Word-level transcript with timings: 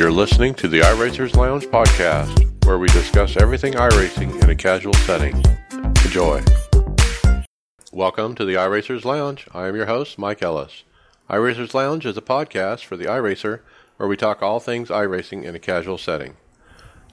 You're 0.00 0.10
listening 0.10 0.54
to 0.54 0.66
the 0.66 0.80
iRacers 0.80 1.36
Lounge 1.36 1.66
podcast, 1.66 2.64
where 2.64 2.78
we 2.78 2.88
discuss 2.88 3.36
everything 3.36 3.74
iRacing 3.74 4.42
in 4.42 4.48
a 4.48 4.56
casual 4.56 4.94
setting. 4.94 5.36
Enjoy. 6.06 6.42
Welcome 7.92 8.34
to 8.36 8.46
the 8.46 8.54
iRacers 8.54 9.04
Lounge. 9.04 9.46
I 9.52 9.66
am 9.66 9.76
your 9.76 9.84
host, 9.84 10.18
Mike 10.18 10.42
Ellis. 10.42 10.84
iRacers 11.28 11.74
Lounge 11.74 12.06
is 12.06 12.16
a 12.16 12.22
podcast 12.22 12.86
for 12.86 12.96
the 12.96 13.04
iRacer 13.04 13.60
where 13.98 14.08
we 14.08 14.16
talk 14.16 14.42
all 14.42 14.58
things 14.58 14.88
iRacing 14.88 15.44
in 15.44 15.54
a 15.54 15.58
casual 15.58 15.98
setting. 15.98 16.38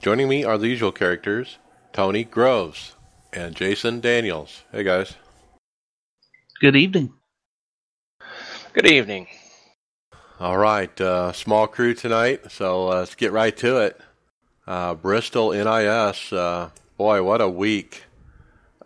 Joining 0.00 0.26
me 0.26 0.42
are 0.44 0.56
the 0.56 0.68
usual 0.68 0.90
characters 0.90 1.58
Tony 1.92 2.24
Groves 2.24 2.96
and 3.34 3.54
Jason 3.54 4.00
Daniels. 4.00 4.62
Hey, 4.72 4.82
guys. 4.82 5.12
Good 6.58 6.74
evening. 6.74 7.12
Good 8.72 8.86
evening. 8.86 9.26
All 10.40 10.56
right, 10.56 11.00
uh, 11.00 11.32
small 11.32 11.66
crew 11.66 11.94
tonight, 11.94 12.52
so 12.52 12.86
uh, 12.92 13.00
let's 13.00 13.16
get 13.16 13.32
right 13.32 13.56
to 13.56 13.78
it. 13.78 14.00
Uh, 14.68 14.94
Bristol 14.94 15.50
NIS, 15.50 16.32
uh, 16.32 16.70
boy, 16.96 17.24
what 17.24 17.40
a 17.40 17.48
week. 17.48 18.04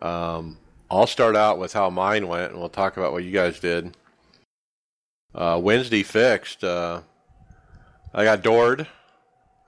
Um, 0.01 0.56
I'll 0.91 1.06
start 1.06 1.37
out 1.37 1.59
with 1.59 1.75
how 1.75 1.91
mine 1.91 2.27
went, 2.27 2.52
and 2.52 2.59
we'll 2.59 2.70
talk 2.70 2.97
about 2.97 3.12
what 3.12 3.25
you 3.25 3.33
guys 3.33 3.61
did. 3.61 3.95
Uh, 5.34 5.61
Wednesday 5.62 6.02
fixed. 6.02 6.65
Uh, 6.65 7.02
I 8.14 8.25
got 8.25 8.41
doored, 8.41 8.87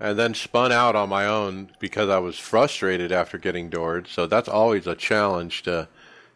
and 0.00 0.18
then 0.18 0.32
spun 0.32 0.72
out 0.72 0.96
on 0.96 1.10
my 1.10 1.26
own 1.26 1.70
because 1.80 2.08
I 2.08 2.16
was 2.16 2.38
frustrated 2.38 3.12
after 3.12 3.36
getting 3.36 3.68
doored. 3.68 4.08
So 4.08 4.26
that's 4.26 4.48
always 4.48 4.86
a 4.86 4.94
challenge 4.94 5.64
to 5.64 5.88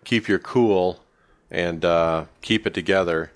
keep 0.04 0.28
your 0.28 0.40
cool 0.40 1.02
and 1.50 1.80
keep 2.42 2.66
it 2.66 2.74
together. 2.74 3.30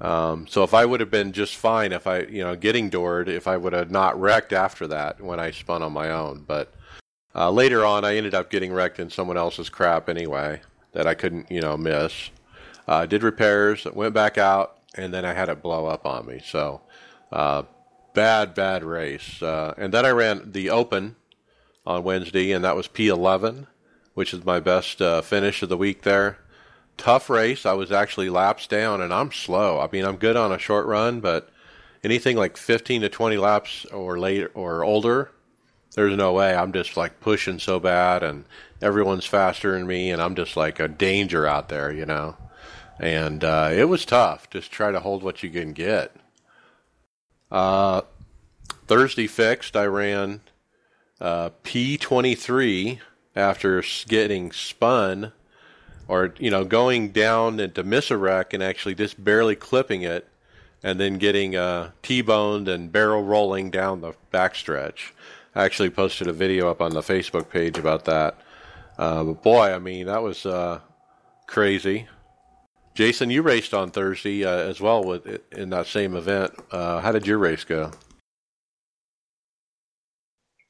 Um, 0.00 0.46
so 0.46 0.62
if 0.62 0.74
I 0.74 0.84
would 0.84 1.00
have 1.00 1.10
been 1.10 1.32
just 1.32 1.56
fine 1.56 1.92
if 1.92 2.06
I, 2.06 2.20
you 2.20 2.44
know, 2.44 2.54
getting 2.54 2.90
doored, 2.90 3.28
if 3.28 3.48
I 3.48 3.56
would 3.56 3.72
have 3.72 3.90
not 3.90 4.20
wrecked 4.20 4.52
after 4.52 4.86
that 4.88 5.20
when 5.20 5.40
I 5.40 5.50
spun 5.50 5.82
on 5.82 5.92
my 5.92 6.10
own. 6.10 6.44
But 6.46 6.72
uh, 7.34 7.50
later 7.50 7.84
on, 7.84 8.04
I 8.04 8.16
ended 8.16 8.34
up 8.34 8.50
getting 8.50 8.72
wrecked 8.72 8.98
in 8.98 9.10
someone 9.10 9.38
else's 9.38 9.68
crap 9.68 10.08
anyway 10.08 10.60
that 10.92 11.06
I 11.06 11.14
couldn't, 11.14 11.50
you 11.50 11.60
know, 11.60 11.76
miss. 11.76 12.30
Uh, 12.86 13.06
did 13.06 13.22
repairs, 13.22 13.84
went 13.86 14.14
back 14.14 14.38
out, 14.38 14.78
and 14.94 15.12
then 15.12 15.24
I 15.24 15.32
had 15.32 15.48
it 15.48 15.62
blow 15.62 15.86
up 15.86 16.06
on 16.06 16.26
me. 16.26 16.40
So 16.44 16.82
uh, 17.32 17.62
bad, 18.14 18.54
bad 18.54 18.84
race. 18.84 19.42
Uh, 19.42 19.74
and 19.76 19.92
then 19.92 20.04
I 20.04 20.10
ran 20.10 20.52
the 20.52 20.70
Open 20.70 21.16
on 21.86 22.04
Wednesday, 22.04 22.52
and 22.52 22.64
that 22.64 22.76
was 22.76 22.86
P11, 22.86 23.66
which 24.14 24.34
is 24.34 24.44
my 24.44 24.60
best 24.60 25.00
uh, 25.00 25.22
finish 25.22 25.62
of 25.62 25.68
the 25.68 25.76
week 25.76 26.02
there 26.02 26.38
tough 26.96 27.30
race. 27.30 27.66
I 27.66 27.72
was 27.72 27.92
actually 27.92 28.30
laps 28.30 28.66
down, 28.66 29.00
and 29.00 29.12
I'm 29.12 29.32
slow. 29.32 29.80
I 29.80 29.88
mean, 29.90 30.04
I'm 30.04 30.16
good 30.16 30.36
on 30.36 30.52
a 30.52 30.58
short 30.58 30.86
run, 30.86 31.20
but 31.20 31.50
anything 32.02 32.36
like 32.36 32.56
15 32.56 33.02
to 33.02 33.08
20 33.08 33.36
laps 33.36 33.84
or 33.86 34.18
later 34.18 34.50
or 34.54 34.84
older, 34.84 35.30
there's 35.94 36.16
no 36.16 36.32
way. 36.32 36.54
I'm 36.54 36.72
just 36.72 36.96
like 36.96 37.20
pushing 37.20 37.58
so 37.58 37.80
bad, 37.80 38.22
and 38.22 38.44
everyone's 38.82 39.26
faster 39.26 39.72
than 39.72 39.86
me, 39.86 40.10
and 40.10 40.20
I'm 40.20 40.34
just 40.34 40.56
like 40.56 40.80
a 40.80 40.88
danger 40.88 41.46
out 41.46 41.68
there, 41.68 41.92
you 41.92 42.06
know. 42.06 42.36
And 42.98 43.44
uh, 43.44 43.70
it 43.72 43.84
was 43.84 44.04
tough. 44.04 44.48
Just 44.50 44.70
try 44.70 44.90
to 44.90 45.00
hold 45.00 45.22
what 45.22 45.42
you 45.42 45.50
can 45.50 45.72
get. 45.72 46.14
Uh, 47.50 48.02
Thursday 48.86 49.26
fixed. 49.26 49.76
I 49.76 49.86
ran 49.86 50.40
uh, 51.20 51.50
P23 51.64 53.00
after 53.34 53.82
getting 54.08 54.52
spun 54.52 55.32
or 56.08 56.34
you 56.38 56.50
know 56.50 56.64
going 56.64 57.10
down 57.10 57.60
into 57.60 57.82
wreck 58.16 58.52
and 58.52 58.62
actually 58.62 58.94
just 58.94 59.22
barely 59.22 59.56
clipping 59.56 60.02
it 60.02 60.28
and 60.82 61.00
then 61.00 61.18
getting 61.18 61.56
uh, 61.56 61.90
T-boned 62.02 62.68
and 62.68 62.92
barrel 62.92 63.22
rolling 63.22 63.70
down 63.70 64.00
the 64.00 64.12
backstretch. 64.32 65.10
I 65.54 65.64
actually 65.64 65.90
posted 65.90 66.28
a 66.28 66.32
video 66.32 66.70
up 66.70 66.80
on 66.80 66.92
the 66.92 67.00
Facebook 67.00 67.48
page 67.48 67.78
about 67.78 68.04
that. 68.04 68.38
Uh, 68.98 69.24
but 69.24 69.42
boy, 69.42 69.72
I 69.72 69.78
mean 69.78 70.06
that 70.06 70.22
was 70.22 70.46
uh, 70.46 70.80
crazy. 71.46 72.06
Jason, 72.94 73.28
you 73.28 73.42
raced 73.42 73.74
on 73.74 73.90
Thursday 73.90 74.44
uh, 74.44 74.56
as 74.56 74.80
well 74.80 75.04
with 75.04 75.26
in 75.52 75.70
that 75.70 75.86
same 75.86 76.16
event. 76.16 76.52
Uh, 76.70 77.00
how 77.00 77.12
did 77.12 77.26
your 77.26 77.38
race 77.38 77.64
go? 77.64 77.90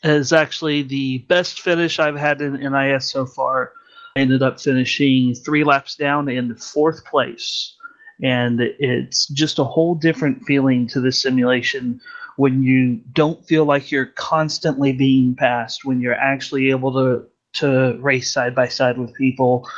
It 0.02 0.10
is 0.10 0.32
actually 0.32 0.82
the 0.82 1.19
best 1.19 1.60
finish 1.60 1.98
I've 1.98 2.16
had 2.16 2.41
in 2.41 2.54
NIS 2.54 3.10
so 3.10 3.26
far 3.26 3.72
ended 4.16 4.43
up 4.43 4.60
finishing 4.60 5.34
three 5.34 5.62
laps 5.62 5.94
down 5.94 6.28
in 6.28 6.54
fourth 6.56 7.04
place. 7.04 7.75
And 8.22 8.60
it's 8.60 9.27
just 9.28 9.59
a 9.59 9.65
whole 9.65 9.94
different 9.94 10.44
feeling 10.44 10.87
to 10.88 11.00
the 11.00 11.12
simulation 11.12 12.00
when 12.37 12.62
you 12.62 12.97
don't 13.12 13.47
feel 13.47 13.65
like 13.65 13.91
you're 13.91 14.06
constantly 14.06 14.93
being 14.93 15.34
passed, 15.34 15.84
when 15.84 16.00
you're 16.00 16.15
actually 16.15 16.71
able 16.71 16.93
to, 16.93 17.26
to 17.60 17.99
race 18.00 18.32
side 18.32 18.55
by 18.55 18.69
side 18.69 18.99
with 18.99 19.15
people, 19.15 19.69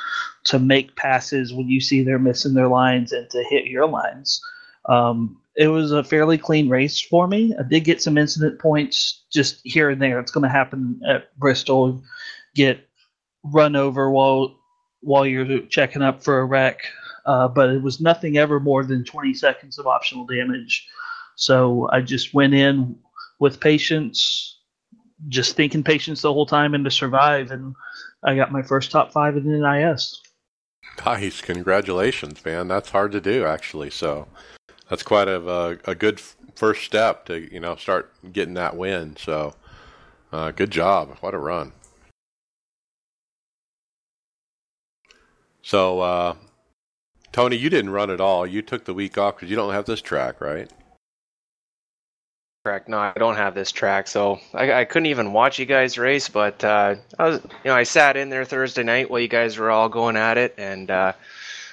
to 0.44 0.58
make 0.58 0.96
passes 0.96 1.52
when 1.52 1.68
you 1.68 1.80
see 1.80 2.02
they're 2.02 2.18
missing 2.18 2.54
their 2.54 2.68
lines, 2.68 3.12
and 3.12 3.28
to 3.30 3.44
hit 3.44 3.66
your 3.66 3.86
lines. 3.86 4.40
Um, 4.88 5.40
it 5.56 5.68
was 5.68 5.92
a 5.92 6.04
fairly 6.04 6.38
clean 6.38 6.68
race 6.68 7.00
for 7.00 7.26
me. 7.26 7.54
I 7.58 7.62
did 7.64 7.84
get 7.84 8.00
some 8.00 8.16
incident 8.16 8.60
points 8.60 9.24
just 9.32 9.60
here 9.64 9.90
and 9.90 10.00
there. 10.00 10.20
It's 10.20 10.30
going 10.30 10.44
to 10.44 10.48
happen 10.48 11.00
at 11.06 11.36
Bristol. 11.38 12.02
Get 12.54 12.87
run 13.44 13.76
over 13.76 14.10
while 14.10 14.56
while 15.00 15.26
you're 15.26 15.60
checking 15.66 16.02
up 16.02 16.22
for 16.22 16.40
a 16.40 16.44
wreck, 16.44 16.80
uh, 17.24 17.46
but 17.48 17.70
it 17.70 17.82
was 17.82 18.00
nothing 18.00 18.36
ever 18.36 18.58
more 18.58 18.84
than 18.84 19.04
20 19.04 19.32
seconds 19.34 19.78
of 19.78 19.86
optional 19.86 20.26
damage. 20.26 20.88
So 21.36 21.88
I 21.92 22.00
just 22.00 22.34
went 22.34 22.54
in 22.54 22.96
with 23.38 23.60
patience, 23.60 24.58
just 25.28 25.54
thinking 25.54 25.84
patience 25.84 26.22
the 26.22 26.32
whole 26.32 26.46
time 26.46 26.74
and 26.74 26.84
to 26.84 26.90
survive, 26.90 27.52
and 27.52 27.74
I 28.24 28.34
got 28.34 28.50
my 28.50 28.62
first 28.62 28.90
top 28.90 29.12
five 29.12 29.36
in 29.36 29.44
the 29.44 29.58
NIS. 29.58 30.20
Nice, 31.06 31.40
congratulations, 31.40 32.44
man! 32.44 32.66
That's 32.66 32.90
hard 32.90 33.12
to 33.12 33.20
do, 33.20 33.44
actually. 33.44 33.90
So 33.90 34.26
that's 34.88 35.04
quite 35.04 35.28
a 35.28 35.78
a 35.84 35.94
good 35.94 36.20
first 36.56 36.82
step 36.82 37.26
to 37.26 37.52
you 37.52 37.60
know 37.60 37.76
start 37.76 38.12
getting 38.32 38.54
that 38.54 38.76
win. 38.76 39.16
So 39.16 39.54
uh, 40.32 40.50
good 40.50 40.72
job! 40.72 41.16
What 41.20 41.34
a 41.34 41.38
run! 41.38 41.72
So, 45.68 46.00
uh, 46.00 46.34
Tony, 47.30 47.56
you 47.56 47.68
didn't 47.68 47.90
run 47.90 48.08
at 48.08 48.22
all. 48.22 48.46
You 48.46 48.62
took 48.62 48.86
the 48.86 48.94
week 48.94 49.18
off 49.18 49.36
because 49.36 49.50
you 49.50 49.56
don't 49.56 49.74
have 49.74 49.84
this 49.84 50.00
track, 50.00 50.40
right? 50.40 50.66
Correct. 52.64 52.88
No, 52.88 52.96
I 52.96 53.12
don't 53.14 53.36
have 53.36 53.54
this 53.54 53.70
track, 53.70 54.08
so 54.08 54.40
I, 54.54 54.72
I 54.72 54.84
couldn't 54.86 55.08
even 55.08 55.34
watch 55.34 55.58
you 55.58 55.66
guys 55.66 55.98
race. 55.98 56.30
But 56.30 56.64
uh, 56.64 56.94
I 57.18 57.28
was, 57.28 57.42
you 57.42 57.50
know, 57.66 57.74
I 57.74 57.82
sat 57.82 58.16
in 58.16 58.30
there 58.30 58.46
Thursday 58.46 58.82
night 58.82 59.10
while 59.10 59.20
you 59.20 59.28
guys 59.28 59.58
were 59.58 59.70
all 59.70 59.90
going 59.90 60.16
at 60.16 60.38
it, 60.38 60.54
and 60.56 60.90
uh, 60.90 61.12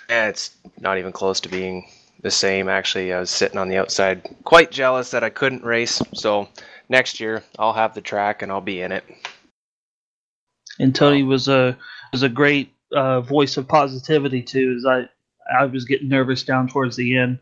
yeah, 0.10 0.28
it's 0.28 0.54
not 0.82 0.98
even 0.98 1.14
close 1.14 1.40
to 1.40 1.48
being 1.48 1.88
the 2.22 2.32
same. 2.32 2.68
Actually, 2.68 3.14
I 3.14 3.22
was 3.22 3.30
sitting 3.30 3.58
on 3.58 3.70
the 3.70 3.78
outside, 3.78 4.28
quite 4.44 4.72
jealous 4.72 5.12
that 5.12 5.24
I 5.24 5.30
couldn't 5.30 5.64
race. 5.64 6.02
So 6.14 6.50
next 6.90 7.22
year, 7.22 7.44
I'll 7.58 7.72
have 7.72 7.94
the 7.94 8.02
track 8.02 8.42
and 8.42 8.52
I'll 8.52 8.60
be 8.60 8.82
in 8.82 8.92
it. 8.92 9.06
And 10.80 10.94
Tony 10.94 11.24
was 11.24 11.48
a 11.48 11.78
was 12.12 12.24
a 12.24 12.30
great 12.30 12.75
uh, 12.96 13.22
voice 13.22 13.58
of 13.58 13.68
positivity 13.68 14.42
too. 14.42 14.76
Is 14.78 14.86
I 14.86 15.08
I 15.60 15.66
was 15.66 15.86
getting 15.86 16.10
nervous 16.10 16.44
down 16.44 16.68
towards 16.68 16.96
the 16.96 17.18
end, 17.18 17.40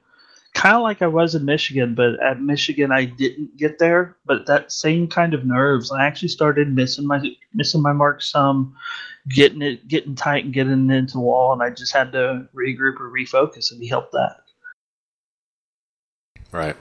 kind 0.53 0.75
of 0.75 0.81
like 0.81 1.01
I 1.01 1.07
was 1.07 1.35
in 1.35 1.45
Michigan, 1.45 1.95
but 1.95 2.21
at 2.21 2.41
Michigan 2.41 2.91
I 2.91 3.05
didn't 3.05 3.55
get 3.57 3.79
there. 3.79 4.17
But 4.25 4.45
that 4.47 4.71
same 4.71 5.07
kind 5.07 5.33
of 5.33 5.45
nerves, 5.45 5.91
I 5.91 6.05
actually 6.05 6.27
started 6.29 6.73
missing 6.75 7.07
my 7.07 7.21
missing 7.53 7.81
my 7.81 7.93
mark 7.93 8.21
some, 8.21 8.75
getting 9.29 9.61
it 9.61 9.87
getting 9.87 10.15
tight 10.15 10.45
and 10.45 10.53
getting 10.53 10.89
into 10.89 11.13
the 11.13 11.19
wall, 11.19 11.53
and 11.53 11.61
I 11.61 11.69
just 11.69 11.93
had 11.93 12.11
to 12.11 12.47
regroup 12.53 12.99
or 12.99 13.09
refocus, 13.09 13.71
and 13.71 13.81
he 13.81 13.87
helped 13.87 14.11
that. 14.11 14.41
Right. 16.51 16.75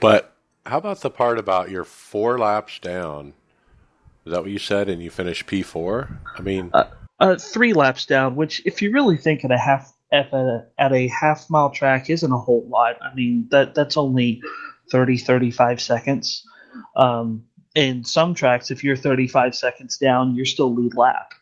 But 0.00 0.34
how 0.64 0.78
about 0.78 1.00
the 1.00 1.10
part 1.10 1.38
about 1.38 1.70
your 1.70 1.84
four 1.84 2.38
laps 2.38 2.78
down? 2.78 3.34
Is 4.24 4.32
that 4.32 4.42
what 4.42 4.50
you 4.50 4.58
said? 4.58 4.88
And 4.88 5.02
you 5.02 5.10
finished 5.10 5.46
P 5.46 5.62
four? 5.62 6.20
I 6.36 6.42
mean, 6.42 6.70
uh, 6.72 6.88
uh, 7.20 7.36
three 7.36 7.72
laps 7.72 8.06
down, 8.06 8.36
which 8.36 8.62
if 8.64 8.82
you 8.82 8.92
really 8.92 9.16
think 9.16 9.44
at 9.44 9.50
a 9.50 9.58
half 9.58 9.92
at 10.12 10.32
a, 10.32 10.66
at 10.78 10.92
a 10.92 11.08
half 11.08 11.50
mile 11.50 11.70
track 11.70 12.08
isn't 12.08 12.32
a 12.32 12.38
whole 12.38 12.66
lot. 12.68 12.96
I 13.02 13.14
mean 13.14 13.46
that 13.50 13.74
that's 13.74 13.96
only 13.96 14.42
30 14.90 15.18
35 15.18 15.80
seconds. 15.80 16.46
Um, 16.96 17.44
in 17.74 18.04
some 18.04 18.34
tracks, 18.34 18.70
if 18.70 18.82
you're 18.82 18.96
35 18.96 19.54
seconds 19.54 19.98
down, 19.98 20.34
you're 20.34 20.46
still 20.46 20.74
lead 20.74 20.94
lap, 20.94 21.34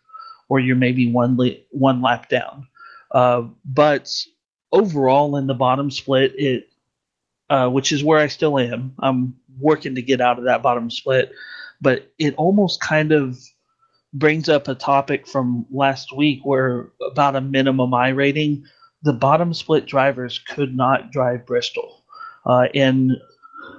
or 0.49 0.61
you're 0.61 0.77
maybe 0.77 1.11
one 1.11 1.37
li- 1.37 1.65
one 1.71 2.03
lap 2.03 2.29
down. 2.29 2.67
Uh, 3.13 3.43
but 3.65 4.13
overall, 4.73 5.37
in 5.37 5.47
the 5.47 5.55
bottom 5.55 5.91
split, 5.91 6.35
it 6.37 6.69
uh, 7.49 7.69
which 7.69 7.93
is 7.93 8.03
where 8.03 8.19
I 8.19 8.27
still 8.27 8.59
am. 8.59 8.95
I'm 8.99 9.37
working 9.61 9.95
to 9.95 10.03
get 10.03 10.21
out 10.21 10.39
of 10.39 10.45
that 10.45 10.63
bottom 10.63 10.91
split 10.91 11.33
but 11.81 12.11
it 12.19 12.35
almost 12.37 12.81
kind 12.81 13.13
of 13.13 13.39
brings 14.19 14.49
up 14.49 14.69
a 14.69 14.75
topic 14.75 15.27
from 15.27 15.67
last 15.71 16.17
week 16.17 16.41
where 16.45 16.91
about 17.11 17.37
a 17.37 17.41
minimum 17.41 17.93
I 17.93 18.09
rating, 18.09 18.65
the 19.03 19.13
bottom 19.13 19.53
split 19.53 19.87
drivers 19.87 20.39
could 20.39 20.75
not 20.77 21.13
drive 21.13 21.47
Bristol. 21.47 22.05
Uh, 22.45 22.69
and 22.75 23.13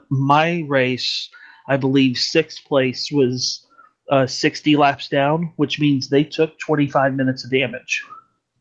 my 0.10 0.64
race, 0.68 1.30
I 1.68 1.78
believe 1.78 2.18
sixth 2.18 2.64
place 2.66 3.12
was 3.12 3.66
uh, 4.10 4.28
60 4.28 4.76
laps 4.76 5.10
down, 5.10 5.54
which 5.56 5.80
means 5.80 6.10
they 6.10 6.24
took 6.24 6.58
25 6.60 7.14
minutes 7.14 7.44
of 7.44 7.52
damage. 7.52 8.04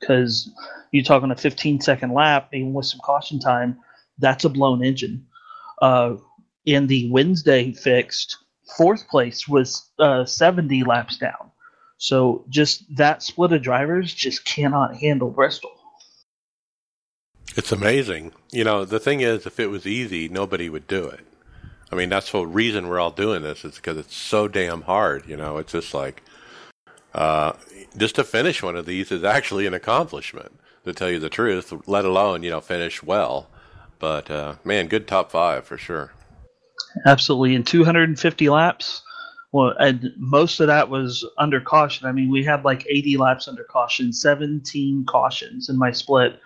Because 0.01 0.51
you're 0.93 1.05
talking 1.05 1.31
a 1.31 1.37
15 1.37 1.81
second 1.81 2.13
lap, 2.13 2.49
even 2.53 2.73
with 2.73 2.87
some 2.87 3.01
caution 3.01 3.39
time, 3.39 3.79
that's 4.19 4.45
a 4.45 4.49
blown 4.49 4.85
engine. 4.85 5.27
Uh, 5.81 6.17
in 6.65 6.87
the 6.87 7.11
Wednesday 7.11 7.73
fixed, 7.73 8.37
fourth 8.77 9.09
place 9.09 9.47
was 9.47 9.91
uh, 9.99 10.25
70 10.25 10.85
laps 10.85 11.19
down. 11.19 11.51
So 11.99 12.45
just 12.49 12.85
that 12.97 13.23
split 13.23 13.53
of 13.53 13.63
drivers 13.63 14.13
just 14.13 14.45
cannot 14.45 14.97
handle 14.97 15.31
Bristol. 15.31 15.71
It's 17.57 17.73
amazing. 17.73 18.33
You 18.53 18.65
know, 18.65 18.85
the 18.85 19.01
thing 19.01 19.23
is, 19.23 19.47
if 19.47 19.59
it 19.59 19.69
was 19.69 19.87
easy, 19.87 20.29
nobody 20.29 20.69
would 20.69 20.87
do 20.87 21.07
it. 21.07 21.21
I 21.91 21.97
mean, 21.97 22.11
that's 22.11 22.31
the 22.31 22.47
reason 22.47 22.89
we're 22.89 23.01
all 23.01 23.11
doing 23.11 23.43
this 23.43 23.65
is 23.65 23.77
because 23.77 23.97
it's 23.97 24.15
so 24.15 24.49
damn 24.49 24.83
hard. 24.83 25.27
You 25.27 25.37
know, 25.37 25.57
it's 25.57 25.73
just 25.73 25.95
like, 25.95 26.23
uh, 27.15 27.53
just 27.97 28.17
to 28.17 28.25
finish 28.25 28.63
one 28.63 28.77
of 28.77 28.85
these 28.85 29.11
is 29.11 29.25
actually 29.25 29.67
an 29.67 29.73
accomplishment, 29.73 30.53
to 30.85 30.93
tell 30.93 31.11
you 31.11 31.19
the 31.19 31.31
truth, 31.31 31.73
let 31.87 32.05
alone, 32.05 32.43
you 32.43 32.51
know, 32.51 32.61
finish 32.61 33.03
well. 33.03 33.49
But, 33.99 34.31
uh, 34.31 34.57
man, 34.65 34.89
good 34.89 35.09
top 35.09 35.31
five 35.31 35.65
for 35.65 35.79
sure. 35.79 36.13
Absolutely. 37.07 37.55
In 37.55 37.63
250 37.63 38.49
laps, 38.51 39.03
well, 39.53 39.75
and 39.79 40.13
most 40.17 40.61
of 40.61 40.67
that 40.67 40.91
was 40.91 41.25
under 41.39 41.61
caution. 41.61 42.07
I 42.07 42.13
mean, 42.13 42.31
we 42.31 42.45
had 42.45 42.65
like 42.65 42.87
80 42.89 43.17
laps 43.17 43.49
under 43.49 43.65
caution, 43.65 44.13
17 44.13 45.05
cautions 45.07 45.69
in 45.69 45.79
my 45.79 45.93
split. 45.93 46.41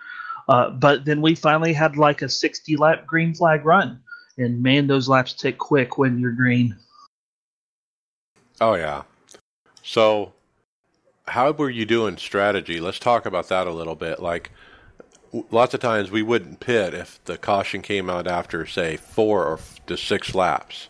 Uh, 0.47 0.69
but 0.69 1.05
then 1.05 1.21
we 1.21 1.35
finally 1.35 1.73
had 1.73 1.97
like 1.97 2.21
a 2.21 2.29
60 2.29 2.77
lap 2.77 3.05
green 3.05 3.33
flag 3.33 3.65
run. 3.65 3.99
And 4.37 4.61
man, 4.61 4.87
those 4.87 5.09
laps 5.09 5.33
tick 5.33 5.57
quick 5.57 5.97
when 5.97 6.19
you're 6.19 6.31
green. 6.31 6.75
Oh, 8.59 8.75
yeah. 8.75 9.03
So, 9.83 10.33
how 11.27 11.51
were 11.51 11.69
you 11.69 11.85
doing 11.85 12.17
strategy? 12.17 12.79
Let's 12.79 12.99
talk 12.99 13.25
about 13.25 13.49
that 13.49 13.67
a 13.67 13.71
little 13.71 13.95
bit. 13.95 14.21
Like, 14.21 14.51
lots 15.49 15.73
of 15.73 15.79
times 15.79 16.11
we 16.11 16.21
wouldn't 16.21 16.59
pit 16.59 16.93
if 16.93 17.23
the 17.25 17.37
caution 17.37 17.81
came 17.81 18.09
out 18.09 18.27
after, 18.27 18.65
say, 18.65 18.97
four 18.97 19.45
or 19.45 19.59
to 19.87 19.97
six 19.97 20.35
laps 20.35 20.89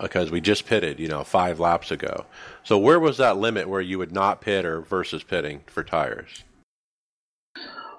because 0.00 0.30
we 0.30 0.40
just 0.40 0.66
pitted, 0.66 0.98
you 0.98 1.08
know, 1.08 1.24
five 1.24 1.60
laps 1.60 1.90
ago. 1.90 2.26
So 2.64 2.78
where 2.78 3.00
was 3.00 3.18
that 3.18 3.36
limit 3.36 3.68
where 3.68 3.80
you 3.80 3.98
would 3.98 4.12
not 4.12 4.40
pit 4.40 4.64
or 4.64 4.80
versus 4.80 5.22
pitting 5.22 5.62
for 5.66 5.82
tires? 5.84 6.44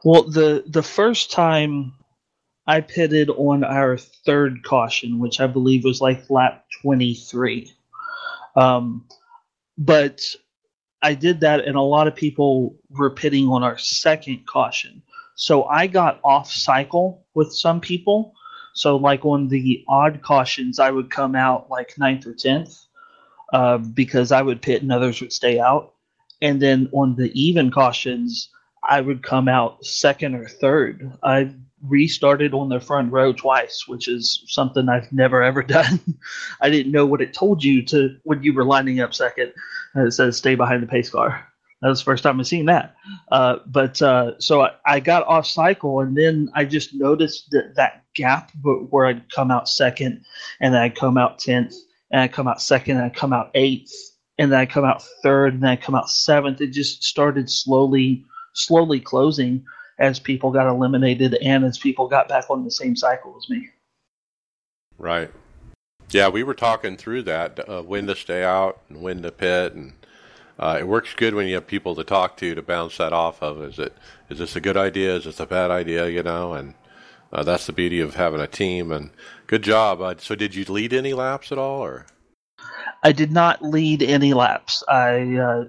Well, 0.03 0.23
the 0.23 0.63
the 0.67 0.83
first 0.83 1.31
time 1.31 1.93
I 2.67 2.81
pitted 2.81 3.29
on 3.29 3.63
our 3.63 3.97
third 3.97 4.63
caution, 4.63 5.19
which 5.19 5.39
I 5.39 5.47
believe 5.47 5.83
was 5.83 6.01
like 6.01 6.29
lap 6.29 6.65
23. 6.81 7.71
Um, 8.55 9.05
but 9.77 10.21
I 11.01 11.13
did 11.13 11.41
that, 11.41 11.65
and 11.65 11.75
a 11.75 11.81
lot 11.81 12.07
of 12.07 12.15
people 12.15 12.75
were 12.89 13.09
pitting 13.09 13.47
on 13.47 13.63
our 13.63 13.77
second 13.77 14.45
caution. 14.45 15.01
So 15.35 15.65
I 15.65 15.87
got 15.87 16.19
off 16.23 16.51
cycle 16.51 17.25
with 17.33 17.53
some 17.53 17.81
people. 17.81 18.33
So, 18.73 18.95
like 18.95 19.25
on 19.25 19.47
the 19.47 19.83
odd 19.87 20.21
cautions, 20.21 20.79
I 20.79 20.91
would 20.91 21.09
come 21.09 21.35
out 21.35 21.69
like 21.69 21.97
ninth 21.97 22.25
or 22.25 22.33
tenth 22.33 22.77
uh, 23.53 23.77
because 23.77 24.31
I 24.31 24.41
would 24.41 24.61
pit 24.61 24.81
and 24.81 24.91
others 24.91 25.21
would 25.21 25.33
stay 25.33 25.59
out. 25.59 25.93
And 26.41 26.61
then 26.61 26.89
on 26.91 27.15
the 27.15 27.31
even 27.39 27.71
cautions, 27.71 28.49
I 28.87 28.99
would 28.99 29.23
come 29.23 29.47
out 29.47 29.85
second 29.85 30.35
or 30.35 30.47
third. 30.47 31.11
I 31.23 31.53
restarted 31.87 32.53
on 32.53 32.69
the 32.69 32.79
front 32.79 33.11
row 33.11 33.33
twice, 33.33 33.87
which 33.87 34.07
is 34.07 34.43
something 34.47 34.89
I've 34.89 35.11
never 35.11 35.43
ever 35.43 35.63
done. 35.79 35.99
I 36.61 36.69
didn't 36.69 36.91
know 36.91 37.05
what 37.05 37.21
it 37.21 37.33
told 37.33 37.63
you 37.63 37.83
to 37.85 38.17
when 38.23 38.43
you 38.43 38.53
were 38.53 38.65
lining 38.65 38.99
up 38.99 39.13
second. 39.13 39.53
It 39.95 40.13
says 40.13 40.37
stay 40.37 40.55
behind 40.55 40.83
the 40.83 40.87
pace 40.87 41.09
car. 41.09 41.47
That 41.81 41.89
was 41.89 41.99
the 41.99 42.05
first 42.05 42.23
time 42.23 42.39
I've 42.39 42.47
seen 42.47 42.65
that. 42.67 42.95
Uh, 43.29 43.57
but 43.65 44.01
uh, 44.01 44.39
so 44.39 44.61
I, 44.61 44.71
I, 44.85 44.99
got 45.01 45.27
off 45.27 45.45
cycle, 45.45 45.99
and 45.99 46.15
then 46.15 46.49
I 46.55 46.63
just 46.63 46.93
noticed 46.93 47.51
that 47.51 47.75
that 47.75 48.02
gap 48.15 48.51
where 48.61 49.05
I'd 49.05 49.31
come 49.31 49.51
out 49.51 49.69
second, 49.69 50.23
and 50.59 50.73
then 50.73 50.81
I'd 50.81 50.95
come 50.95 51.17
out 51.17 51.39
tenth, 51.39 51.73
and 52.11 52.21
I'd 52.21 52.33
come 52.33 52.47
out 52.47 52.61
second, 52.61 52.97
and 52.97 53.05
I'd 53.05 53.15
come 53.15 53.33
out 53.33 53.51
eighth, 53.55 53.91
and 54.37 54.51
then 54.51 54.59
I'd 54.59 54.71
come 54.71 54.85
out 54.85 55.03
third, 55.21 55.53
and 55.53 55.63
then 55.63 55.71
I'd 55.71 55.81
come 55.81 55.95
out 55.95 56.09
seventh. 56.09 56.61
It 56.61 56.67
just 56.67 57.03
started 57.03 57.49
slowly, 57.49 58.23
slowly 58.53 58.99
closing 58.99 59.65
as 59.99 60.19
people 60.19 60.51
got 60.51 60.67
eliminated 60.67 61.35
and 61.35 61.63
as 61.63 61.77
people 61.77 62.07
got 62.07 62.27
back 62.27 62.49
on 62.49 62.63
the 62.63 62.71
same 62.71 62.95
cycle 62.95 63.35
as 63.37 63.49
me. 63.49 63.69
Right. 64.97 65.31
Yeah, 66.09 66.29
we 66.29 66.43
were 66.43 66.53
talking 66.53 66.97
through 66.97 67.23
that 67.23 67.67
uh, 67.67 67.81
when 67.81 68.07
to 68.07 68.15
stay 68.15 68.43
out 68.43 68.81
and 68.89 69.01
when 69.01 69.21
to 69.23 69.31
pit, 69.31 69.73
and 69.73 69.93
uh, 70.59 70.77
it 70.79 70.87
works 70.87 71.13
good 71.13 71.33
when 71.33 71.47
you 71.47 71.55
have 71.55 71.65
people 71.65 71.95
to 71.95 72.03
talk 72.03 72.37
to 72.37 72.53
to 72.53 72.61
bounce 72.61 72.97
that 72.97 73.13
off 73.13 73.41
of. 73.41 73.61
Is 73.63 73.79
it 73.79 73.93
is 74.29 74.37
this 74.37 74.55
a 74.55 74.61
good 74.61 74.77
idea? 74.77 75.15
Is 75.15 75.25
this 75.25 75.39
a 75.39 75.45
bad 75.45 75.71
idea? 75.71 76.07
You 76.07 76.21
know, 76.21 76.53
and 76.53 76.75
uh, 77.33 77.43
that's 77.43 77.65
the 77.65 77.73
beauty 77.73 77.99
of 77.99 78.15
having 78.15 78.39
a 78.39 78.47
team. 78.47 78.91
And 78.91 79.09
good 79.47 79.63
job. 79.63 80.01
Uh, 80.01 80.15
so, 80.17 80.35
did 80.35 80.55
you 80.55 80.63
lead 80.65 80.93
any 80.93 81.13
laps 81.13 81.51
at 81.51 81.57
all, 81.57 81.81
or? 81.81 82.05
I 83.03 83.11
did 83.11 83.31
not 83.31 83.61
lead 83.61 84.01
any 84.01 84.33
laps. 84.33 84.83
I 84.87 85.35
uh, 85.35 85.63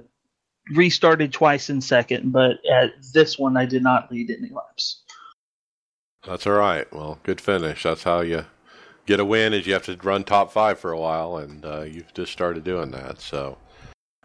restarted 0.73 1.33
twice 1.33 1.71
in 1.71 1.81
second, 1.81 2.33
but 2.33 2.59
at 2.71 2.93
this 3.13 3.39
one, 3.39 3.57
I 3.57 3.65
did 3.65 3.83
not 3.83 4.11
lead 4.13 4.31
any 4.31 4.51
laps. 4.51 5.03
That's 6.27 6.47
all 6.47 6.55
right. 6.55 6.91
Well, 6.93 7.19
good 7.23 7.41
finish. 7.41 7.83
That's 7.83 8.03
how 8.03 8.21
you 8.21 8.45
get 9.07 9.21
a 9.21 9.25
win. 9.25 9.53
Is 9.53 9.67
you 9.67 9.73
have 9.73 9.85
to 9.87 9.97
run 10.03 10.25
top 10.25 10.53
five 10.53 10.79
for 10.79 10.93
a 10.93 11.01
while, 11.01 11.39
and 11.39 11.65
uh, 11.65 11.83
you've 11.83 12.13
just 12.15 12.33
started 12.33 12.65
doing 12.65 12.91
that. 12.93 13.21
So 13.21 13.59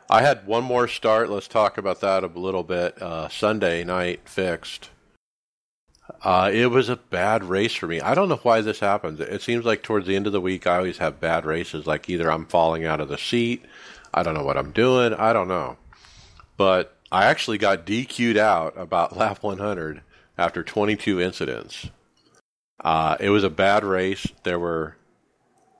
I 0.10 0.22
had 0.22 0.46
one 0.48 0.64
more 0.64 0.88
start. 0.88 1.30
Let's 1.30 1.48
talk 1.48 1.78
about 1.78 2.02
that 2.02 2.24
a 2.24 2.28
little 2.28 2.64
bit. 2.64 3.02
Uh, 3.02 3.28
Sunday 3.30 3.84
night 3.84 4.28
fixed. 4.28 4.90
Uh, 6.24 6.50
it 6.54 6.68
was 6.68 6.90
a 6.90 6.96
bad 6.96 7.44
race 7.44 7.74
for 7.76 7.88
me. 7.88 8.02
I 8.02 8.14
don't 8.14 8.30
know 8.30 8.40
why 8.44 8.62
this 8.62 8.80
happens. 8.80 9.20
It 9.20 9.42
seems 9.42 9.66
like 9.66 9.84
towards 9.84 10.08
the 10.08 10.16
end 10.16 10.28
of 10.28 10.34
the 10.34 10.42
week, 10.42 10.68
I 10.68 10.78
always 10.78 10.98
have 10.98 11.20
bad 11.20 11.46
races. 11.46 11.88
Like 11.88 12.10
either 12.10 12.32
I'm 12.32 12.46
falling 12.46 12.86
out 12.86 13.00
of 13.00 13.10
the 13.10 13.18
seat, 13.18 13.64
I 14.14 14.24
don't 14.24 14.34
know 14.34 14.44
what 14.44 14.58
I'm 14.58 14.72
doing, 14.72 15.14
I 15.14 15.34
don't 15.34 15.48
know. 15.48 15.78
But 16.58 16.98
I 17.12 17.26
actually 17.26 17.58
got 17.58 17.86
DQ'd 17.86 18.38
out 18.38 18.74
about 18.78 19.18
lap 19.18 19.44
100 19.44 20.02
after 20.38 20.64
22 20.64 21.22
incidents. 21.22 21.90
Uh, 22.84 23.18
it 23.20 23.30
was 23.30 23.44
a 23.44 23.50
bad 23.50 23.84
race. 23.84 24.28
There 24.44 24.60
were 24.60 24.96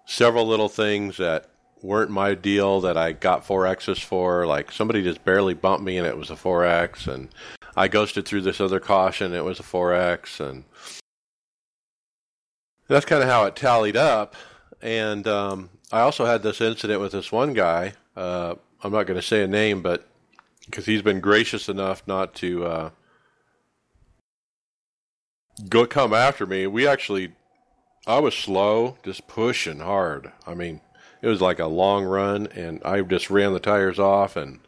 several 0.06 0.48
little 0.48 0.70
things 0.70 1.18
that 1.18 1.50
weren't 1.82 2.12
my 2.12 2.34
deal 2.36 2.82
that 2.82 2.98
I 2.98 3.14
got 3.14 3.46
4Xs 3.46 4.04
for. 4.04 4.46
Like 4.46 4.72
somebody 4.72 5.04
just 5.04 5.24
barely 5.24 5.54
bumped 5.54 5.84
me 5.84 5.98
and 5.98 6.08
it 6.08 6.18
was 6.18 6.30
a 6.30 6.36
4X, 6.36 7.08
and 7.08 7.30
I 7.76 7.88
ghosted 7.88 8.26
through 8.26 8.42
this 8.42 8.62
other 8.62 8.80
caution. 8.80 9.34
It 9.34 9.46
was 9.46 9.60
a 9.60 9.64
4X, 9.64 10.40
and 10.40 10.64
that's 12.88 13.06
kind 13.06 13.24
of 13.24 13.30
how 13.30 13.46
it 13.46 13.56
tallied 13.56 13.98
up. 13.98 14.36
And 14.82 15.28
um, 15.28 15.70
I 15.92 16.02
also 16.02 16.26
had 16.26 16.44
this 16.44 16.62
incident 16.62 17.02
with 17.02 17.12
this 17.12 17.32
one 17.32 17.54
guy. 17.54 17.94
Uh, 18.16 18.56
I'm 18.84 18.92
not 18.92 19.08
going 19.08 19.20
to 19.20 19.26
say 19.26 19.44
a 19.44 19.48
name, 19.48 19.82
but 19.82 20.08
because 20.66 20.86
he's 20.86 21.02
been 21.02 21.20
gracious 21.20 21.68
enough 21.68 22.04
not 22.08 22.36
to 22.36 22.66
uh, 22.66 22.90
go 25.68 25.86
come 25.86 26.14
after 26.14 26.46
me, 26.46 26.68
we 26.68 26.88
actually. 26.88 27.34
I 28.08 28.18
was 28.20 28.34
slow, 28.34 28.98
just 29.04 29.28
pushing 29.28 29.80
hard. 29.80 30.32
I 30.48 30.56
mean, 30.56 30.82
it 31.22 31.28
was 31.28 31.42
like 31.42 31.60
a 31.60 31.68
long 31.68 32.06
run, 32.06 32.48
and 32.48 32.82
I 32.84 33.02
just 33.02 33.30
ran 33.30 33.54
the 33.54 33.60
tires 33.60 34.00
off, 34.00 34.36
and 34.36 34.60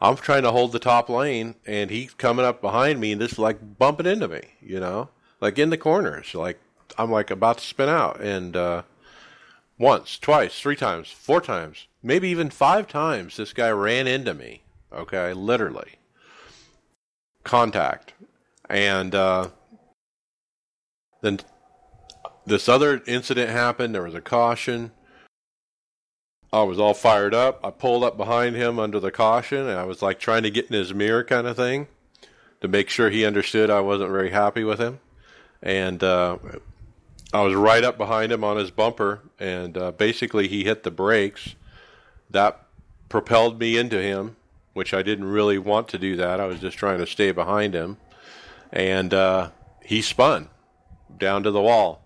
I'm 0.00 0.16
trying 0.16 0.42
to 0.42 0.50
hold 0.50 0.72
the 0.72 0.78
top 0.78 1.08
lane, 1.08 1.54
and 1.66 1.90
he's 1.90 2.14
coming 2.14 2.44
up 2.44 2.60
behind 2.60 3.00
me 3.00 3.12
and 3.12 3.20
just 3.20 3.38
like 3.38 3.78
bumping 3.78 4.06
into 4.06 4.28
me, 4.28 4.42
you 4.60 4.80
know, 4.80 5.10
like 5.40 5.58
in 5.58 5.70
the 5.70 5.78
corners, 5.78 6.34
like 6.34 6.58
I'm 6.98 7.10
like 7.10 7.30
about 7.30 7.58
to 7.58 7.64
spin 7.64 7.88
out, 7.88 8.20
and 8.20 8.56
uh, 8.56 8.82
once, 9.78 10.18
twice, 10.18 10.58
three 10.60 10.76
times, 10.76 11.10
four 11.10 11.40
times, 11.40 11.86
maybe 12.02 12.28
even 12.28 12.50
five 12.50 12.88
times, 12.88 13.36
this 13.36 13.52
guy 13.52 13.70
ran 13.70 14.06
into 14.06 14.34
me. 14.34 14.62
Okay, 14.92 15.32
literally 15.32 15.96
contact, 17.42 18.14
and 18.70 19.14
uh, 19.14 19.48
then 21.20 21.40
this 22.46 22.68
other 22.68 23.02
incident 23.06 23.50
happened. 23.50 23.94
There 23.94 24.02
was 24.02 24.14
a 24.14 24.20
caution 24.20 24.92
I 26.54 26.62
was 26.62 26.78
all 26.78 26.94
fired 26.94 27.34
up. 27.34 27.58
I 27.64 27.70
pulled 27.70 28.04
up 28.04 28.16
behind 28.16 28.54
him 28.54 28.78
under 28.78 29.00
the 29.00 29.10
caution, 29.10 29.66
and 29.66 29.76
I 29.76 29.82
was 29.82 30.02
like 30.02 30.20
trying 30.20 30.44
to 30.44 30.50
get 30.50 30.68
in 30.68 30.74
his 30.74 30.94
mirror, 30.94 31.24
kind 31.24 31.48
of 31.48 31.56
thing, 31.56 31.88
to 32.60 32.68
make 32.68 32.88
sure 32.88 33.10
he 33.10 33.24
understood 33.24 33.70
I 33.70 33.80
wasn't 33.80 34.12
very 34.12 34.30
happy 34.30 34.62
with 34.62 34.78
him. 34.78 35.00
And 35.60 36.00
uh, 36.04 36.38
I 37.32 37.40
was 37.40 37.54
right 37.56 37.82
up 37.82 37.98
behind 37.98 38.30
him 38.30 38.44
on 38.44 38.56
his 38.56 38.70
bumper, 38.70 39.22
and 39.40 39.76
uh, 39.76 39.90
basically 39.90 40.46
he 40.46 40.62
hit 40.62 40.84
the 40.84 40.92
brakes. 40.92 41.56
That 42.30 42.64
propelled 43.08 43.58
me 43.58 43.76
into 43.76 44.00
him, 44.00 44.36
which 44.74 44.94
I 44.94 45.02
didn't 45.02 45.24
really 45.24 45.58
want 45.58 45.88
to 45.88 45.98
do 45.98 46.14
that. 46.16 46.38
I 46.38 46.46
was 46.46 46.60
just 46.60 46.78
trying 46.78 46.98
to 46.98 47.06
stay 47.06 47.32
behind 47.32 47.74
him, 47.74 47.96
and 48.72 49.12
uh, 49.12 49.50
he 49.84 50.02
spun 50.02 50.50
down 51.18 51.42
to 51.42 51.50
the 51.50 51.60
wall 51.60 52.03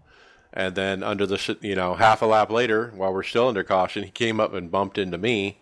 And 0.52 0.75
then 0.75 1.02
under 1.02 1.26
the 1.26 1.57
you 1.61 1.75
know 1.75 1.95
half 1.95 2.23
a 2.23 2.26
lap 2.26 2.50
later, 2.50 2.93
while 2.95 3.12
we're 3.12 3.23
still 3.23 3.49
under 3.49 3.62
caution, 3.62 4.05
he 4.05 4.11
came 4.11 4.40
up 4.40 4.55
and 4.55 4.71
bumped 4.71 4.99
into 4.99 5.19
me, 5.19 5.59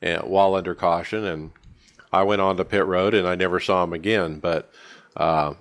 and, 0.00 0.22
while 0.22 0.54
under 0.54 0.74
caution, 0.74 1.24
and 1.24 1.50
I 2.12 2.22
went 2.22 2.40
on 2.40 2.56
to 2.56 2.64
pit 2.64 2.86
road 2.86 3.14
and 3.14 3.26
I 3.26 3.34
never 3.34 3.60
saw 3.60 3.84
him 3.84 3.92
again. 3.92 4.40
But 4.40 4.70
uh, 5.16 5.54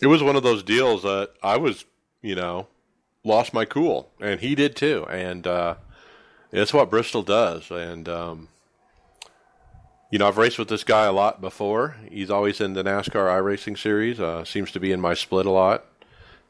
it 0.00 0.06
was 0.06 0.22
one 0.22 0.36
of 0.36 0.42
those 0.42 0.62
deals 0.62 1.02
that 1.02 1.30
I 1.42 1.56
was, 1.56 1.84
you 2.22 2.34
know, 2.34 2.68
lost 3.24 3.54
my 3.54 3.64
cool, 3.64 4.10
and 4.20 4.40
he 4.40 4.54
did 4.54 4.76
too. 4.76 5.06
And 5.08 5.46
uh, 5.46 5.76
it's 6.52 6.74
what 6.74 6.90
Bristol 6.90 7.22
does. 7.22 7.70
And 7.70 8.08
um, 8.08 8.48
you 10.10 10.18
know, 10.18 10.28
I've 10.28 10.38
raced 10.38 10.58
with 10.58 10.68
this 10.68 10.84
guy 10.84 11.06
a 11.06 11.12
lot 11.12 11.40
before. 11.40 11.96
He's 12.08 12.30
always 12.30 12.60
in 12.60 12.74
the 12.74 12.84
NASCAR 12.84 13.26
iRacing 13.26 13.76
series. 13.76 14.20
Uh, 14.20 14.44
seems 14.44 14.70
to 14.72 14.80
be 14.80 14.92
in 14.92 15.00
my 15.00 15.14
split 15.14 15.46
a 15.46 15.50
lot. 15.50 15.86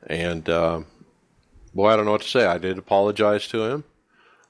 And 0.07 0.47
uh, 0.51 0.83
boy, 1.75 1.89
I 1.91 1.97
don't 1.97 2.05
know 2.05 2.13
what 2.13 2.23
to 2.23 2.29
say. 2.29 2.47
I 2.47 2.59
did 2.59 2.79
apologize 2.79 3.49
to 3.49 3.65
him. 3.65 3.85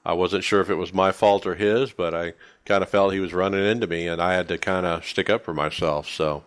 I 0.05 0.13
wasn't 0.13 0.43
sure 0.43 0.61
if 0.61 0.69
it 0.69 0.75
was 0.75 0.93
my 0.93 1.11
fault 1.11 1.47
or 1.47 1.55
his, 1.55 1.91
but 1.91 2.13
I 2.13 2.33
kind 2.65 2.83
of 2.83 2.89
felt 2.89 3.13
he 3.13 3.19
was 3.19 3.33
running 3.33 3.65
into 3.65 3.87
me, 3.87 4.07
and 4.07 4.21
I 4.21 4.33
had 4.33 4.47
to 4.49 4.57
kind 4.59 4.85
of 4.85 5.03
stick 5.03 5.29
up 5.29 5.43
for 5.43 5.53
myself. 5.53 6.07
So. 6.07 6.43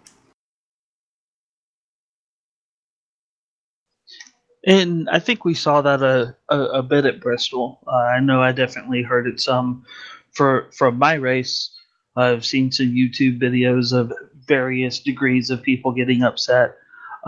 And 4.65 5.09
I 5.11 5.19
think 5.19 5.45
we 5.45 5.55
saw 5.55 5.81
that 5.81 6.03
a, 6.03 6.37
a, 6.49 6.61
a 6.61 6.83
bit 6.83 7.07
at 7.07 7.21
Bristol. 7.21 7.81
Uh, 7.87 7.97
I 7.97 8.21
know 8.21 8.43
I 8.43 8.53
definitely 8.53 9.03
heard 9.03 9.27
it 9.27 9.41
some 9.41 9.85
for 10.33 10.71
from 10.73 10.99
my 10.99 11.15
race. 11.15 11.71
I've 12.17 12.45
seen 12.45 12.71
some 12.71 12.89
YouTube 12.89 13.41
videos 13.41 13.93
of 13.93 14.13
various 14.47 15.01
degrees 15.01 15.51
of 15.51 15.63
people 15.63 15.93
getting 15.93 16.23
upset. 16.23 16.77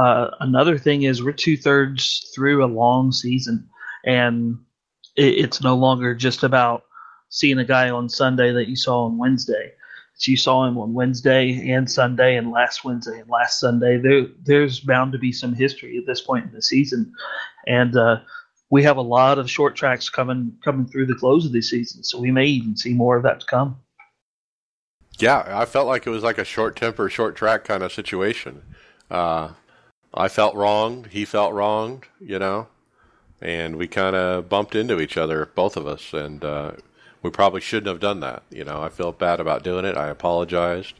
Uh, 0.00 0.30
another 0.40 0.78
thing 0.78 1.02
is 1.02 1.22
we're 1.22 1.32
two 1.32 1.58
thirds 1.58 2.32
through 2.34 2.64
a 2.64 2.66
long 2.66 3.12
season, 3.12 3.68
and 4.06 4.58
it, 5.14 5.44
it's 5.44 5.62
no 5.62 5.76
longer 5.76 6.14
just 6.14 6.42
about 6.42 6.84
seeing 7.28 7.58
a 7.58 7.64
guy 7.64 7.90
on 7.90 8.08
Sunday 8.08 8.50
that 8.50 8.66
you 8.68 8.76
saw 8.76 9.04
on 9.04 9.18
Wednesday. 9.18 9.72
So 10.14 10.30
you 10.30 10.38
saw 10.38 10.64
him 10.64 10.78
on 10.78 10.94
Wednesday 10.94 11.70
and 11.70 11.90
Sunday, 11.90 12.36
and 12.36 12.50
last 12.50 12.82
Wednesday 12.82 13.20
and 13.20 13.28
last 13.28 13.60
Sunday. 13.60 13.98
There, 13.98 14.26
there's 14.42 14.80
bound 14.80 15.12
to 15.12 15.18
be 15.18 15.32
some 15.32 15.54
history 15.54 15.98
at 15.98 16.06
this 16.06 16.22
point 16.22 16.46
in 16.46 16.52
the 16.52 16.62
season, 16.62 17.12
and 17.66 17.94
uh, 17.94 18.20
we 18.70 18.82
have 18.82 18.96
a 18.96 19.02
lot 19.02 19.38
of 19.38 19.50
short 19.50 19.76
tracks 19.76 20.08
coming 20.08 20.56
coming 20.64 20.86
through 20.86 21.06
the 21.06 21.14
close 21.14 21.44
of 21.44 21.52
the 21.52 21.60
season. 21.60 22.04
So 22.04 22.18
we 22.18 22.30
may 22.30 22.46
even 22.46 22.74
see 22.74 22.94
more 22.94 23.18
of 23.18 23.22
that 23.24 23.40
to 23.40 23.46
come. 23.46 23.80
Yeah, 25.18 25.44
I 25.46 25.66
felt 25.66 25.86
like 25.86 26.06
it 26.06 26.10
was 26.10 26.22
like 26.22 26.38
a 26.38 26.44
short 26.44 26.76
temper, 26.76 27.10
short 27.10 27.36
track 27.36 27.64
kind 27.64 27.82
of 27.82 27.92
situation. 27.92 28.62
Uh, 29.10 29.50
I 30.12 30.28
felt 30.28 30.54
wronged. 30.54 31.08
He 31.08 31.24
felt 31.24 31.52
wronged, 31.52 32.06
you 32.20 32.38
know, 32.38 32.68
and 33.40 33.76
we 33.76 33.86
kind 33.86 34.16
of 34.16 34.48
bumped 34.48 34.74
into 34.74 35.00
each 35.00 35.16
other, 35.16 35.50
both 35.54 35.76
of 35.76 35.86
us, 35.86 36.12
and 36.12 36.44
uh, 36.44 36.72
we 37.22 37.30
probably 37.30 37.60
shouldn't 37.60 37.88
have 37.88 38.00
done 38.00 38.20
that. 38.20 38.42
You 38.50 38.64
know, 38.64 38.82
I 38.82 38.88
felt 38.88 39.18
bad 39.18 39.40
about 39.40 39.62
doing 39.62 39.84
it. 39.84 39.96
I 39.96 40.08
apologized. 40.08 40.94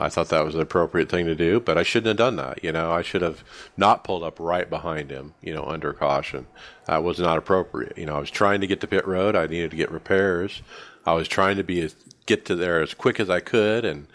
I 0.00 0.08
thought 0.08 0.28
that 0.28 0.44
was 0.44 0.54
the 0.54 0.60
appropriate 0.60 1.08
thing 1.08 1.26
to 1.26 1.34
do, 1.34 1.58
but 1.58 1.76
I 1.76 1.82
shouldn't 1.82 2.06
have 2.06 2.16
done 2.16 2.36
that. 2.36 2.62
You 2.62 2.70
know, 2.70 2.92
I 2.92 3.02
should 3.02 3.22
have 3.22 3.42
not 3.76 4.04
pulled 4.04 4.22
up 4.22 4.38
right 4.38 4.70
behind 4.70 5.10
him, 5.10 5.34
you 5.42 5.52
know, 5.52 5.64
under 5.64 5.92
caution. 5.92 6.46
That 6.86 7.02
was 7.02 7.18
not 7.18 7.36
appropriate. 7.36 7.98
You 7.98 8.06
know, 8.06 8.14
I 8.14 8.20
was 8.20 8.30
trying 8.30 8.60
to 8.60 8.68
get 8.68 8.80
to 8.82 8.86
pit 8.86 9.06
road. 9.06 9.34
I 9.34 9.48
needed 9.48 9.72
to 9.72 9.76
get 9.76 9.90
repairs. 9.90 10.62
I 11.04 11.14
was 11.14 11.26
trying 11.26 11.56
to 11.56 11.64
be 11.64 11.80
as 11.80 11.96
get 12.26 12.44
to 12.44 12.54
there 12.54 12.80
as 12.80 12.94
quick 12.94 13.18
as 13.18 13.28
I 13.28 13.40
could, 13.40 13.84
and 13.84 14.06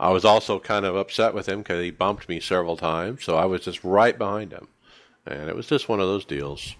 I 0.00 0.08
was 0.08 0.24
also 0.24 0.58
kind 0.58 0.86
of 0.86 0.96
upset 0.96 1.34
with 1.34 1.46
him 1.46 1.58
because 1.58 1.84
he 1.84 1.90
bumped 1.90 2.26
me 2.26 2.40
several 2.40 2.78
times, 2.78 3.22
so 3.22 3.36
I 3.36 3.44
was 3.44 3.60
just 3.60 3.84
right 3.84 4.16
behind 4.16 4.50
him, 4.50 4.66
and 5.26 5.50
it 5.50 5.54
was 5.54 5.66
just 5.66 5.90
one 5.90 6.00
of 6.00 6.06
those 6.06 6.24
deals. 6.24 6.74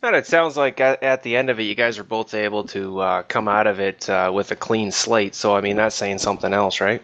And 0.00 0.14
it 0.14 0.28
sounds 0.28 0.56
like 0.56 0.80
at, 0.80 1.24
the 1.24 1.34
end 1.34 1.50
of 1.50 1.58
it, 1.58 1.64
you 1.64 1.74
guys 1.74 1.98
are 1.98 2.04
both 2.04 2.34
able 2.34 2.62
to 2.68 3.00
uh, 3.00 3.22
come 3.24 3.48
out 3.48 3.66
of 3.66 3.80
it 3.80 4.08
uh, 4.08 4.30
with 4.32 4.52
a 4.52 4.56
clean 4.56 4.92
slate. 4.92 5.34
So 5.34 5.56
I 5.56 5.60
mean, 5.60 5.74
that's 5.74 5.96
saying 5.96 6.18
something 6.18 6.52
else, 6.52 6.80
right? 6.80 7.02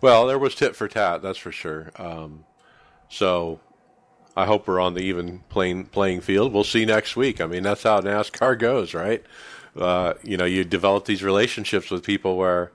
Well, 0.00 0.26
there 0.26 0.38
was 0.38 0.54
tit 0.54 0.74
for 0.74 0.88
tat, 0.88 1.20
that's 1.20 1.38
for 1.38 1.52
sure. 1.52 1.90
Um, 1.96 2.46
so 3.10 3.60
I 4.34 4.46
hope 4.46 4.66
we're 4.66 4.80
on 4.80 4.94
the 4.94 5.02
even 5.02 5.40
playing 5.50 5.86
playing 5.86 6.22
field. 6.22 6.54
We'll 6.54 6.64
see 6.64 6.86
next 6.86 7.14
week. 7.14 7.42
I 7.42 7.46
mean, 7.46 7.62
that's 7.62 7.82
how 7.82 8.00
NASCAR 8.00 8.58
goes, 8.58 8.94
right? 8.94 9.22
Uh, 9.76 10.14
you 10.22 10.36
know, 10.36 10.44
you 10.44 10.64
develop 10.64 11.04
these 11.04 11.22
relationships 11.22 11.90
with 11.90 12.04
people 12.04 12.36
where, 12.36 12.70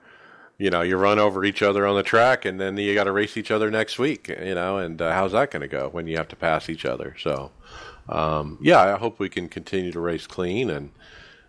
you 0.58 0.70
know, 0.70 0.82
you 0.82 0.96
run 0.96 1.18
over 1.18 1.44
each 1.44 1.62
other 1.62 1.86
on 1.86 1.96
the 1.96 2.02
track, 2.02 2.44
and 2.44 2.60
then 2.60 2.76
you 2.76 2.94
got 2.94 3.04
to 3.04 3.12
race 3.12 3.36
each 3.36 3.50
other 3.50 3.70
next 3.70 3.98
week. 3.98 4.28
You 4.28 4.54
know, 4.54 4.78
and 4.78 5.00
uh, 5.00 5.12
how's 5.12 5.32
that 5.32 5.50
going 5.50 5.62
to 5.62 5.68
go 5.68 5.88
when 5.88 6.06
you 6.06 6.16
have 6.16 6.28
to 6.28 6.36
pass 6.36 6.68
each 6.68 6.84
other? 6.84 7.16
So, 7.18 7.50
um, 8.08 8.58
yeah, 8.60 8.80
I 8.80 8.98
hope 8.98 9.18
we 9.18 9.28
can 9.28 9.48
continue 9.48 9.92
to 9.92 10.00
race 10.00 10.26
clean 10.26 10.70
and. 10.70 10.90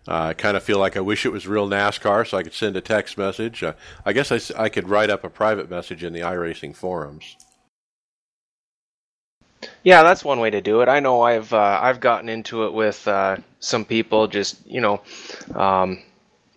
Uh, 0.08 0.30
I 0.30 0.34
kind 0.34 0.58
of 0.58 0.64
feel 0.64 0.80
like 0.80 0.98
I 0.98 1.00
wish 1.00 1.28
it 1.28 1.32
was 1.32 1.46
real 1.46 1.70
NASCAR 1.70 2.28
so 2.28 2.36
I 2.36 2.42
could 2.42 2.56
send 2.56 2.76
a 2.76 2.82
text 2.82 3.20
message. 3.20 3.62
Uh, 3.62 3.74
I 4.04 4.14
guess 4.14 4.32
I, 4.32 4.64
I 4.64 4.68
could 4.68 4.90
write 4.90 5.12
up 5.12 5.24
a 5.24 5.30
private 5.30 5.70
message 5.70 6.04
in 6.04 6.12
the 6.12 6.22
iRacing 6.22 6.76
forums. 6.76 7.38
Yeah, 9.84 10.02
that's 10.02 10.26
one 10.26 10.40
way 10.40 10.50
to 10.50 10.62
do 10.62 10.82
it. 10.82 10.90
I 10.90 11.00
know 11.02 11.22
I've 11.22 11.54
uh, 11.54 11.80
I've 11.82 12.00
gotten 12.00 12.30
into 12.30 12.66
it 12.66 12.74
with 12.74 13.08
uh, 13.08 13.38
some 13.62 13.86
people, 13.86 14.28
just 14.28 14.68
you 14.68 14.82
know, 14.82 15.02
um, 15.56 16.02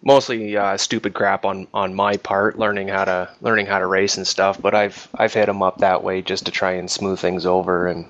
mostly 0.02 0.56
uh, 0.56 0.76
stupid 0.76 1.14
crap 1.14 1.44
on, 1.44 1.66
on 1.72 1.94
my 1.94 2.16
part, 2.16 2.58
learning 2.58 2.88
how 2.88 3.04
to 3.04 3.30
learning 3.40 3.66
how 3.66 3.78
to 3.78 3.86
race 3.86 4.16
and 4.16 4.26
stuff. 4.26 4.60
But 4.60 4.74
I've 4.74 5.08
I've 5.14 5.32
hit 5.32 5.46
them 5.46 5.62
up 5.62 5.78
that 5.78 6.02
way 6.02 6.22
just 6.22 6.46
to 6.46 6.52
try 6.52 6.72
and 6.72 6.90
smooth 6.90 7.18
things 7.18 7.46
over 7.46 7.86
and 7.86 8.06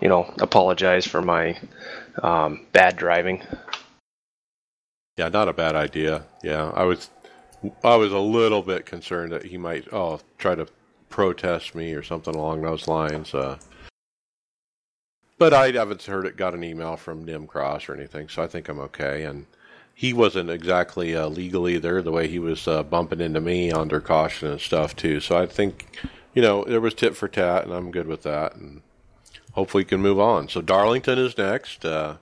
you 0.00 0.08
know 0.08 0.32
apologize 0.40 1.06
for 1.06 1.22
my 1.22 1.58
um, 2.22 2.66
bad 2.72 2.96
driving. 2.96 3.42
Yeah, 5.16 5.28
not 5.28 5.48
a 5.48 5.52
bad 5.52 5.76
idea. 5.76 6.24
Yeah, 6.42 6.70
I 6.74 6.84
was 6.84 7.10
I 7.82 7.96
was 7.96 8.12
a 8.12 8.18
little 8.18 8.62
bit 8.62 8.86
concerned 8.86 9.32
that 9.32 9.44
he 9.44 9.56
might 9.56 9.92
oh 9.92 10.20
try 10.38 10.54
to 10.54 10.66
protest 11.08 11.74
me 11.74 11.94
or 11.94 12.02
something 12.02 12.34
along 12.34 12.62
those 12.62 12.88
lines. 12.88 13.34
Uh, 13.34 13.58
but 15.38 15.52
I 15.52 15.70
haven't 15.70 16.02
heard 16.02 16.26
it. 16.26 16.36
Got 16.36 16.54
an 16.54 16.64
email 16.64 16.96
from 16.96 17.24
Nim 17.24 17.46
Cross 17.46 17.88
or 17.88 17.94
anything, 17.94 18.28
so 18.28 18.42
I 18.42 18.46
think 18.46 18.68
I'm 18.68 18.78
okay. 18.80 19.24
And 19.24 19.46
he 19.94 20.12
wasn't 20.12 20.50
exactly 20.50 21.16
uh, 21.16 21.28
legal 21.28 21.68
either. 21.68 22.02
The 22.02 22.12
way 22.12 22.28
he 22.28 22.38
was 22.38 22.68
uh, 22.68 22.82
bumping 22.82 23.20
into 23.20 23.40
me 23.40 23.72
under 23.72 24.00
caution 24.00 24.48
and 24.48 24.60
stuff 24.60 24.94
too. 24.94 25.20
So 25.20 25.36
I 25.36 25.46
think, 25.46 25.86
you 26.34 26.42
know, 26.42 26.64
there 26.64 26.80
was 26.80 26.94
tit 26.94 27.16
for 27.16 27.28
tat, 27.28 27.64
and 27.64 27.72
I'm 27.72 27.90
good 27.90 28.06
with 28.06 28.22
that. 28.22 28.56
And 28.56 28.82
hopefully, 29.52 29.82
we 29.82 29.88
can 29.88 30.02
move 30.02 30.20
on. 30.20 30.48
So 30.48 30.60
Darlington 30.60 31.18
is 31.18 31.38
next. 31.38 31.84
Uh, 31.84 32.16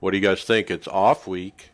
what 0.00 0.12
do 0.12 0.16
you 0.16 0.22
guys 0.22 0.44
think? 0.44 0.70
It's 0.70 0.88
off 0.88 1.26
week. 1.26 1.70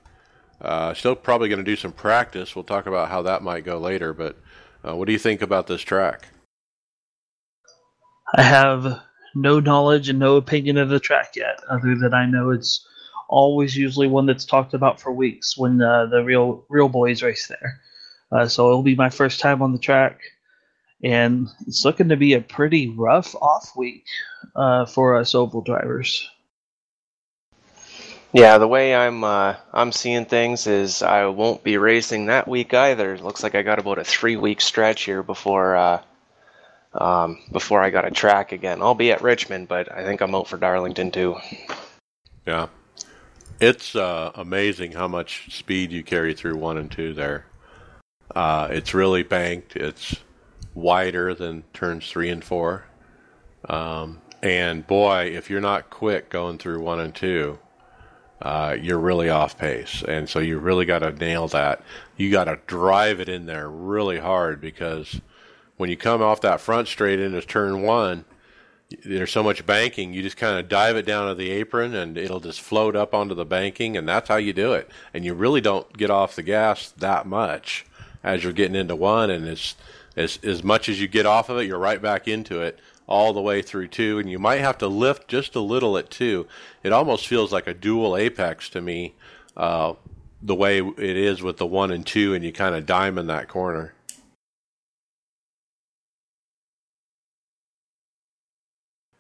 Uh, 0.61 0.95
still 0.95 1.15
probably 1.15 1.49
going 1.49 1.59
to 1.59 1.65
do 1.65 1.77
some 1.77 1.93
practice. 1.93 2.57
We'll 2.57 2.65
talk 2.65 2.87
about 2.87 3.11
how 3.11 3.21
that 3.23 3.43
might 3.43 3.65
go 3.65 3.79
later. 3.79 4.15
But 4.15 4.39
uh, 4.87 4.97
what 4.97 5.07
do 5.07 5.13
you 5.13 5.19
think 5.19 5.43
about 5.43 5.67
this 5.67 5.83
track? 5.83 6.29
I 8.35 8.43
have 8.43 9.03
no 9.35 9.61
knowledge 9.61 10.09
and 10.09 10.19
no 10.19 10.37
opinion 10.37 10.79
of 10.79 10.89
the 10.89 11.01
track 11.01 11.37
yet, 11.37 11.61
other 11.69 11.95
than 11.95 12.15
I 12.15 12.27
know 12.27 12.51
it's 12.51 12.87
always 13.29 13.77
usually 13.77 14.07
one 14.07 14.27
that's 14.27 14.45
talked 14.45 14.75
about 14.75 15.01
for 15.01 15.13
weeks 15.13 15.57
when 15.57 15.81
uh, 15.81 16.07
the 16.07 16.23
real 16.23 16.65
real 16.69 16.89
boys 16.89 17.23
race 17.23 17.47
there. 17.47 17.81
Uh, 18.31 18.49
so 18.49 18.69
it'll 18.69 18.83
be 18.83 18.97
my 18.97 19.11
first 19.11 19.41
time 19.41 19.63
on 19.63 19.73
the 19.73 19.79
track, 19.79 20.21
and 21.03 21.49
it's 21.67 21.85
looking 21.85 22.09
to 22.09 22.17
be 22.17 22.35
a 22.35 22.41
pretty 22.41 22.89
rough 22.89 23.35
off 23.37 23.73
week 23.77 24.05
uh, 24.57 24.87
for 24.87 25.17
us 25.17 25.35
oval 25.35 25.63
drivers. 25.63 26.29
Yeah, 28.33 28.59
the 28.59 28.67
way 28.67 28.97
I'm 28.97 29.23
uh, 29.23 29.55
I'm 29.73 29.93
seeing 29.93 30.25
things 30.25 30.67
is 30.67 31.03
I 31.03 31.27
won't 31.27 31.63
be 31.63 31.79
racing 31.79 32.27
that 32.27 32.49
week 32.49 32.75
either. 32.75 33.17
Looks 33.17 33.45
like 33.45 33.55
I 33.55 33.63
got 33.63 33.79
about 33.79 33.99
a 33.99 34.05
three 34.05 34.37
week 34.37 34.61
stretch 34.61 35.03
here 35.03 35.23
before 35.23 35.77
uh, 35.77 36.03
um, 36.95 37.39
before 37.53 37.83
I 37.83 37.91
got 37.91 38.07
a 38.07 38.11
track 38.11 38.53
again. 38.53 38.83
I'll 38.83 38.95
be 38.95 39.13
at 39.13 39.23
Richmond, 39.23 39.69
but 39.69 39.91
I 39.93 40.05
think 40.05 40.21
I'm 40.21 40.35
out 40.35 40.49
for 40.49 40.57
Darlington 40.57 41.11
too. 41.11 41.37
Yeah, 42.47 42.69
it's 43.61 43.97
uh, 43.97 44.33
amazing 44.35 44.93
how 44.93 45.09
much 45.09 45.57
speed 45.57 45.93
you 45.93 46.03
carry 46.03 46.35
through 46.35 46.57
one 46.57 46.77
and 46.77 46.91
two 46.91 47.15
there. 47.15 47.47
Uh, 48.35 48.69
it's 48.71 48.95
really 48.95 49.23
banked. 49.23 49.77
It's 49.77 50.17
wider 50.75 51.35
than 51.35 51.63
turns 51.73 52.11
three 52.11 52.31
and 52.31 52.45
four. 52.45 52.85
Um, 53.69 54.21
and 54.43 54.87
boy, 54.87 55.33
if 55.35 55.49
you're 55.49 55.61
not 55.61 55.91
quick 55.91 56.29
going 56.29 56.59
through 56.59 56.81
one 56.81 57.01
and 57.01 57.15
two, 57.15 57.59
uh, 58.43 58.77
you're 58.79 58.99
really 58.99 59.31
off 59.31 59.57
pace. 59.57 60.03
And 60.07 60.29
so 60.29 60.39
you 60.39 60.59
really 60.59 60.85
got 60.85 60.99
to 60.99 61.13
nail 61.13 61.49
that. 61.49 61.83
You 62.17 62.31
got 62.31 62.45
to 62.45 62.59
drive 62.67 63.21
it 63.21 63.29
in 63.29 63.47
there 63.47 63.71
really 63.71 64.19
hard 64.19 64.61
because 64.61 65.21
when 65.77 65.91
you 65.91 65.97
come 65.97 66.23
off 66.23 66.41
that 66.43 66.61
front 66.61 66.89
straight 66.89 67.21
into 67.21 67.41
turn 67.43 67.83
one, 67.83 68.25
there's 69.05 69.33
so 69.33 69.43
much 69.43 69.67
banking, 69.67 70.13
you 70.13 70.23
just 70.23 70.37
kind 70.37 70.59
of 70.59 70.69
dive 70.69 70.97
it 70.97 71.07
down 71.07 71.29
to 71.29 71.35
the 71.35 71.51
apron 71.51 71.95
and 71.95 72.17
it'll 72.17 72.41
just 72.41 72.61
float 72.61 72.95
up 72.95 73.15
onto 73.15 73.35
the 73.35 73.45
banking, 73.45 73.97
and 73.97 74.09
that's 74.09 74.29
how 74.29 74.37
you 74.37 74.53
do 74.53 74.73
it. 74.73 74.89
And 75.13 75.25
you 75.25 75.35
really 75.35 75.61
don't 75.61 75.97
get 75.97 76.11
off 76.11 76.37
the 76.37 76.43
gas 76.43 76.91
that 76.99 77.27
much 77.27 77.87
as 78.23 78.43
you're 78.43 78.53
getting 78.53 78.77
into 78.77 78.97
one, 78.97 79.31
and 79.31 79.47
as 79.47 79.75
as 80.17 80.39
as 80.43 80.63
much 80.63 80.89
as 80.89 81.01
you 81.01 81.09
get 81.09 81.27
off 81.27 81.49
of 81.49 81.59
it, 81.59 81.67
you're 81.67 81.79
right 81.79 82.01
back 82.01 82.29
into 82.29 82.61
it 82.61 82.79
all 83.07 83.33
the 83.33 83.43
way 83.43 83.61
through 83.61 83.89
two, 83.89 84.19
and 84.19 84.31
you 84.31 84.39
might 84.39 84.61
have 84.61 84.79
to 84.79 84.89
lift 84.89 85.29
just 85.29 85.55
a 85.55 85.61
little 85.61 85.99
at 85.99 86.11
two. 86.11 86.47
It 86.83 86.93
almost 86.93 87.27
feels 87.27 87.53
like 87.53 87.67
a 87.67 87.75
dual 87.75 88.17
apex 88.17 88.69
to 88.71 88.81
me, 88.81 89.15
uh, 89.57 89.95
the 90.41 90.55
way 90.55 90.79
it 90.79 91.17
is 91.17 91.43
with 91.43 91.59
the 91.59 91.67
one 91.67 91.91
and 91.91 92.07
two, 92.07 92.33
and 92.33 92.45
you 92.45 92.53
kind 92.53 92.75
of 92.75 92.87
diamond 92.87 93.29
that 93.29 93.49
corner. 93.49 93.93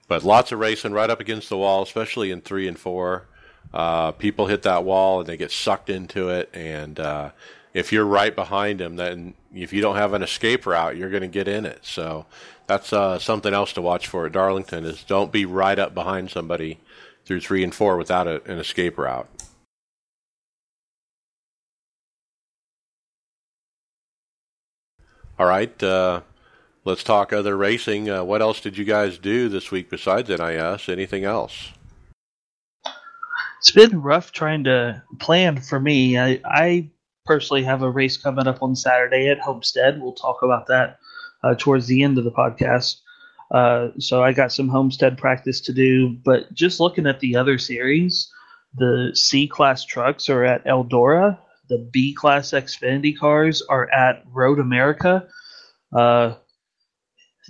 But 0.06 0.22
lots 0.22 0.52
of 0.52 0.58
racing 0.58 0.92
right 0.92 1.08
up 1.08 1.20
against 1.20 1.48
the 1.48 1.56
wall, 1.56 1.82
especially 1.82 2.30
in 2.30 2.40
three 2.40 2.68
and 2.68 2.78
four. 2.78 3.26
Uh, 3.72 4.12
people 4.12 4.46
hit 4.46 4.62
that 4.62 4.84
wall 4.84 5.20
and 5.20 5.28
they 5.28 5.36
get 5.36 5.50
sucked 5.50 5.90
into 5.90 6.28
it, 6.28 6.48
and 6.54 7.00
uh, 7.00 7.30
if 7.72 7.92
you're 7.92 8.04
right 8.04 8.34
behind 8.34 8.78
them, 8.78 8.96
then 8.96 9.34
if 9.52 9.72
you 9.72 9.80
don't 9.80 9.96
have 9.96 10.12
an 10.12 10.22
escape 10.22 10.64
route, 10.66 10.96
you're 10.96 11.10
going 11.10 11.22
to 11.22 11.28
get 11.28 11.48
in 11.48 11.66
it. 11.66 11.80
So 11.82 12.26
that's 12.66 12.92
uh, 12.92 13.18
something 13.18 13.52
else 13.52 13.72
to 13.72 13.82
watch 13.82 14.06
for 14.06 14.26
at 14.26 14.32
Darlington 14.32 14.84
is 14.84 15.02
don't 15.02 15.32
be 15.32 15.44
right 15.44 15.78
up 15.78 15.92
behind 15.92 16.30
somebody 16.30 16.78
through 17.24 17.40
three 17.40 17.64
and 17.64 17.74
four 17.74 17.96
without 17.96 18.26
a, 18.28 18.42
an 18.44 18.58
escape 18.58 18.96
route. 18.96 19.28
All 25.36 25.46
right, 25.46 25.82
uh, 25.82 26.20
let's 26.84 27.02
talk 27.02 27.32
other 27.32 27.56
racing. 27.56 28.10
Uh, 28.10 28.24
what 28.24 28.42
else 28.42 28.60
did 28.60 28.76
you 28.76 28.84
guys 28.84 29.18
do 29.18 29.48
this 29.48 29.70
week 29.70 29.90
besides 29.90 30.28
NIS? 30.28 30.88
Anything 30.88 31.24
else? 31.24 31.70
It's 33.58 33.72
been 33.72 34.02
rough 34.02 34.32
trying 34.32 34.64
to 34.64 35.02
plan 35.20 35.60
for 35.60 35.80
me. 35.80 36.18
I, 36.18 36.40
I 36.44 36.90
personally 37.24 37.62
have 37.62 37.82
a 37.82 37.90
race 37.90 38.16
coming 38.16 38.46
up 38.46 38.62
on 38.62 38.76
Saturday 38.76 39.28
at 39.28 39.40
Homestead. 39.40 40.00
We'll 40.00 40.12
talk 40.12 40.42
about 40.42 40.66
that 40.66 40.98
uh, 41.42 41.54
towards 41.58 41.86
the 41.86 42.02
end 42.02 42.18
of 42.18 42.24
the 42.24 42.30
podcast. 42.30 43.00
Uh, 43.50 43.88
so 43.98 44.22
I 44.22 44.32
got 44.32 44.52
some 44.52 44.68
Homestead 44.68 45.16
practice 45.16 45.60
to 45.62 45.72
do, 45.72 46.10
but 46.24 46.52
just 46.52 46.80
looking 46.80 47.06
at 47.06 47.20
the 47.20 47.36
other 47.36 47.56
series, 47.56 48.30
the 48.76 49.12
C 49.14 49.46
class 49.46 49.84
trucks 49.84 50.28
are 50.28 50.44
at 50.44 50.64
Eldora. 50.66 51.38
The 51.68 51.78
B 51.78 52.12
class 52.12 52.50
Xfinity 52.50 53.16
cars 53.16 53.62
are 53.62 53.90
at 53.90 54.24
Road 54.30 54.58
America. 54.58 55.26
Uh, 55.92 56.34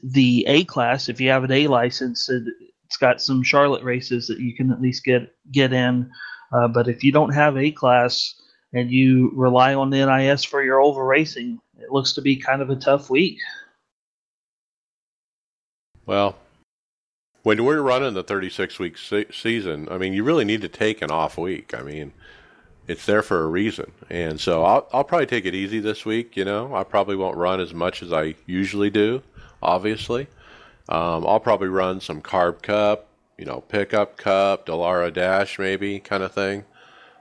the 0.04 0.44
A 0.46 0.64
class, 0.64 1.08
if 1.08 1.20
you 1.20 1.30
have 1.30 1.44
an 1.44 1.52
A 1.52 1.66
license, 1.66 2.28
it, 2.28 2.44
it's 2.84 2.96
got 2.96 3.20
some 3.20 3.42
Charlotte 3.42 3.82
races 3.82 4.26
that 4.28 4.38
you 4.38 4.54
can 4.54 4.70
at 4.70 4.80
least 4.80 5.04
get 5.04 5.34
get 5.50 5.72
in. 5.72 6.10
Uh, 6.52 6.68
but 6.68 6.88
if 6.88 7.02
you 7.02 7.10
don't 7.10 7.32
have 7.32 7.56
A 7.56 7.70
class 7.70 8.34
and 8.72 8.90
you 8.90 9.32
rely 9.34 9.74
on 9.74 9.90
the 9.90 10.04
NIS 10.04 10.44
for 10.44 10.62
your 10.62 10.80
oval 10.80 11.02
racing, 11.02 11.58
it 11.78 11.90
looks 11.90 12.12
to 12.14 12.22
be 12.22 12.36
kind 12.36 12.60
of 12.60 12.70
a 12.70 12.76
tough 12.76 13.08
week. 13.08 13.38
Well, 16.06 16.36
when 17.42 17.64
we're 17.64 17.80
running 17.80 18.14
the 18.14 18.22
36 18.22 18.78
week 18.78 18.98
se- 18.98 19.26
season, 19.32 19.88
I 19.90 19.96
mean, 19.96 20.12
you 20.12 20.22
really 20.22 20.44
need 20.44 20.60
to 20.62 20.68
take 20.68 21.02
an 21.02 21.10
off 21.10 21.38
week. 21.38 21.72
I 21.74 21.82
mean, 21.82 22.12
it's 22.86 23.06
there 23.06 23.22
for 23.22 23.42
a 23.42 23.46
reason. 23.46 23.90
And 24.10 24.38
so 24.38 24.64
I'll, 24.64 24.88
I'll 24.92 25.04
probably 25.04 25.26
take 25.26 25.46
it 25.46 25.54
easy 25.54 25.80
this 25.80 26.04
week. 26.04 26.36
You 26.36 26.44
know, 26.44 26.74
I 26.74 26.84
probably 26.84 27.16
won't 27.16 27.36
run 27.36 27.60
as 27.60 27.72
much 27.72 28.02
as 28.02 28.12
I 28.12 28.34
usually 28.46 28.90
do, 28.90 29.22
obviously. 29.64 30.28
Um, 30.88 31.26
I'll 31.26 31.40
probably 31.40 31.68
run 31.68 32.00
some 32.00 32.20
carb 32.20 32.62
cup, 32.62 33.08
you 33.38 33.44
know, 33.44 33.60
pickup 33.60 34.16
cup, 34.16 34.66
Dallara 34.66 35.12
dash 35.12 35.58
maybe 35.58 35.98
kind 35.98 36.22
of 36.22 36.32
thing. 36.32 36.64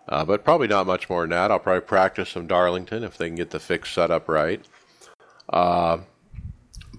Uh, 0.07 0.25
but 0.25 0.43
probably 0.43 0.67
not 0.67 0.85
much 0.85 1.09
more 1.09 1.21
than 1.21 1.29
that. 1.29 1.49
I'll 1.49 1.59
probably 1.59 1.81
practice 1.81 2.29
some 2.29 2.45
Darlington 2.45 3.03
if 3.03 3.17
they 3.17 3.27
can 3.27 3.35
get 3.35 3.51
the 3.51 3.59
fix 3.59 3.89
set 3.91 4.11
up 4.11 4.27
right. 4.27 4.63
Uh, 5.47 5.99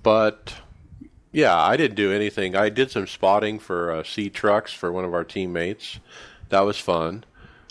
but 0.03 0.55
yeah, 1.33 1.57
I 1.57 1.77
didn't 1.77 1.97
do 1.97 2.13
anything. 2.13 2.57
I 2.57 2.71
did 2.71 2.91
some 2.91 3.07
spotting 3.07 3.59
for 3.59 3.93
uh, 3.93 4.05
C 4.05 4.31
trucks 4.31 4.73
for 4.73 4.91
one 4.91 5.05
of 5.05 5.13
our 5.13 5.25
teammates. 5.25 5.99
That 6.49 6.61
was 6.61 6.79
fun. 6.79 7.25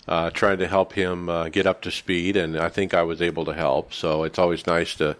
Uh, 0.06 0.28
trying 0.30 0.58
to 0.58 0.68
help 0.68 0.92
him 0.92 1.30
uh, 1.30 1.48
get 1.48 1.66
up 1.66 1.80
to 1.80 1.90
speed, 1.90 2.36
and 2.36 2.58
I 2.58 2.68
think 2.68 2.92
I 2.92 3.02
was 3.02 3.22
able 3.22 3.46
to 3.46 3.54
help. 3.54 3.94
So 3.94 4.22
it's 4.24 4.38
always 4.38 4.66
nice 4.66 4.94
to, 4.96 5.16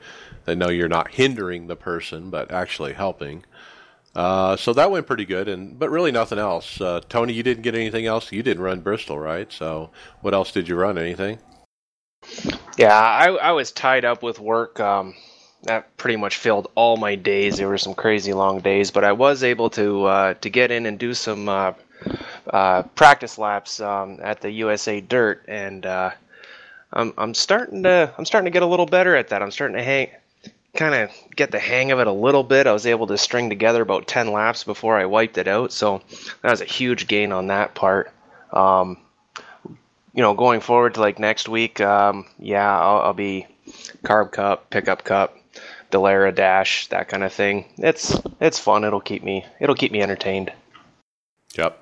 to 0.47 0.57
know 0.57 0.69
you're 0.69 0.89
not 0.89 1.13
hindering 1.13 1.67
the 1.67 1.77
person, 1.77 2.31
but 2.31 2.51
actually 2.51 2.93
helping. 2.93 3.45
Uh, 4.15 4.57
so 4.57 4.73
that 4.73 4.91
went 4.91 5.07
pretty 5.07 5.25
good, 5.25 5.49
and 5.49 5.79
but 5.79 5.91
really 5.91 6.13
nothing 6.13 6.39
else. 6.39 6.81
Uh, 6.81 7.01
Tony, 7.09 7.33
you 7.33 7.43
didn't 7.43 7.63
get 7.63 7.75
anything 7.75 8.07
else. 8.07 8.31
You 8.31 8.43
didn't 8.43 8.63
run 8.63 8.81
Bristol, 8.81 9.19
right? 9.19 9.53
So 9.53 9.91
what 10.21 10.35
else 10.35 10.53
did 10.53 10.69
you 10.69 10.77
run? 10.77 10.99
Anything? 10.99 11.39
Yeah, 12.79 12.97
I, 12.97 13.31
I 13.31 13.53
was 13.53 13.73
tied 13.73 14.05
up 14.05 14.23
with 14.23 14.39
work. 14.39 14.79
Um, 14.79 15.15
that 15.65 15.97
pretty 15.97 16.17
much 16.17 16.37
filled 16.37 16.71
all 16.75 16.97
my 16.97 17.15
days. 17.15 17.57
There 17.57 17.69
were 17.69 17.79
some 17.79 17.95
crazy 17.95 18.33
long 18.33 18.61
days, 18.61 18.91
but 18.91 19.05
I 19.05 19.13
was 19.13 19.43
able 19.43 19.71
to 19.71 20.05
uh, 20.05 20.35
to 20.35 20.51
get 20.51 20.71
in 20.71 20.87
and 20.87 20.99
do 20.99 21.13
some 21.13 21.49
uh, 21.49 21.73
uh, 22.53 22.83
practice 22.95 23.39
laps 23.39 23.81
um, 23.81 24.21
at 24.23 24.41
the 24.41 24.51
USA 24.51 25.01
Dirt, 25.01 25.45
and 25.49 25.85
uh, 25.87 26.11
I'm 26.93 27.15
I'm 27.19 27.35
starting 27.35 27.83
to 27.83 28.13
I'm 28.17 28.25
starting 28.25 28.47
to 28.47 28.51
get 28.53 28.63
a 28.63 28.67
little 28.67 28.87
better 28.87 29.17
at 29.17 29.29
that. 29.29 29.43
I'm 29.43 29.51
starting 29.51 29.77
to 29.77 29.83
hang 29.83 30.11
kind 30.75 30.95
of 30.95 31.11
get 31.35 31.51
the 31.51 31.59
hang 31.59 31.93
of 31.93 32.01
it 32.01 32.07
a 32.07 32.13
little 32.13 32.43
bit. 32.43 32.67
I 32.67 32.73
was 32.73 32.87
able 32.87 33.07
to 33.07 33.19
string 33.19 33.49
together 33.49 33.83
about 33.83 34.07
10 34.07 34.33
laps 34.33 34.65
before 34.65 34.99
I 34.99 35.07
wiped 35.07 35.39
it 35.39 35.49
out, 35.49 35.73
so 35.73 36.03
that 36.43 36.51
was 36.51 36.61
a 36.61 36.67
huge 36.67 37.07
gain 37.07 37.33
on 37.33 37.47
that 37.49 37.75
part. 37.75 38.13
Um, 38.53 38.99
you 40.13 40.23
know, 40.23 40.35
going 40.35 40.61
forward 40.61 40.95
to 40.95 41.01
like 41.01 41.19
next 41.19 41.49
week, 41.49 41.81
um, 41.81 42.27
yeah, 42.39 42.79
I'll, 42.79 43.01
I'll, 43.01 43.15
be 43.15 43.47
carb 44.05 44.31
cup, 44.31 44.71
pickup 44.71 45.05
cup, 45.05 45.37
Dallara 45.91 46.35
dash, 46.35 46.87
that 46.89 47.09
kind 47.09 47.25
of 47.25 47.33
thing. 47.33 47.67
It's 47.79 48.17
it's 48.41 48.59
fun. 48.59 48.85
It'll 48.85 49.01
keep 49.01 49.25
me 49.25 49.45
it'll 49.61 49.75
keep 49.75 49.91
me 49.91 50.03
entertained. 50.03 50.53
Yep. 51.57 51.81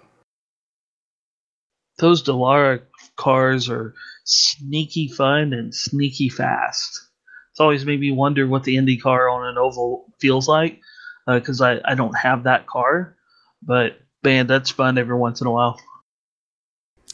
Those 1.99 2.23
Dallara 2.23 2.83
cars 3.17 3.69
are 3.69 3.95
sneaky 4.25 5.09
fun 5.09 5.53
and 5.53 5.75
sneaky 5.75 6.31
fast 6.31 7.09
it's 7.53 7.61
always 7.61 7.85
made 7.85 8.01
me 8.01 8.11
wonder 8.11 8.47
what 8.47 8.65
the 8.65 8.79
Indy 8.79 8.97
car 8.97 9.29
on 9.29 9.47
an 9.47 9.59
oval 9.59 10.07
feels 10.19 10.49
like 10.49 10.81
because 11.27 11.61
uh, 11.61 11.81
I, 11.85 11.93
I 11.93 11.95
don't 11.95 12.17
have 12.17 12.45
that 12.45 12.67
car. 12.67 13.15
But 13.63 14.01
man, 14.25 14.47
that's 14.47 14.71
fun 14.71 14.97
every 14.97 15.17
once 15.17 15.43
in 15.43 15.47
a 15.47 15.51
while. 15.51 15.79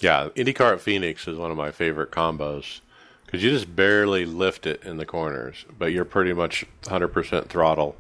Yeah, 0.00 0.28
IndyCar 0.36 0.74
at 0.74 0.80
Phoenix 0.80 1.26
is 1.26 1.36
one 1.36 1.50
of 1.50 1.56
my 1.56 1.72
favorite 1.72 2.12
combos 2.12 2.80
because 3.26 3.42
you 3.42 3.50
just 3.50 3.74
barely 3.74 4.24
lift 4.24 4.64
it 4.64 4.82
in 4.84 4.96
the 4.96 5.04
corners, 5.04 5.66
but 5.76 5.86
you're 5.86 6.04
pretty 6.04 6.32
much 6.32 6.64
100% 6.82 7.48
throttle, 7.48 7.96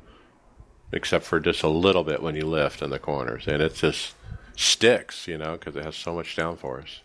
except 0.92 1.24
for 1.24 1.40
just 1.40 1.64
a 1.64 1.68
little 1.68 2.04
bit 2.04 2.22
when 2.22 2.36
you 2.36 2.46
lift 2.46 2.82
in 2.82 2.90
the 2.90 3.00
corners, 3.00 3.48
and 3.48 3.60
it 3.60 3.74
just 3.74 4.14
sticks, 4.56 5.26
you 5.26 5.36
know, 5.36 5.52
because 5.52 5.74
it 5.74 5.84
has 5.84 5.96
so 5.96 6.14
much 6.14 6.36
downforce. 6.36 7.00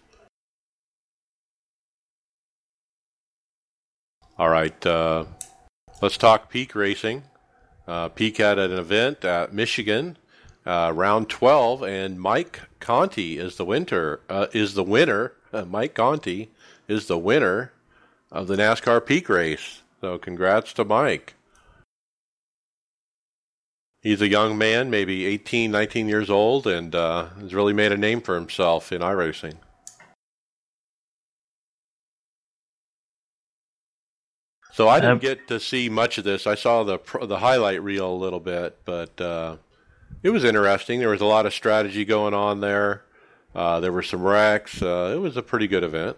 All 4.36 4.50
right, 4.50 4.86
uh, 4.86 5.26
let's 6.02 6.18
talk 6.18 6.50
peak 6.50 6.74
racing. 6.74 7.22
Uh, 7.88 8.10
peak 8.10 8.38
had 8.38 8.58
an 8.58 8.72
event 8.72 9.24
at 9.24 9.54
Michigan, 9.54 10.18
uh, 10.66 10.92
round 10.96 11.30
12, 11.30 11.84
and 11.84 12.20
Mike 12.20 12.62
Conti 12.80 13.38
is 13.38 13.58
the 13.58 13.66
winner. 13.66 14.22
Uh, 14.28 14.48
is 14.52 14.74
the 14.74 14.84
winner. 14.84 15.34
Mike 15.68 15.94
Conti 15.94 16.50
is 16.88 17.06
the 17.06 17.18
winner 17.18 17.74
of 18.32 18.48
the 18.48 18.56
NASCAR 18.56 19.06
Peak 19.06 19.30
race. 19.30 19.84
So, 20.02 20.18
congrats 20.18 20.74
to 20.74 20.84
Mike. 20.84 21.36
He's 24.02 24.22
a 24.22 24.28
young 24.28 24.58
man, 24.58 24.90
maybe 24.90 25.26
18, 25.28 25.70
19 25.70 26.10
years 26.10 26.32
old, 26.32 26.66
and 26.66 26.96
uh, 26.96 27.28
has 27.40 27.54
really 27.54 27.72
made 27.72 27.92
a 27.92 27.98
name 27.98 28.20
for 28.20 28.34
himself 28.34 28.92
in 28.92 29.02
iRacing. 29.02 29.58
So 34.74 34.90
I 34.90 35.00
didn't 35.00 35.22
get 35.22 35.48
to 35.50 35.60
see 35.60 35.88
much 35.88 36.18
of 36.18 36.24
this. 36.24 36.48
I 36.48 36.56
saw 36.56 36.84
the 36.84 37.00
the 37.28 37.38
highlight 37.38 37.84
reel 37.84 38.12
a 38.12 38.16
little 38.16 38.40
bit, 38.40 38.76
but 38.86 39.22
uh, 39.22 39.58
it 40.24 40.32
was 40.32 40.44
interesting. 40.44 41.00
There 41.00 41.10
was 41.10 41.22
a 41.22 41.26
lot 41.26 41.46
of 41.46 41.54
strategy 41.54 42.04
going 42.06 42.34
on 42.34 42.60
there. 42.60 43.04
Uh, 43.54 43.80
there 43.80 43.92
were 43.92 44.02
some 44.02 44.24
wrecks. 44.24 44.82
Uh, 44.82 45.12
it 45.16 45.20
was 45.20 45.38
a 45.38 45.44
pretty 45.44 45.68
good 45.68 45.84
event. 45.84 46.18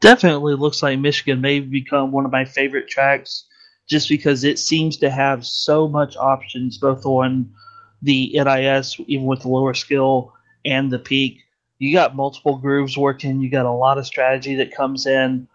Definitely 0.00 0.54
looks 0.54 0.82
like 0.82 0.98
Michigan 0.98 1.42
may 1.42 1.60
become 1.60 2.10
one 2.10 2.24
of 2.24 2.32
my 2.32 2.46
favorite 2.46 2.88
tracks 2.88 3.44
just 3.86 4.08
because 4.08 4.44
it 4.44 4.58
seems 4.58 4.96
to 4.96 5.10
have 5.10 5.44
so 5.44 5.86
much 5.86 6.16
options 6.16 6.78
both 6.78 7.04
on 7.04 7.52
the 8.00 8.32
NIS, 8.32 8.96
even 9.06 9.26
with 9.26 9.42
the 9.42 9.48
lower 9.48 9.74
skill, 9.74 10.32
and 10.64 10.90
the 10.90 10.98
peak 10.98 11.42
you 11.82 11.92
got 11.92 12.14
multiple 12.14 12.58
grooves 12.58 12.96
working. 12.96 13.40
You 13.40 13.50
got 13.50 13.66
a 13.66 13.72
lot 13.72 13.98
of 13.98 14.06
strategy 14.06 14.54
that 14.54 14.72
comes 14.72 15.04
in, 15.04 15.48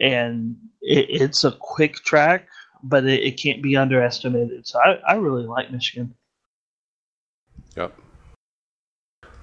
and 0.00 0.56
it, 0.80 1.06
it's 1.10 1.44
a 1.44 1.52
quick 1.52 1.96
track, 1.96 2.48
but 2.82 3.04
it, 3.04 3.22
it, 3.22 3.32
can't 3.32 3.62
be 3.62 3.76
underestimated. 3.76 4.66
So 4.66 4.78
I, 4.78 4.98
I 5.06 5.14
really 5.16 5.44
like 5.44 5.70
Michigan. 5.70 6.14
Yep. 7.76 7.94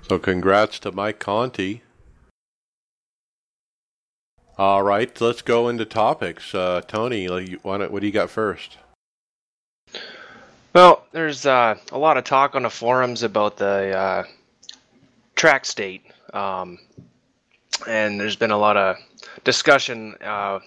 So 0.10 0.18
congrats 0.18 0.80
to 0.80 0.92
Mike 0.92 1.20
Conti. 1.20 1.84
All 4.58 4.82
right, 4.82 5.22
let's 5.22 5.44
go 5.44 5.70
into 5.70 5.86
topics. 5.86 6.56
Uh, 6.56 6.82
Tony, 6.88 7.28
what 7.28 8.00
do 8.00 8.06
you 8.08 8.12
got 8.12 8.32
first? 8.32 8.80
Well, 10.74 11.06
there's 11.12 11.46
uh, 11.46 11.76
a 11.92 11.98
lot 12.00 12.18
of 12.18 12.24
talk 12.24 12.56
on 12.56 12.64
the 12.64 12.70
forums 12.72 13.22
about 13.22 13.58
the 13.58 13.96
uh, 13.96 14.24
track 15.36 15.66
state, 15.66 16.04
um, 16.34 16.80
and 17.88 18.20
there's 18.20 18.36
been 18.36 18.52
a 18.52 18.58
lot 18.58 18.78
of 18.78 18.98
discussion. 19.44 20.16
Uh, 20.24 20.60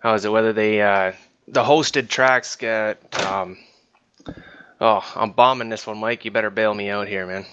how 0.00 0.14
is 0.14 0.24
it? 0.24 0.32
Whether 0.32 0.52
they 0.52 0.80
uh, 0.82 1.12
the 1.48 1.62
hosted 1.62 2.08
tracks 2.08 2.56
get. 2.56 2.98
Um, 3.26 3.58
oh, 4.80 5.12
I'm 5.16 5.32
bombing 5.32 5.68
this 5.68 5.86
one, 5.86 5.98
Mike. 5.98 6.24
You 6.24 6.30
better 6.30 6.50
bail 6.50 6.74
me 6.74 6.90
out 6.90 7.08
here, 7.08 7.26
man. 7.26 7.46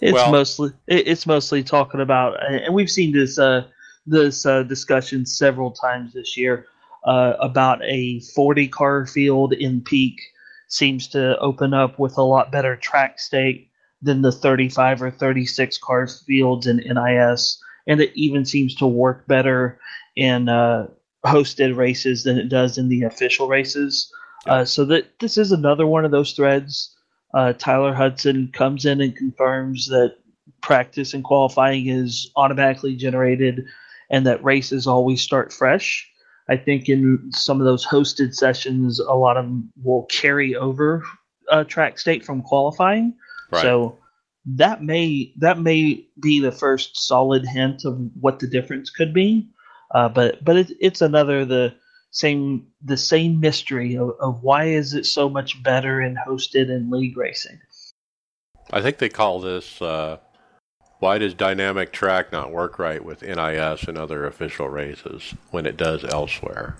It's 0.00 0.12
Well- 0.12 0.30
mostly 0.30 0.70
it- 0.86 1.08
it's 1.08 1.26
mostly 1.26 1.62
talking 1.62 2.00
about, 2.00 2.36
and 2.42 2.74
we've 2.74 2.90
seen 2.90 3.12
this 3.12 3.38
uh, 3.38 3.66
this 4.06 4.44
uh, 4.44 4.62
discussion 4.64 5.24
several 5.26 5.70
times 5.70 6.12
this 6.12 6.36
year 6.36 6.66
uh, 7.04 7.34
about 7.40 7.82
a 7.84 8.20
40 8.20 8.68
car 8.68 9.06
field 9.06 9.52
in 9.52 9.80
peak 9.80 10.20
seems 10.68 11.08
to 11.08 11.38
open 11.38 11.72
up 11.72 11.98
with 11.98 12.18
a 12.18 12.22
lot 12.22 12.50
better 12.52 12.76
track 12.76 13.18
state 13.20 13.65
than 14.02 14.22
the 14.22 14.32
35 14.32 15.02
or 15.02 15.10
36 15.10 15.78
car 15.78 16.06
fields 16.06 16.66
in 16.66 16.76
NIS, 16.76 17.62
and 17.86 18.00
it 18.00 18.12
even 18.14 18.44
seems 18.44 18.74
to 18.76 18.86
work 18.86 19.26
better 19.26 19.78
in 20.16 20.48
uh, 20.48 20.86
hosted 21.24 21.76
races 21.76 22.24
than 22.24 22.38
it 22.38 22.48
does 22.48 22.78
in 22.78 22.88
the 22.88 23.02
official 23.02 23.48
races. 23.48 24.12
Uh, 24.46 24.64
so 24.64 24.84
that 24.84 25.18
this 25.18 25.36
is 25.36 25.50
another 25.50 25.86
one 25.86 26.04
of 26.04 26.12
those 26.12 26.32
threads 26.32 26.96
uh, 27.36 27.52
Tyler 27.52 27.92
Hudson 27.92 28.50
comes 28.52 28.86
in 28.86 29.00
and 29.02 29.14
confirms 29.14 29.88
that 29.88 30.16
practice 30.62 31.12
and 31.12 31.22
qualifying 31.22 31.86
is 31.86 32.30
automatically 32.34 32.96
generated 32.96 33.66
and 34.10 34.26
that 34.26 34.42
races 34.42 34.86
always 34.86 35.20
start 35.20 35.52
fresh. 35.52 36.10
I 36.48 36.56
think 36.56 36.88
in 36.88 37.30
some 37.32 37.60
of 37.60 37.66
those 37.66 37.84
hosted 37.84 38.34
sessions, 38.34 39.00
a 39.00 39.12
lot 39.12 39.36
of 39.36 39.44
them 39.44 39.70
will 39.82 40.04
carry 40.04 40.54
over 40.56 41.02
uh, 41.50 41.64
track 41.64 41.98
state 41.98 42.24
from 42.24 42.40
qualifying. 42.40 43.14
Right. 43.50 43.62
So 43.62 43.98
that 44.46 44.82
may 44.82 45.32
that 45.38 45.58
may 45.58 46.06
be 46.20 46.40
the 46.40 46.52
first 46.52 46.96
solid 46.96 47.46
hint 47.46 47.84
of 47.84 47.98
what 48.20 48.38
the 48.38 48.46
difference 48.46 48.90
could 48.90 49.12
be. 49.12 49.48
Uh, 49.94 50.08
but 50.08 50.44
but 50.44 50.56
it, 50.56 50.72
it's 50.80 51.00
another 51.00 51.44
the 51.44 51.74
same 52.10 52.66
the 52.82 52.96
same 52.96 53.40
mystery 53.40 53.96
of, 53.96 54.12
of 54.20 54.42
why 54.42 54.64
is 54.64 54.94
it 54.94 55.04
so 55.04 55.28
much 55.28 55.62
better 55.62 56.00
in 56.00 56.16
hosted 56.26 56.70
and 56.70 56.90
league 56.90 57.16
racing. 57.16 57.60
I 58.72 58.80
think 58.80 58.98
they 58.98 59.08
call 59.08 59.40
this 59.40 59.80
uh, 59.82 60.18
why 60.98 61.18
does 61.18 61.34
dynamic 61.34 61.92
track 61.92 62.32
not 62.32 62.52
work 62.52 62.78
right 62.78 63.04
with 63.04 63.22
NIS 63.22 63.84
and 63.84 63.98
other 63.98 64.24
official 64.26 64.68
races 64.68 65.34
when 65.50 65.66
it 65.66 65.76
does 65.76 66.04
elsewhere? 66.04 66.76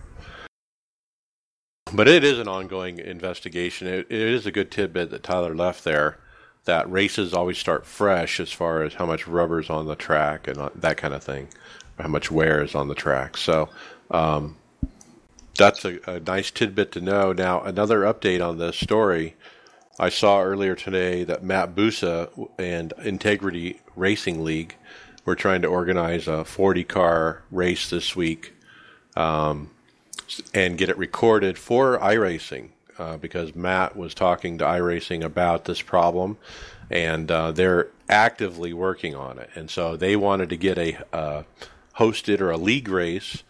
But 1.93 2.09
it 2.09 2.25
is 2.25 2.39
an 2.39 2.49
ongoing 2.49 2.99
investigation. 2.99 3.87
It, 3.87 4.07
it 4.11 4.21
is 4.21 4.47
a 4.47 4.51
good 4.51 4.71
tidbit 4.71 5.11
that 5.11 5.23
Tyler 5.23 5.55
left 5.55 5.85
there 5.85 6.19
that 6.67 6.91
races 6.91 7.33
always 7.33 7.59
start 7.59 7.87
fresh 7.87 8.39
as 8.39 8.53
far 8.53 8.83
as 8.83 8.95
how 8.95 9.07
much 9.07 9.27
rubber's 9.27 9.71
on 9.71 9.87
the 9.87 9.97
track 9.97 10.47
and 10.47 10.59
uh, 10.59 10.71
that 10.75 10.97
kind 10.97 11.15
of 11.15 11.23
thing, 11.23 11.49
how 11.99 12.09
much 12.09 12.31
wear 12.31 12.63
is 12.63 12.75
on 12.75 12.89
the 12.89 12.95
track. 12.95 13.37
So 13.37 13.69
um, 14.11 14.57
that's 15.57 15.85
a, 15.85 15.99
a 16.11 16.21
nice 16.21 16.51
tidbit 16.51 16.93
to 16.93 17.01
know. 17.01 17.33
Now, 17.33 17.63
another 17.63 18.01
update 18.01 18.47
on 18.47 18.59
this 18.59 18.77
story. 18.77 19.37
I 19.99 20.11
saw 20.11 20.43
earlier 20.43 20.75
today 20.75 21.25
that 21.25 21.43
Matt 21.43 21.75
Busa 21.75 22.51
and 22.59 22.93
Integrity 23.03 23.81
Racing 23.95 24.45
League 24.45 24.75
were 25.25 25.37
trying 25.37 25.63
to 25.63 25.69
organize 25.69 26.29
a 26.29 26.45
40 26.45 26.85
car 26.85 27.43
race 27.51 27.89
this 27.89 28.15
week 28.15 28.53
um, 29.17 29.71
and 30.53 30.77
get 30.77 30.89
it 30.89 30.99
recorded 30.99 31.57
for 31.59 31.99
iRacing 31.99 32.71
uh, 32.99 33.17
because 33.17 33.55
Matt 33.55 33.97
was 33.97 34.15
talking 34.15 34.59
to 34.59 34.65
iRacing 34.65 35.25
about 35.25 35.65
this 35.65 35.83
problem 35.83 36.39
and 36.91 37.31
uh, 37.31 37.53
they're 37.53 37.89
actively 38.09 38.73
working 38.73 39.15
on 39.15 39.39
it. 39.39 39.51
And 39.55 39.71
so 39.71 39.97
they 39.97 40.17
wanted 40.17 40.51
to 40.51 40.57
get 40.57 40.79
a 40.79 40.99
uh, 41.15 41.43
hosted 41.99 42.41
or 42.41 42.51
a 42.51 42.57
league 42.57 42.89
race 42.89 43.43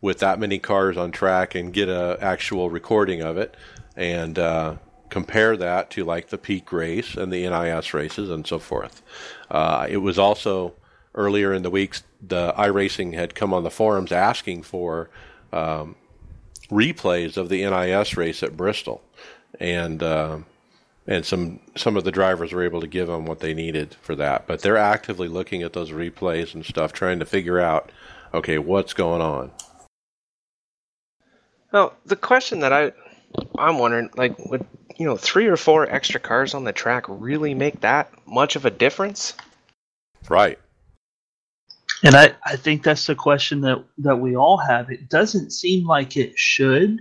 with 0.00 0.18
that 0.18 0.38
many 0.38 0.58
cars 0.58 0.96
on 0.96 1.10
track 1.10 1.54
and 1.54 1.72
get 1.72 1.88
a 1.88 2.18
actual 2.20 2.70
recording 2.70 3.22
of 3.22 3.36
it 3.36 3.56
and 3.96 4.38
uh, 4.38 4.76
compare 5.08 5.56
that 5.56 5.90
to 5.90 6.04
like 6.04 6.28
the 6.28 6.38
peak 6.38 6.72
race 6.72 7.14
and 7.14 7.32
the 7.32 7.48
NIS 7.48 7.94
races 7.94 8.30
and 8.30 8.46
so 8.46 8.58
forth. 8.58 9.02
Uh, 9.50 9.86
it 9.88 9.98
was 9.98 10.18
also 10.18 10.74
earlier 11.14 11.52
in 11.52 11.62
the 11.62 11.70
week 11.70 11.98
the 12.20 12.52
iRacing 12.56 13.14
had 13.14 13.34
come 13.34 13.54
on 13.54 13.62
the 13.62 13.70
forums 13.70 14.12
asking 14.12 14.62
for 14.62 15.08
um, 15.52 15.94
replays 16.70 17.36
of 17.36 17.48
the 17.48 17.64
NIS 17.68 18.16
race 18.16 18.42
at 18.42 18.56
Bristol, 18.56 19.02
and 19.60 20.02
uh, 20.02 20.38
and 21.06 21.24
some 21.24 21.60
some 21.76 21.96
of 21.96 22.04
the 22.04 22.12
drivers 22.12 22.52
were 22.52 22.64
able 22.64 22.80
to 22.80 22.86
give 22.86 23.08
them 23.08 23.26
what 23.26 23.40
they 23.40 23.54
needed 23.54 23.96
for 24.02 24.14
that. 24.16 24.46
But 24.46 24.60
they're 24.60 24.76
actively 24.76 25.28
looking 25.28 25.62
at 25.62 25.72
those 25.72 25.90
replays 25.90 26.54
and 26.54 26.64
stuff, 26.64 26.92
trying 26.92 27.18
to 27.18 27.26
figure 27.26 27.60
out, 27.60 27.90
okay, 28.32 28.58
what's 28.58 28.94
going 28.94 29.20
on. 29.20 29.50
Well, 31.72 31.94
the 32.06 32.16
question 32.16 32.60
that 32.60 32.72
I 32.72 32.92
I'm 33.58 33.78
wondering, 33.78 34.10
like, 34.16 34.38
would 34.46 34.66
you 34.96 35.06
know 35.06 35.16
three 35.16 35.46
or 35.46 35.56
four 35.56 35.88
extra 35.90 36.20
cars 36.20 36.54
on 36.54 36.64
the 36.64 36.72
track 36.72 37.04
really 37.08 37.54
make 37.54 37.80
that 37.80 38.10
much 38.26 38.56
of 38.56 38.64
a 38.64 38.70
difference? 38.70 39.34
Right. 40.28 40.58
And 42.04 42.14
I, 42.14 42.34
I 42.44 42.56
think 42.56 42.82
that's 42.82 43.06
the 43.06 43.14
question 43.14 43.62
that, 43.62 43.82
that 43.98 44.16
we 44.16 44.36
all 44.36 44.58
have. 44.58 44.90
It 44.90 45.08
doesn't 45.08 45.52
seem 45.52 45.86
like 45.86 46.18
it 46.18 46.38
should, 46.38 47.00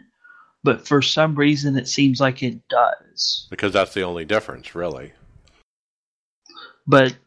but 0.63 0.88
for 0.88 1.02
some 1.02 1.36
reason 1.36 1.78
it 1.78 1.89
seems 1.89 2.22
like 2.22 2.42
it 2.42 2.66
does. 2.70 3.48
Because 3.50 3.74
that's 3.74 3.94
the 3.94 4.04
only 4.04 4.24
difference, 4.24 4.74
really. 4.76 5.12
But 6.88 7.18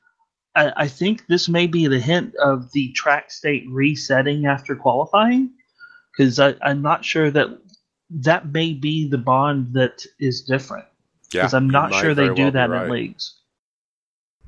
I, 0.55 0.73
I 0.77 0.89
think 0.89 1.27
this 1.27 1.49
may 1.49 1.67
be 1.67 1.87
the 1.87 2.01
hint 2.01 2.35
of 2.37 2.73
the 2.73 2.93
track 2.93 3.31
state 3.31 3.65
resetting 3.69 4.47
after 4.47 4.75
qualifying, 4.75 5.51
because 6.17 6.41
I'm 6.41 6.81
not 6.81 7.05
sure 7.05 7.31
that 7.31 7.59
that 8.11 8.53
may 8.53 8.73
be 8.73 9.07
the 9.07 9.19
bond 9.19 9.75
that 9.75 10.03
is 10.19 10.43
different. 10.43 10.87
Yeah. 11.33 11.43
Because 11.43 11.55
I'm 11.55 11.69
not 11.69 11.93
sure 11.93 12.15
they 12.15 12.33
do 12.33 12.45
well 12.45 12.51
that 12.53 12.71
right. 12.71 12.85
in 12.85 12.91
leagues. 12.91 13.35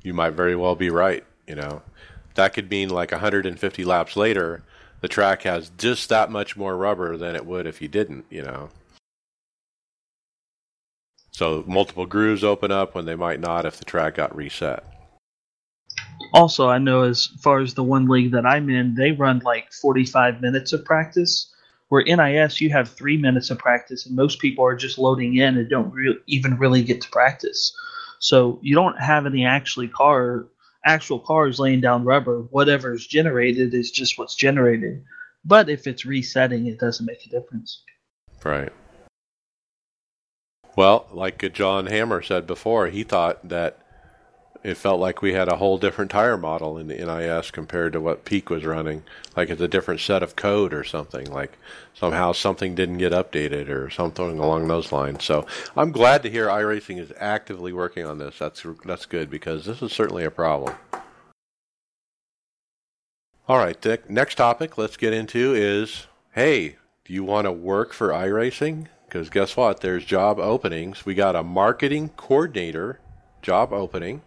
You 0.01 0.15
might 0.15 0.31
very 0.31 0.55
well 0.55 0.75
be 0.75 0.89
right. 0.89 1.23
You 1.45 1.55
know, 1.55 1.81
that 2.35 2.53
could 2.53 2.69
mean 2.69 2.89
like 2.89 3.11
150 3.11 3.85
laps 3.85 4.15
later, 4.15 4.63
the 5.01 5.07
track 5.07 5.43
has 5.43 5.71
just 5.77 6.09
that 6.09 6.31
much 6.31 6.57
more 6.57 6.75
rubber 6.75 7.17
than 7.17 7.35
it 7.35 7.45
would 7.45 7.65
if 7.65 7.81
you 7.81 7.87
didn't. 7.87 8.25
You 8.29 8.43
know. 8.43 8.69
So 11.31 11.63
multiple 11.67 12.05
grooves 12.05 12.43
open 12.43 12.71
up 12.71 12.95
when 12.95 13.05
they 13.05 13.15
might 13.15 13.39
not 13.39 13.65
if 13.65 13.77
the 13.77 13.85
track 13.85 14.15
got 14.15 14.35
reset. 14.35 14.83
Also, 16.33 16.67
I 16.67 16.77
know 16.77 17.03
as 17.03 17.27
far 17.41 17.59
as 17.59 17.73
the 17.73 17.83
one 17.83 18.07
league 18.07 18.31
that 18.33 18.45
I'm 18.45 18.69
in, 18.69 18.95
they 18.95 19.11
run 19.11 19.39
like 19.39 19.71
45 19.71 20.41
minutes 20.41 20.73
of 20.73 20.85
practice. 20.85 21.53
Where 21.87 22.03
NIS, 22.03 22.61
you 22.61 22.69
have 22.69 22.87
three 22.87 23.17
minutes 23.17 23.49
of 23.49 23.57
practice, 23.57 24.05
and 24.05 24.15
most 24.15 24.39
people 24.39 24.63
are 24.63 24.75
just 24.75 24.99
loading 24.99 25.37
in 25.37 25.57
and 25.57 25.67
don't 25.69 25.91
re- 25.91 26.19
even 26.27 26.57
really 26.57 26.83
get 26.83 27.01
to 27.01 27.09
practice. 27.09 27.73
So 28.19 28.59
you 28.61 28.75
don't 28.75 28.99
have 28.99 29.25
any 29.25 29.45
actually 29.45 29.87
car 29.87 30.45
actual 30.85 31.19
cars 31.19 31.59
laying 31.59 31.81
down 31.81 32.03
rubber. 32.03 32.41
Whatever 32.51 32.93
is 32.93 33.05
generated 33.05 33.73
is 33.73 33.91
just 33.91 34.17
what's 34.17 34.35
generated. 34.35 35.03
But 35.45 35.69
if 35.69 35.87
it's 35.87 36.05
resetting, 36.05 36.67
it 36.67 36.79
doesn't 36.79 37.05
make 37.05 37.25
a 37.25 37.29
difference. 37.29 37.83
Right. 38.43 38.71
Well, 40.75 41.07
like 41.11 41.51
John 41.53 41.87
Hammer 41.87 42.21
said 42.21 42.47
before, 42.47 42.87
he 42.87 43.03
thought 43.03 43.49
that 43.49 43.78
it 44.61 44.75
felt 44.75 44.99
like 44.99 45.21
we 45.21 45.33
had 45.33 45.47
a 45.47 45.55
whole 45.55 45.77
different 45.77 46.11
tire 46.11 46.37
model 46.37 46.77
in 46.77 46.87
the 46.87 46.95
NIS 46.95 47.49
compared 47.51 47.93
to 47.93 48.01
what 48.01 48.25
Peak 48.25 48.49
was 48.49 48.65
running. 48.65 49.03
Like 49.35 49.49
it's 49.49 49.61
a 49.61 49.67
different 49.67 50.01
set 50.01 50.21
of 50.21 50.35
code 50.35 50.73
or 50.73 50.83
something. 50.83 51.31
Like 51.31 51.57
somehow 51.93 52.33
something 52.33 52.75
didn't 52.75 52.97
get 52.97 53.13
updated 53.13 53.69
or 53.69 53.89
something 53.89 54.37
along 54.37 54.67
those 54.67 54.91
lines. 54.91 55.23
So 55.23 55.45
I'm 55.77 55.91
glad 55.91 56.23
to 56.23 56.29
hear 56.29 56.47
iRacing 56.47 56.99
is 56.99 57.13
actively 57.17 57.71
working 57.71 58.05
on 58.05 58.17
this. 58.17 58.37
That's 58.37 58.65
that's 58.83 59.05
good 59.05 59.29
because 59.29 59.65
this 59.65 59.81
is 59.81 59.93
certainly 59.93 60.25
a 60.25 60.31
problem. 60.31 60.75
All 63.47 63.57
right, 63.57 63.81
the 63.81 63.99
next 64.09 64.35
topic 64.35 64.77
let's 64.77 64.97
get 64.97 65.13
into 65.13 65.53
is 65.55 66.07
hey, 66.33 66.75
do 67.05 67.13
you 67.13 67.23
want 67.23 67.45
to 67.45 67.51
work 67.51 67.93
for 67.93 68.09
iRacing? 68.09 68.87
Because 69.05 69.29
guess 69.29 69.57
what? 69.57 69.79
There's 69.79 70.05
job 70.05 70.37
openings. 70.37 71.05
We 71.05 71.15
got 71.15 71.35
a 71.35 71.43
marketing 71.43 72.09
coordinator 72.09 72.99
job 73.41 73.73
opening. 73.73 74.21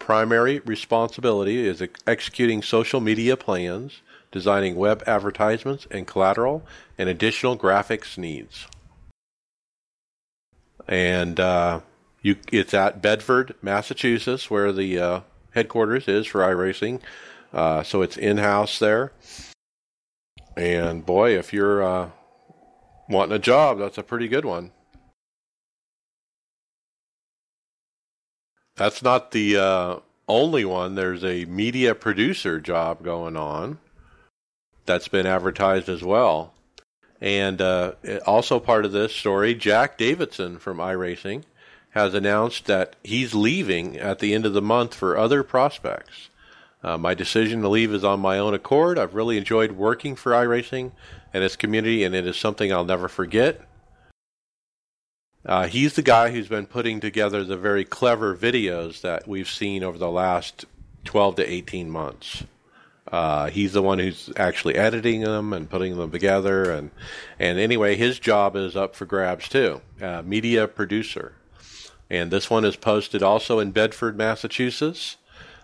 Primary 0.00 0.58
responsibility 0.60 1.64
is 1.64 1.80
ex- 1.80 2.00
executing 2.06 2.62
social 2.62 3.00
media 3.00 3.36
plans, 3.36 4.00
designing 4.32 4.74
web 4.74 5.04
advertisements 5.06 5.86
and 5.90 6.06
collateral, 6.06 6.64
and 6.98 7.08
additional 7.08 7.56
graphics 7.56 8.18
needs. 8.18 8.66
And 10.88 11.38
uh, 11.38 11.80
you, 12.22 12.36
it's 12.50 12.74
at 12.74 13.00
Bedford, 13.00 13.54
Massachusetts, 13.62 14.50
where 14.50 14.72
the 14.72 14.98
uh, 14.98 15.20
headquarters 15.52 16.08
is 16.08 16.26
for 16.26 16.40
iRacing. 16.40 17.00
Uh, 17.52 17.82
so 17.82 18.02
it's 18.02 18.16
in 18.16 18.38
house 18.38 18.78
there. 18.78 19.12
And 20.56 21.06
boy, 21.06 21.38
if 21.38 21.52
you're 21.52 21.82
uh, 21.82 22.10
wanting 23.08 23.36
a 23.36 23.38
job, 23.38 23.78
that's 23.78 23.98
a 23.98 24.02
pretty 24.02 24.28
good 24.28 24.44
one. 24.44 24.72
That's 28.80 29.02
not 29.02 29.32
the 29.32 29.58
uh, 29.58 29.96
only 30.26 30.64
one. 30.64 30.94
There's 30.94 31.22
a 31.22 31.44
media 31.44 31.94
producer 31.94 32.58
job 32.58 33.04
going 33.04 33.36
on 33.36 33.76
that's 34.86 35.06
been 35.06 35.26
advertised 35.26 35.90
as 35.90 36.02
well. 36.02 36.54
And 37.20 37.60
uh, 37.60 37.92
also 38.24 38.58
part 38.58 38.86
of 38.86 38.92
this 38.92 39.14
story, 39.14 39.54
Jack 39.54 39.98
Davidson 39.98 40.58
from 40.58 40.78
iRacing 40.78 41.42
has 41.90 42.14
announced 42.14 42.64
that 42.68 42.96
he's 43.04 43.34
leaving 43.34 43.98
at 43.98 44.20
the 44.20 44.32
end 44.32 44.46
of 44.46 44.54
the 44.54 44.62
month 44.62 44.94
for 44.94 45.18
other 45.18 45.42
prospects. 45.42 46.30
Uh, 46.82 46.96
my 46.96 47.12
decision 47.12 47.60
to 47.60 47.68
leave 47.68 47.92
is 47.92 48.02
on 48.02 48.18
my 48.18 48.38
own 48.38 48.54
accord. 48.54 48.98
I've 48.98 49.14
really 49.14 49.36
enjoyed 49.36 49.72
working 49.72 50.16
for 50.16 50.32
iRacing 50.32 50.92
and 51.34 51.44
its 51.44 51.54
community, 51.54 52.02
and 52.02 52.14
it 52.14 52.26
is 52.26 52.38
something 52.38 52.72
I'll 52.72 52.86
never 52.86 53.08
forget. 53.08 53.60
Uh, 55.44 55.66
he's 55.66 55.94
the 55.94 56.02
guy 56.02 56.30
who's 56.30 56.48
been 56.48 56.66
putting 56.66 57.00
together 57.00 57.44
the 57.44 57.56
very 57.56 57.84
clever 57.84 58.36
videos 58.36 59.00
that 59.00 59.26
we've 59.26 59.48
seen 59.48 59.82
over 59.82 59.96
the 59.96 60.10
last 60.10 60.66
12 61.04 61.36
to 61.36 61.50
18 61.50 61.90
months. 61.90 62.44
Uh, 63.10 63.48
he's 63.48 63.72
the 63.72 63.82
one 63.82 63.98
who's 63.98 64.30
actually 64.36 64.76
editing 64.76 65.22
them 65.22 65.52
and 65.52 65.68
putting 65.68 65.96
them 65.96 66.10
together, 66.12 66.70
and 66.70 66.90
and 67.40 67.58
anyway, 67.58 67.96
his 67.96 68.20
job 68.20 68.54
is 68.54 68.76
up 68.76 68.94
for 68.94 69.04
grabs 69.04 69.48
too. 69.48 69.80
Uh, 70.00 70.22
media 70.24 70.68
producer, 70.68 71.32
and 72.08 72.30
this 72.30 72.48
one 72.48 72.64
is 72.64 72.76
posted 72.76 73.22
also 73.22 73.58
in 73.58 73.72
Bedford, 73.72 74.16
Massachusetts. 74.16 75.16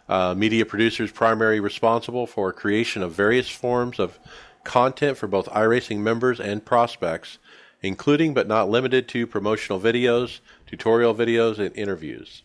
Uh, 0.08 0.34
media 0.36 0.64
producers 0.64 1.12
primarily 1.12 1.60
responsible 1.60 2.26
for 2.26 2.52
creation 2.52 3.02
of 3.02 3.12
various 3.12 3.48
forms 3.48 3.98
of 3.98 4.18
content 4.64 5.16
for 5.16 5.26
both 5.26 5.46
iRacing 5.46 5.98
members 5.98 6.40
and 6.40 6.64
prospects, 6.64 7.38
including 7.82 8.34
but 8.34 8.46
not 8.46 8.68
limited 8.68 9.08
to 9.08 9.26
promotional 9.26 9.80
videos, 9.80 10.40
tutorial 10.66 11.14
videos, 11.14 11.58
and 11.58 11.76
interviews. 11.76 12.42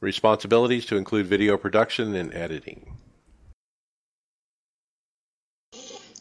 Responsibilities 0.00 0.86
to 0.86 0.96
include 0.96 1.26
video 1.26 1.56
production 1.56 2.14
and 2.14 2.34
editing. 2.34 2.96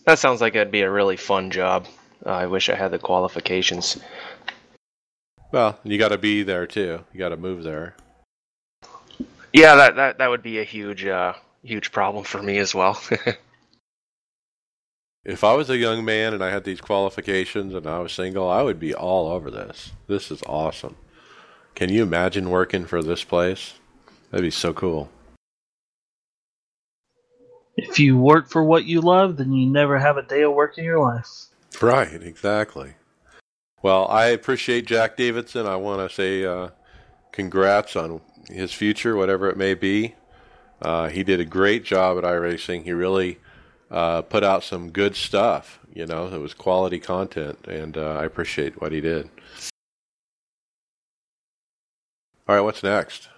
That 0.06 0.20
sounds 0.20 0.42
like 0.42 0.56
it'd 0.56 0.72
be 0.72 0.82
a 0.82 0.92
really 0.92 1.18
fun 1.18 1.50
job. 1.50 1.88
Uh, 2.26 2.30
I 2.30 2.46
wish 2.48 2.70
I 2.70 2.76
had 2.76 2.92
the 2.92 3.00
qualifications. 3.00 4.00
Well, 5.52 5.78
you 5.84 5.98
got 5.98 6.10
to 6.10 6.18
be 6.18 6.44
there 6.44 6.66
too. 6.68 7.04
You 7.14 7.20
got 7.20 7.30
to 7.30 7.38
move 7.38 7.64
there. 7.64 7.96
Yeah, 9.54 9.76
that, 9.76 9.96
that 9.96 10.18
that 10.18 10.30
would 10.30 10.42
be 10.42 10.60
a 10.60 10.64
huge 10.64 11.06
uh, 11.06 11.34
huge 11.64 11.92
problem 11.92 12.24
for 12.24 12.42
me 12.42 12.58
as 12.58 12.74
well. 12.74 13.00
if 15.26 15.44
I 15.44 15.54
was 15.54 15.70
a 15.70 15.78
young 15.78 16.04
man 16.04 16.34
and 16.34 16.44
I 16.44 16.50
had 16.50 16.64
these 16.64 16.82
qualifications 16.82 17.74
and 17.74 17.88
I 17.88 18.00
was 18.00 18.12
single, 18.12 18.50
I 18.50 18.62
would 18.62 18.80
be 18.80 18.94
all 18.94 19.32
over 19.32 19.50
this. 19.50 19.92
This 20.08 20.32
is 20.32 20.44
awesome. 20.46 20.96
Can 21.76 21.90
you 21.90 22.04
imagine 22.04 22.50
working 22.50 22.86
for 22.86 23.02
this 23.02 23.24
place? 23.24 23.74
That'd 24.32 24.44
be 24.44 24.52
so 24.52 24.74
cool. 24.74 25.10
If 27.76 28.00
you 28.00 28.18
work 28.18 28.50
for 28.50 28.64
what 28.64 28.86
you 28.86 29.02
love, 29.02 29.38
then 29.38 29.54
you 29.54 29.68
never 29.68 29.98
have 29.98 30.18
a 30.18 30.22
day 30.22 30.44
of 30.44 30.54
work 30.54 30.78
in 30.78 30.84
your 30.84 31.00
life. 31.00 31.28
Right, 31.82 32.22
exactly. 32.22 32.94
Well, 33.82 34.08
I 34.08 34.28
appreciate 34.28 34.86
Jack 34.86 35.18
Davidson. 35.18 35.66
I 35.66 35.76
want 35.78 36.08
to 36.08 36.14
say 36.14 36.46
uh, 36.46 36.70
congrats 37.32 37.96
on 37.96 38.22
his 38.48 38.72
future, 38.74 39.16
whatever 39.16 39.50
it 39.50 39.58
may 39.58 39.74
be. 39.74 40.16
Uh, 40.82 41.10
he 41.10 41.24
did 41.24 41.40
a 41.40 41.46
great 41.46 41.84
job 41.84 42.18
at 42.18 42.24
iRacing. 42.24 42.84
He 42.84 42.92
really 42.92 43.40
uh, 43.94 44.24
put 44.24 44.44
out 44.44 44.64
some 44.64 44.90
good 44.90 45.16
stuff. 45.16 45.80
You 45.94 46.08
know, 46.08 46.28
it 46.28 46.40
was 46.40 46.54
quality 46.56 47.00
content, 47.00 47.60
and 47.68 47.96
uh, 47.96 48.18
I 48.20 48.26
appreciate 48.26 48.82
what 48.82 48.92
he 48.92 49.00
did. 49.00 49.30
All 52.48 52.56
right, 52.56 52.62
what's 52.62 52.84
next? 52.84 53.30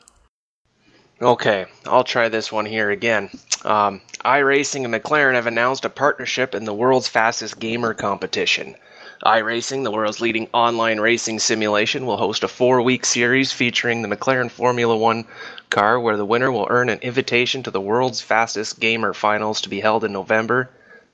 Okay, 1.22 1.66
I'll 1.86 2.04
try 2.04 2.30
this 2.30 2.52
one 2.52 2.66
here 2.66 2.90
again. 2.90 3.30
Um, 3.64 4.02
iRacing 4.24 4.86
and 4.86 4.94
McLaren 4.94 5.34
have 5.34 5.48
announced 5.48 5.86
a 5.86 5.90
partnership 5.90 6.56
in 6.56 6.66
the 6.66 6.74
world's 6.74 7.08
fastest 7.08 7.60
gamer 7.60 7.94
competition. 7.94 8.76
iRacing, 9.24 9.84
the 9.84 9.92
world's 9.92 10.20
leading 10.20 10.50
online 10.54 11.00
racing 11.00 11.40
simulation, 11.40 12.06
will 12.06 12.18
host 12.18 12.44
a 12.44 12.48
four 12.48 12.82
week 12.82 13.06
series 13.06 13.52
featuring 13.52 14.02
the 14.02 14.08
McLaren 14.08 14.52
Formula 14.52 14.98
One 14.98 15.26
car, 15.70 16.00
where 16.00 16.18
the 16.18 16.26
winner 16.26 16.52
will 16.52 16.68
earn 16.70 16.90
an 16.90 17.00
invitation 17.00 17.64
to 17.64 17.72
the 17.72 17.82
world's 17.82 18.22
fastest 18.22 18.80
gamer 18.80 19.14
finals 19.14 19.62
to 19.62 19.70
be 19.70 19.80
held 19.80 20.04
in 20.04 20.12
November 20.12 20.70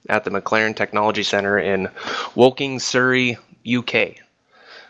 at 0.10 0.24
the 0.24 0.32
McLaren 0.32 0.76
Technology 0.76 1.24
Centre 1.24 1.60
in 1.60 1.90
Woking, 2.36 2.80
Surrey, 2.80 3.38
UK. 3.68 4.16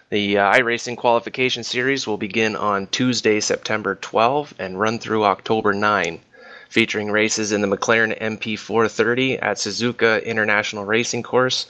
The 0.10 0.38
uh, 0.38 0.54
iRacing 0.54 0.97
qualification 0.97 1.63
series 1.63 2.06
will 2.06 2.17
begin 2.17 2.56
on 2.56 2.88
Tuesday, 2.88 3.39
September 3.39 3.95
12 3.95 4.54
and 4.60 4.80
run 4.80 5.00
through 5.00 5.24
October 5.24 5.74
9, 5.74 6.19
featuring 6.69 7.12
races 7.12 7.52
in 7.52 7.62
the 7.62 7.67
McLaren 7.67 8.17
MP4-30 8.19 9.39
at 9.41 9.58
Suzuka 9.58 10.24
International 10.26 10.84
Racing 10.86 11.24
Course, 11.24 11.65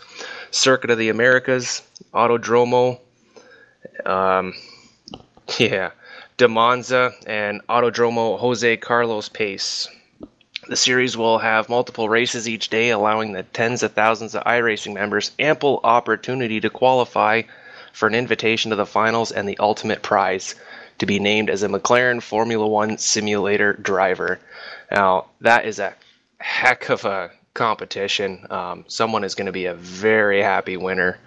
Circuit 0.51 0.91
of 0.91 0.97
the 0.97 1.09
Americas, 1.09 1.81
Autodromo, 2.13 2.99
um, 4.05 4.53
yeah, 5.57 5.91
De 6.37 6.47
Monza, 6.47 7.13
and 7.25 7.65
Autodromo 7.67 8.37
Jose 8.37 8.77
Carlos 8.77 9.29
Pace. 9.29 9.87
The 10.67 10.75
series 10.75 11.17
will 11.17 11.39
have 11.39 11.69
multiple 11.69 12.07
races 12.07 12.47
each 12.47 12.69
day, 12.69 12.89
allowing 12.89 13.31
the 13.31 13.43
tens 13.43 13.81
of 13.81 13.93
thousands 13.93 14.35
of 14.35 14.43
iRacing 14.43 14.93
members 14.93 15.31
ample 15.39 15.79
opportunity 15.83 16.59
to 16.59 16.69
qualify 16.69 17.41
for 17.93 18.07
an 18.07 18.15
invitation 18.15 18.69
to 18.69 18.75
the 18.75 18.85
finals 18.85 19.31
and 19.31 19.47
the 19.49 19.57
ultimate 19.57 20.01
prize 20.01 20.55
to 20.99 21.05
be 21.05 21.19
named 21.19 21.49
as 21.49 21.63
a 21.63 21.67
McLaren 21.67 22.21
Formula 22.21 22.67
One 22.67 22.97
simulator 22.97 23.73
driver. 23.73 24.39
Now, 24.91 25.25
that 25.41 25.65
is 25.65 25.79
a 25.79 25.95
heck 26.39 26.89
of 26.89 27.05
a 27.05 27.31
competition. 27.53 28.45
Um, 28.49 28.85
someone 28.87 29.23
is 29.23 29.35
going 29.35 29.47
to 29.47 29.51
be 29.51 29.65
a 29.65 29.73
very 29.73 30.41
happy 30.41 30.77
winner. 30.77 31.17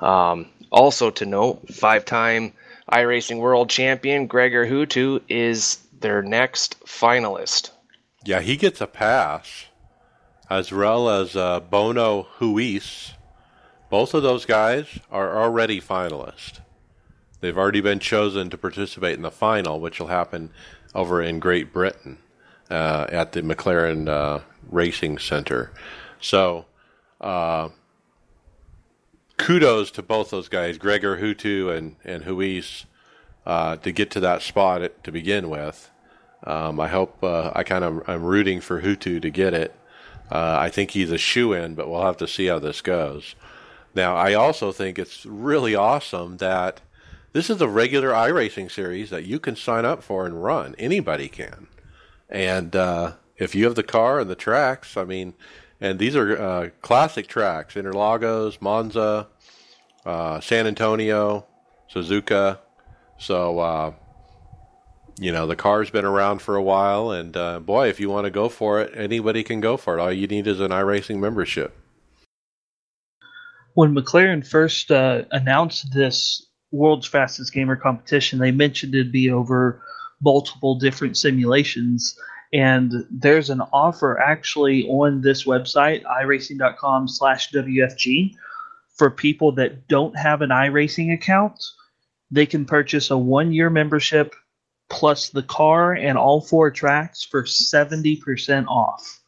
Um, 0.00 0.48
also, 0.70 1.10
to 1.10 1.26
note, 1.26 1.68
five 1.72 2.04
time 2.04 2.52
iRacing 2.90 3.38
World 3.38 3.70
Champion 3.70 4.28
Greger 4.28 4.68
Huttu 4.68 5.22
is 5.28 5.78
their 6.00 6.22
next 6.22 6.80
finalist. 6.84 7.70
Yeah, 8.24 8.40
he 8.40 8.56
gets 8.56 8.80
a 8.80 8.86
pass, 8.86 9.66
as 10.48 10.72
well 10.72 11.08
as 11.08 11.36
uh, 11.36 11.60
Bono 11.60 12.26
Huis 12.38 13.12
both 13.92 14.14
of 14.14 14.22
those 14.22 14.46
guys 14.46 14.86
are 15.10 15.42
already 15.42 15.78
finalists. 15.78 16.60
They've 17.40 17.58
already 17.58 17.82
been 17.82 17.98
chosen 17.98 18.48
to 18.48 18.56
participate 18.56 19.16
in 19.16 19.20
the 19.20 19.30
final, 19.30 19.80
which 19.80 20.00
will 20.00 20.06
happen 20.06 20.48
over 20.94 21.20
in 21.20 21.40
Great 21.40 21.74
Britain 21.74 22.16
uh, 22.70 23.06
at 23.10 23.32
the 23.32 23.42
McLaren 23.42 24.08
uh, 24.08 24.40
Racing 24.70 25.18
Center. 25.18 25.72
So, 26.20 26.66
uh, 27.20 27.70
kudos 29.36 29.90
to 29.92 30.02
both 30.02 30.30
those 30.30 30.48
guys, 30.48 30.78
Greger 30.78 31.20
Huttu 31.20 31.76
and 31.76 31.96
and 32.04 32.24
Huis, 32.24 32.84
uh, 33.46 33.76
to 33.76 33.92
get 33.92 34.10
to 34.12 34.20
that 34.20 34.42
spot 34.42 34.82
to 35.04 35.12
begin 35.12 35.50
with. 35.50 35.90
Um, 36.44 36.80
I 36.80 36.88
hope 36.88 37.22
uh, 37.22 37.52
I 37.54 37.62
kind 37.62 37.84
of 37.84 38.08
I'm 38.08 38.22
rooting 38.22 38.60
for 38.60 38.82
Huttu 38.82 39.20
to 39.20 39.30
get 39.30 39.54
it. 39.54 39.74
Uh, 40.30 40.56
I 40.58 40.70
think 40.70 40.92
he's 40.92 41.10
a 41.10 41.18
shoe 41.18 41.52
in, 41.52 41.74
but 41.74 41.88
we'll 41.88 42.02
have 42.02 42.16
to 42.18 42.28
see 42.28 42.46
how 42.46 42.58
this 42.58 42.80
goes. 42.80 43.34
Now, 43.94 44.16
I 44.16 44.32
also 44.32 44.72
think 44.72 44.98
it's 44.98 45.26
really 45.26 45.74
awesome 45.74 46.38
that 46.38 46.80
this 47.32 47.50
is 47.50 47.60
a 47.60 47.68
regular 47.68 48.10
iRacing 48.10 48.70
series 48.70 49.10
that 49.10 49.24
you 49.24 49.38
can 49.38 49.56
sign 49.56 49.84
up 49.84 50.02
for 50.02 50.24
and 50.24 50.42
run. 50.42 50.74
Anybody 50.78 51.28
can. 51.28 51.66
And 52.30 52.74
uh, 52.74 53.12
if 53.36 53.54
you 53.54 53.64
have 53.64 53.74
the 53.74 53.82
car 53.82 54.20
and 54.20 54.30
the 54.30 54.34
tracks, 54.34 54.96
I 54.96 55.04
mean, 55.04 55.34
and 55.80 55.98
these 55.98 56.16
are 56.16 56.40
uh, 56.40 56.68
classic 56.80 57.26
tracks 57.26 57.74
Interlagos, 57.74 58.60
Monza, 58.60 59.28
uh, 60.04 60.40
San 60.40 60.66
Antonio, 60.66 61.46
Suzuka. 61.92 62.58
So, 63.18 63.58
uh, 63.58 63.92
you 65.18 65.32
know, 65.32 65.46
the 65.46 65.56
car's 65.56 65.90
been 65.90 66.04
around 66.04 66.40
for 66.40 66.56
a 66.56 66.62
while. 66.62 67.10
And 67.10 67.36
uh, 67.36 67.60
boy, 67.60 67.88
if 67.88 68.00
you 68.00 68.08
want 68.10 68.24
to 68.24 68.30
go 68.30 68.48
for 68.48 68.80
it, 68.80 68.92
anybody 68.96 69.42
can 69.42 69.60
go 69.60 69.76
for 69.76 69.98
it. 69.98 70.00
All 70.00 70.12
you 70.12 70.26
need 70.26 70.46
is 70.46 70.60
an 70.60 70.70
iRacing 70.70 71.18
membership 71.18 71.76
when 73.74 73.94
McLaren 73.94 74.46
first 74.46 74.90
uh, 74.90 75.22
announced 75.30 75.92
this 75.92 76.46
world's 76.70 77.06
fastest 77.06 77.52
gamer 77.52 77.76
competition, 77.76 78.38
they 78.38 78.50
mentioned 78.50 78.94
it'd 78.94 79.12
be 79.12 79.30
over 79.30 79.82
multiple 80.22 80.78
different 80.78 81.16
simulations. 81.16 82.18
And 82.52 83.06
there's 83.10 83.50
an 83.50 83.62
offer 83.72 84.20
actually 84.20 84.86
on 84.88 85.22
this 85.22 85.44
website, 85.44 86.02
iRacing.com 86.04 87.08
slash 87.08 87.50
WFG, 87.50 88.34
for 88.96 89.10
people 89.10 89.52
that 89.52 89.88
don't 89.88 90.16
have 90.16 90.42
an 90.42 90.50
iRacing 90.50 91.12
account. 91.14 91.62
They 92.30 92.46
can 92.46 92.64
purchase 92.64 93.10
a 93.10 93.16
one 93.16 93.52
year 93.52 93.70
membership 93.70 94.34
plus 94.90 95.30
the 95.30 95.42
car 95.42 95.94
and 95.94 96.18
all 96.18 96.42
four 96.42 96.70
tracks 96.70 97.24
for 97.24 97.44
70% 97.44 98.66
off. 98.66 99.20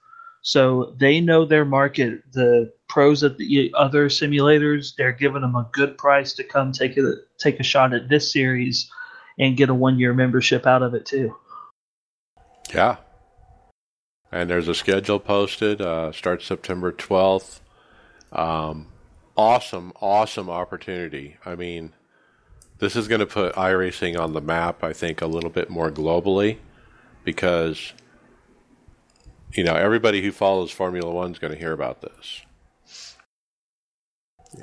So 0.42 0.94
they 0.98 1.20
know 1.20 1.46
their 1.46 1.64
market. 1.64 2.20
The 2.32 2.70
pros 2.90 3.24
at 3.24 3.38
the 3.38 3.72
other 3.74 4.10
simulators, 4.10 4.94
they're 4.94 5.12
giving 5.12 5.40
them 5.40 5.56
a 5.56 5.68
good 5.72 5.96
price 5.96 6.34
to 6.34 6.44
come 6.44 6.70
take 6.70 6.98
a 6.98 7.14
take 7.38 7.58
a 7.58 7.62
shot 7.62 7.94
at 7.94 8.10
this 8.10 8.30
series 8.30 8.90
and 9.38 9.56
get 9.56 9.70
a 9.70 9.74
one 9.74 9.98
year 9.98 10.12
membership 10.12 10.66
out 10.66 10.82
of 10.82 10.92
it 10.92 11.06
too. 11.06 11.34
Yeah. 12.74 12.96
And 14.34 14.50
there's 14.50 14.66
a 14.66 14.74
schedule 14.74 15.20
posted. 15.20 15.80
Uh, 15.80 16.10
starts 16.10 16.44
September 16.44 16.90
12th. 16.90 17.60
Um, 18.32 18.88
awesome, 19.36 19.92
awesome 20.00 20.50
opportunity. 20.50 21.36
I 21.46 21.54
mean, 21.54 21.92
this 22.80 22.96
is 22.96 23.06
going 23.06 23.20
to 23.20 23.26
put 23.26 23.54
iRacing 23.54 24.18
on 24.18 24.32
the 24.32 24.40
map, 24.40 24.82
I 24.82 24.92
think, 24.92 25.22
a 25.22 25.28
little 25.28 25.50
bit 25.50 25.70
more 25.70 25.88
globally 25.88 26.58
because, 27.22 27.92
you 29.52 29.62
know, 29.62 29.76
everybody 29.76 30.20
who 30.20 30.32
follows 30.32 30.72
Formula 30.72 31.12
One 31.12 31.30
is 31.30 31.38
going 31.38 31.52
to 31.52 31.58
hear 31.58 31.72
about 31.72 32.02
this. 32.02 32.42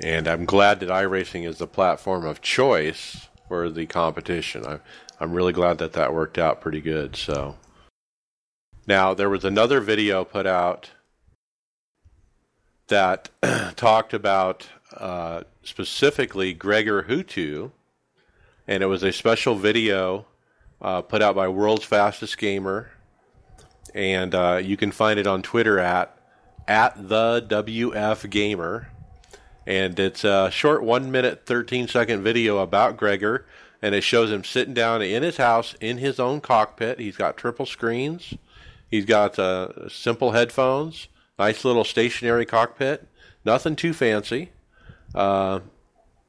And 0.02 0.28
I'm 0.28 0.44
glad 0.44 0.80
that 0.80 0.90
iRacing 0.90 1.48
is 1.48 1.56
the 1.56 1.66
platform 1.66 2.26
of 2.26 2.42
choice 2.42 3.26
for 3.48 3.70
the 3.70 3.86
competition. 3.86 4.66
I, 4.66 4.80
I'm 5.18 5.32
really 5.32 5.54
glad 5.54 5.78
that 5.78 5.94
that 5.94 6.12
worked 6.12 6.36
out 6.36 6.60
pretty 6.60 6.82
good. 6.82 7.16
So 7.16 7.56
now 8.92 9.14
there 9.14 9.30
was 9.30 9.42
another 9.42 9.80
video 9.80 10.22
put 10.22 10.46
out 10.46 10.90
that 12.88 13.30
talked 13.74 14.12
about 14.12 14.68
uh, 14.94 15.44
specifically 15.62 16.54
Greger 16.54 17.08
Huttu, 17.08 17.70
and 18.68 18.82
it 18.82 18.86
was 18.86 19.02
a 19.02 19.10
special 19.10 19.54
video 19.54 20.26
uh, 20.82 21.00
put 21.00 21.22
out 21.22 21.34
by 21.34 21.48
World's 21.48 21.86
Fastest 21.86 22.36
Gamer, 22.36 22.90
and 23.94 24.34
uh, 24.34 24.60
you 24.62 24.76
can 24.76 24.92
find 24.92 25.18
it 25.18 25.26
on 25.26 25.40
Twitter 25.40 25.78
at 25.78 26.14
at 26.68 27.08
the 27.08 27.46
WF 27.48 28.28
Gamer, 28.28 28.88
and 29.66 29.98
it's 29.98 30.22
a 30.22 30.50
short 30.50 30.82
one 30.82 31.10
minute 31.10 31.46
thirteen 31.46 31.88
second 31.88 32.22
video 32.22 32.58
about 32.58 32.98
Gregor 32.98 33.46
and 33.82 33.96
it 33.96 34.04
shows 34.04 34.30
him 34.30 34.44
sitting 34.44 34.74
down 34.74 35.02
in 35.02 35.24
his 35.24 35.38
house 35.38 35.74
in 35.80 35.98
his 35.98 36.20
own 36.20 36.40
cockpit. 36.40 37.00
He's 37.00 37.16
got 37.16 37.36
triple 37.36 37.66
screens. 37.66 38.34
He's 38.92 39.06
got 39.06 39.38
uh, 39.38 39.88
simple 39.88 40.32
headphones, 40.32 41.08
nice 41.38 41.64
little 41.64 41.82
stationary 41.82 42.44
cockpit, 42.44 43.08
nothing 43.42 43.74
too 43.74 43.94
fancy, 43.94 44.52
uh, 45.14 45.60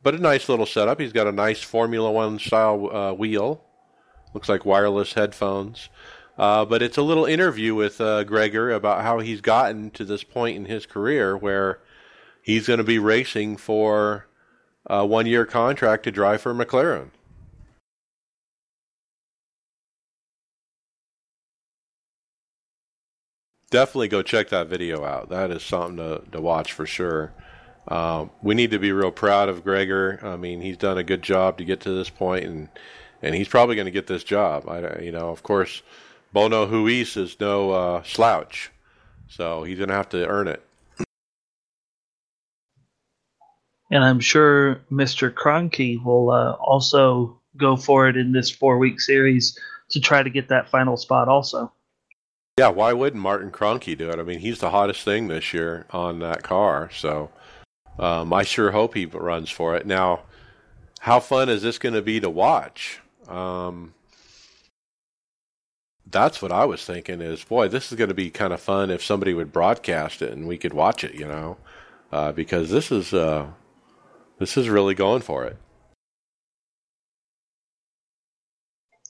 but 0.02 0.16
a 0.16 0.18
nice 0.18 0.48
little 0.48 0.66
setup. 0.66 1.02
He's 1.02 1.12
got 1.12 1.28
a 1.28 1.34
nice 1.34 1.62
Formula 1.62 2.10
One 2.10 2.40
style 2.40 2.90
uh, 2.90 3.12
wheel, 3.12 3.66
looks 4.34 4.48
like 4.48 4.66
wireless 4.66 5.12
headphones. 5.12 5.90
Uh, 6.38 6.64
but 6.64 6.82
it's 6.82 6.96
a 6.96 7.02
little 7.02 7.26
interview 7.26 7.76
with 7.76 8.00
uh, 8.00 8.24
Greger 8.24 8.74
about 8.74 9.02
how 9.02 9.20
he's 9.20 9.42
gotten 9.42 9.92
to 9.92 10.06
this 10.06 10.24
point 10.24 10.56
in 10.56 10.64
his 10.64 10.86
career 10.86 11.36
where 11.36 11.82
he's 12.42 12.68
going 12.68 12.78
to 12.78 12.86
be 12.86 12.98
racing 12.98 13.58
for 13.58 14.26
a 14.86 15.06
one 15.06 15.26
year 15.26 15.46
contract 15.46 16.06
to 16.06 16.12
drive 16.12 16.40
for 16.40 16.54
McLaren. 16.54 17.10
Definitely 23.74 24.10
go 24.10 24.22
check 24.22 24.50
that 24.50 24.68
video 24.68 25.04
out. 25.04 25.30
That 25.30 25.50
is 25.50 25.64
something 25.64 25.98
to, 25.98 26.22
to 26.32 26.40
watch 26.40 26.74
for 26.74 26.86
sure. 26.86 27.34
Um, 27.88 28.30
we 28.44 28.54
need 28.54 28.70
to 28.70 28.78
be 28.78 28.92
real 28.92 29.10
proud 29.10 29.50
of 29.50 29.64
Greger. 29.64 30.24
I 30.24 30.36
mean, 30.38 30.62
he's 30.62 30.78
done 30.78 31.00
a 31.00 31.04
good 31.04 31.24
job 31.24 31.58
to 31.58 31.66
get 31.66 31.80
to 31.80 31.90
this 31.90 32.08
point, 32.08 32.46
and 32.46 32.70
and 33.24 33.34
he's 33.34 33.48
probably 33.48 33.74
going 33.74 33.88
to 33.88 33.92
get 33.92 34.06
this 34.06 34.24
job. 34.24 34.70
I, 34.70 35.00
you 35.00 35.12
know, 35.12 35.32
of 35.32 35.42
course, 35.42 35.82
Bono 36.32 36.68
Huis 36.68 37.18
is 37.18 37.40
no 37.40 37.72
uh, 37.72 38.04
slouch, 38.04 38.72
so 39.28 39.64
he's 39.64 39.80
going 39.80 39.90
to 39.90 39.96
have 39.96 40.10
to 40.10 40.28
earn 40.28 40.50
it. 40.50 40.64
And 43.90 44.04
I'm 44.04 44.20
sure 44.20 44.82
Mr. 44.92 45.34
Kroenke 45.34 46.04
will 46.04 46.30
uh, 46.30 46.52
also 46.60 47.40
go 47.58 47.76
for 47.76 48.08
it 48.08 48.18
in 48.18 48.34
this 48.34 48.52
four 48.52 48.78
week 48.78 49.02
series 49.02 49.58
to 49.90 50.00
try 50.00 50.22
to 50.22 50.30
get 50.30 50.50
that 50.50 50.70
final 50.70 50.96
spot 50.96 51.28
also. 51.28 51.72
Yeah, 52.60 52.68
why 52.68 52.94
wouldn't 52.94 53.22
Martin 53.22 53.50
Kroenke 53.50 53.98
do 53.98 54.12
it? 54.12 54.20
I 54.20 54.24
mean, 54.24 54.38
he's 54.38 54.60
the 54.60 54.70
hottest 54.70 55.04
thing 55.04 55.28
this 55.28 55.54
year 55.56 55.88
on 55.90 56.20
that 56.20 56.44
car, 56.44 56.90
so 56.94 57.32
um, 57.98 58.32
I 58.32 58.44
sure 58.44 58.72
hope 58.72 58.94
he 58.94 59.06
runs 59.08 59.50
for 59.50 59.76
it. 59.76 59.88
Now, 59.88 60.22
how 61.00 61.20
fun 61.20 61.50
is 61.50 61.64
this 61.64 61.80
going 61.80 61.96
to 61.96 62.02
be 62.04 62.20
to 62.20 62.30
watch? 62.30 63.00
Um, 63.28 63.96
that's 66.06 66.44
what 66.44 66.52
I 66.52 66.66
was 66.66 66.86
thinking. 66.86 67.22
Is 67.22 67.44
boy, 67.44 67.70
this 67.70 67.92
is 67.92 67.98
going 67.98 68.10
to 68.10 68.14
be 68.14 68.30
kind 68.30 68.54
of 68.54 68.62
fun 68.62 68.92
if 68.92 69.04
somebody 69.04 69.34
would 69.34 69.52
broadcast 69.52 70.22
it 70.22 70.32
and 70.32 70.48
we 70.48 70.60
could 70.60 70.74
watch 70.74 71.04
it, 71.04 71.16
you 71.16 71.28
know, 71.28 71.58
uh, 72.12 72.32
because 72.34 72.70
this 72.70 72.92
is 72.92 73.16
uh, 73.16 73.48
this 74.38 74.58
is 74.58 74.70
really 74.70 74.94
going 74.94 75.24
for 75.24 75.44
it. 75.44 75.58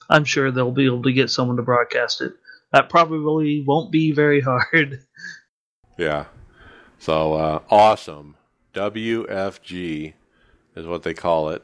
I'm 0.10 0.24
sure 0.24 0.50
they'll 0.50 0.72
be 0.72 0.86
able 0.86 1.04
to 1.04 1.12
get 1.12 1.30
someone 1.30 1.58
to 1.58 1.64
broadcast 1.64 2.22
it 2.22 2.34
that 2.74 2.90
probably 2.90 3.64
won't 3.66 3.92
be 3.92 4.12
very 4.12 4.42
hard. 4.42 5.00
Yeah. 5.96 6.26
So 6.98 7.36
uh, 7.36 7.60
awesome. 7.70 8.36
WFG 8.74 10.14
is 10.76 10.86
what 10.88 11.04
they 11.04 11.14
call 11.14 11.50
it. 11.50 11.64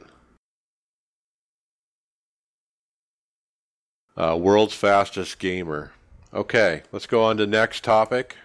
Uh, 4.16 4.36
world's 4.40 4.72
fastest 4.72 5.40
gamer. 5.40 5.90
Okay, 6.32 6.82
let's 6.92 7.06
go 7.06 7.24
on 7.24 7.38
to 7.38 7.46
next 7.48 7.82
topic. 7.82 8.36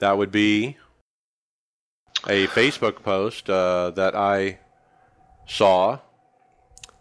That 0.00 0.18
would 0.18 0.30
be 0.30 0.76
a 2.26 2.46
Facebook 2.48 3.02
post 3.02 3.48
uh, 3.48 3.92
that 3.92 4.14
I 4.14 4.58
saw 5.46 6.00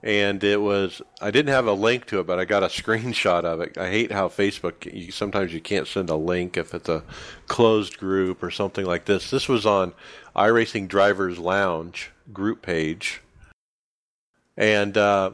and 0.04 0.44
it 0.44 0.62
was 0.62 1.02
I 1.22 1.32
didn't 1.32 1.54
have 1.54 1.66
a 1.66 1.74
link 1.74 2.06
to 2.08 2.20
it, 2.20 2.28
but 2.28 2.38
I 2.38 2.46
got 2.46 2.62
a 2.62 2.68
screenshot 2.82 3.46
of 3.46 3.62
it. 3.62 3.78
I 3.78 3.90
hate 3.90 4.12
how 4.12 4.28
Facebook 4.28 4.94
you, 4.94 5.12
sometimes 5.12 5.54
you 5.54 5.62
can't 5.62 5.88
send 5.88 6.10
a 6.10 6.16
link 6.16 6.58
if 6.58 6.74
it's 6.74 6.90
a 6.90 7.04
closed 7.48 7.98
group 7.98 8.44
or 8.44 8.52
something 8.52 8.86
like 8.86 9.06
this. 9.06 9.32
This 9.32 9.48
was 9.48 9.66
on 9.66 9.94
iRacing 10.36 10.90
Drivers 10.90 11.40
Lounge 11.40 12.12
group 12.32 12.62
page, 12.62 13.22
and 14.58 14.98
uh, 14.98 15.32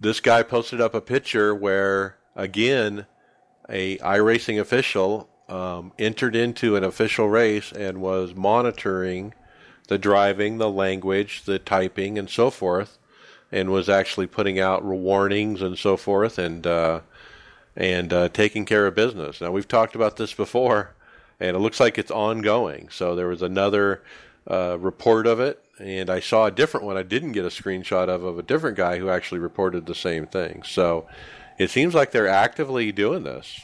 this 0.00 0.20
guy 0.20 0.42
posted 0.42 0.80
up 0.80 0.94
a 0.94 1.00
picture 1.00 1.54
where 1.54 2.16
again 2.34 3.06
a 3.68 3.98
iRacing 3.98 4.58
official 4.58 5.28
um, 5.48 5.92
entered 5.98 6.34
into 6.34 6.76
an 6.76 6.84
official 6.84 7.28
race 7.28 7.72
and 7.72 8.00
was 8.00 8.34
monitoring 8.34 9.34
the 9.88 9.98
driving, 9.98 10.58
the 10.58 10.70
language, 10.70 11.44
the 11.44 11.58
typing, 11.58 12.18
and 12.18 12.28
so 12.28 12.50
forth 12.50 12.98
and 13.52 13.70
was 13.70 13.88
actually 13.88 14.26
putting 14.26 14.58
out 14.58 14.84
warnings 14.84 15.62
and 15.62 15.78
so 15.78 15.96
forth 15.96 16.38
and 16.38 16.66
uh, 16.66 17.00
and 17.76 18.12
uh, 18.12 18.28
taking 18.30 18.64
care 18.64 18.86
of 18.86 18.94
business. 18.94 19.40
Now 19.40 19.50
we've 19.50 19.68
talked 19.68 19.94
about 19.94 20.16
this 20.16 20.34
before, 20.34 20.94
and 21.38 21.56
it 21.56 21.60
looks 21.60 21.80
like 21.80 21.98
it's 21.98 22.10
ongoing. 22.10 22.88
So 22.90 23.14
there 23.14 23.28
was 23.28 23.42
another 23.42 24.02
uh, 24.50 24.78
report 24.78 25.26
of 25.26 25.40
it, 25.40 25.62
and 25.78 26.10
I 26.10 26.20
saw 26.20 26.46
a 26.46 26.50
different 26.50 26.86
one. 26.86 26.96
I 26.96 27.02
didn't 27.02 27.32
get 27.32 27.44
a 27.44 27.48
screenshot 27.48 28.08
of 28.08 28.24
of 28.24 28.38
a 28.38 28.42
different 28.42 28.76
guy 28.76 28.98
who 28.98 29.10
actually 29.10 29.40
reported 29.40 29.86
the 29.86 29.94
same 29.94 30.26
thing. 30.26 30.62
So 30.64 31.06
it 31.58 31.70
seems 31.70 31.94
like 31.94 32.10
they're 32.10 32.28
actively 32.28 32.92
doing 32.92 33.22
this. 33.22 33.60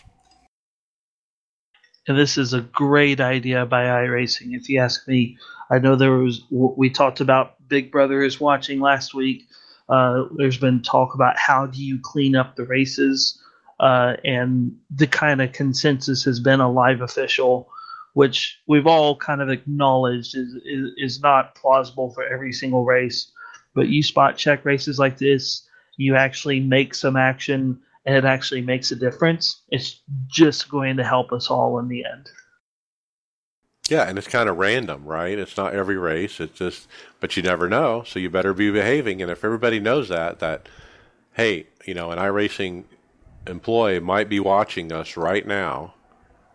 And 2.08 2.18
this 2.18 2.36
is 2.36 2.52
a 2.52 2.60
great 2.60 3.20
idea 3.20 3.64
by 3.64 3.84
iRacing, 3.84 4.56
if 4.56 4.68
you 4.68 4.80
ask 4.80 5.06
me. 5.06 5.38
I 5.70 5.78
know 5.78 5.96
there 5.96 6.12
was 6.12 6.42
we 6.50 6.90
talked 6.90 7.20
about 7.20 7.54
Big 7.68 7.90
Brother 7.90 8.22
is 8.22 8.40
watching 8.40 8.80
last 8.80 9.14
week 9.14 9.46
uh, 9.88 10.24
there's 10.36 10.58
been 10.58 10.82
talk 10.82 11.14
about 11.14 11.36
how 11.38 11.66
do 11.66 11.82
you 11.82 11.98
clean 12.02 12.36
up 12.36 12.56
the 12.56 12.64
races, 12.64 13.40
uh, 13.80 14.14
and 14.24 14.76
the 14.90 15.06
kind 15.06 15.42
of 15.42 15.52
consensus 15.52 16.24
has 16.24 16.40
been 16.40 16.60
a 16.60 16.70
live 16.70 17.00
official, 17.00 17.68
which 18.14 18.60
we've 18.66 18.86
all 18.86 19.16
kind 19.16 19.40
of 19.40 19.48
acknowledged 19.48 20.36
is, 20.36 20.54
is, 20.64 20.90
is 20.96 21.20
not 21.20 21.54
plausible 21.54 22.12
for 22.12 22.24
every 22.24 22.52
single 22.52 22.84
race. 22.84 23.30
But 23.74 23.88
you 23.88 24.02
spot 24.02 24.36
check 24.36 24.64
races 24.64 24.98
like 24.98 25.18
this, 25.18 25.66
you 25.96 26.14
actually 26.14 26.60
make 26.60 26.94
some 26.94 27.16
action, 27.16 27.80
and 28.04 28.16
it 28.16 28.24
actually 28.24 28.60
makes 28.60 28.90
a 28.90 28.96
difference. 28.96 29.62
It's 29.70 30.00
just 30.28 30.68
going 30.68 30.96
to 30.98 31.04
help 31.04 31.32
us 31.32 31.50
all 31.50 31.78
in 31.78 31.88
the 31.88 32.04
end. 32.04 32.28
Yeah, 33.88 34.08
and 34.08 34.16
it's 34.16 34.28
kind 34.28 34.48
of 34.48 34.58
random, 34.58 35.04
right? 35.04 35.38
It's 35.38 35.56
not 35.56 35.74
every 35.74 35.96
race. 35.96 36.40
It's 36.40 36.56
just, 36.56 36.86
but 37.20 37.36
you 37.36 37.42
never 37.42 37.68
know, 37.68 38.04
so 38.06 38.18
you 38.18 38.30
better 38.30 38.54
be 38.54 38.70
behaving. 38.70 39.20
And 39.20 39.30
if 39.30 39.44
everybody 39.44 39.80
knows 39.80 40.08
that, 40.08 40.38
that, 40.38 40.68
hey, 41.34 41.66
you 41.84 41.94
know, 41.94 42.10
an 42.10 42.18
iRacing 42.18 42.84
employee 43.46 43.98
might 43.98 44.28
be 44.28 44.38
watching 44.38 44.92
us 44.92 45.16
right 45.16 45.46
now, 45.46 45.94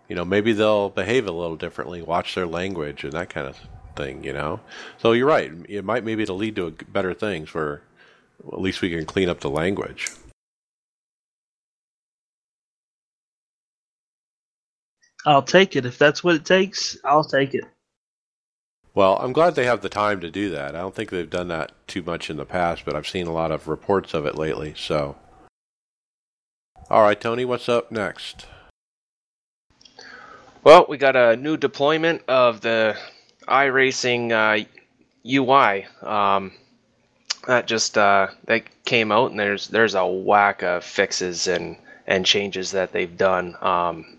you 0.07 0.15
know, 0.15 0.23
maybe 0.23 0.53
they'll 0.53 0.89
behave 0.89 1.27
a 1.27 1.31
little 1.31 1.57
differently, 1.57 2.01
watch 2.01 2.33
their 2.33 2.47
language 2.47 3.03
and 3.03 3.13
that 3.13 3.29
kind 3.29 3.47
of 3.47 3.59
thing, 3.97 4.23
you 4.23 4.31
know. 4.31 4.61
So 4.97 5.11
you're 5.11 5.27
right. 5.27 5.51
It 5.67 5.83
might 5.83 6.05
maybe 6.05 6.25
to 6.25 6.33
lead 6.33 6.55
to 6.55 6.71
better 6.71 7.13
things 7.13 7.53
where 7.53 7.81
at 8.47 8.61
least 8.61 8.81
we 8.81 8.89
can 8.89 9.05
clean 9.05 9.27
up 9.27 9.41
the 9.41 9.49
language. 9.49 10.09
I'll 15.27 15.41
take 15.41 15.75
it. 15.75 15.85
If 15.85 15.97
that's 15.97 16.23
what 16.23 16.35
it 16.35 16.45
takes, 16.45 16.97
I'll 17.03 17.23
take 17.25 17.53
it. 17.53 17.65
Well, 18.95 19.17
I'm 19.17 19.33
glad 19.33 19.55
they 19.55 19.65
have 19.65 19.81
the 19.81 19.89
time 19.89 20.21
to 20.21 20.31
do 20.31 20.49
that. 20.51 20.73
I 20.73 20.79
don't 20.79 20.95
think 20.95 21.09
they've 21.09 21.29
done 21.29 21.49
that 21.49 21.73
too 21.85 22.01
much 22.01 22.29
in 22.29 22.37
the 22.37 22.45
past, 22.45 22.85
but 22.85 22.95
I've 22.95 23.09
seen 23.09 23.27
a 23.27 23.33
lot 23.33 23.51
of 23.51 23.67
reports 23.67 24.13
of 24.13 24.25
it 24.25 24.35
lately. 24.35 24.73
So, 24.77 25.17
All 26.89 27.01
right, 27.01 27.19
Tony, 27.19 27.43
what's 27.43 27.67
up 27.67 27.91
next? 27.91 28.45
Well, 30.63 30.85
we 30.87 30.97
got 30.97 31.17
a 31.17 31.35
new 31.35 31.57
deployment 31.57 32.23
of 32.29 32.61
the 32.61 32.97
iRacing 33.49 34.31
uh, 34.31 34.65
UI. 35.29 35.87
Um, 36.01 36.53
that 37.47 37.67
just 37.67 37.97
uh, 37.97 38.27
that 38.45 38.63
came 38.85 39.11
out, 39.11 39.31
and 39.31 39.39
there's 39.39 39.67
there's 39.67 39.95
a 39.95 40.07
whack 40.07 40.63
of 40.63 40.85
fixes 40.85 41.47
and 41.47 41.75
and 42.07 42.25
changes 42.25 42.71
that 42.71 42.93
they've 42.93 43.17
done. 43.17 43.55
Um, 43.61 44.16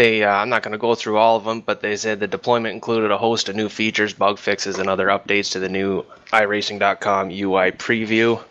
they 0.00 0.24
uh, 0.24 0.32
I'm 0.32 0.48
not 0.48 0.62
going 0.62 0.72
to 0.72 0.78
go 0.78 0.94
through 0.94 1.18
all 1.18 1.36
of 1.36 1.44
them, 1.44 1.60
but 1.60 1.82
they 1.82 1.96
said 1.96 2.20
the 2.20 2.26
deployment 2.26 2.74
included 2.74 3.10
a 3.10 3.18
host 3.18 3.50
of 3.50 3.56
new 3.56 3.68
features, 3.68 4.14
bug 4.14 4.38
fixes, 4.38 4.78
and 4.78 4.88
other 4.88 5.08
updates 5.08 5.52
to 5.52 5.58
the 5.58 5.68
new 5.68 6.04
iRacing.com 6.32 7.28
UI 7.30 7.72
preview. 7.72 8.42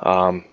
Um, 0.00 0.44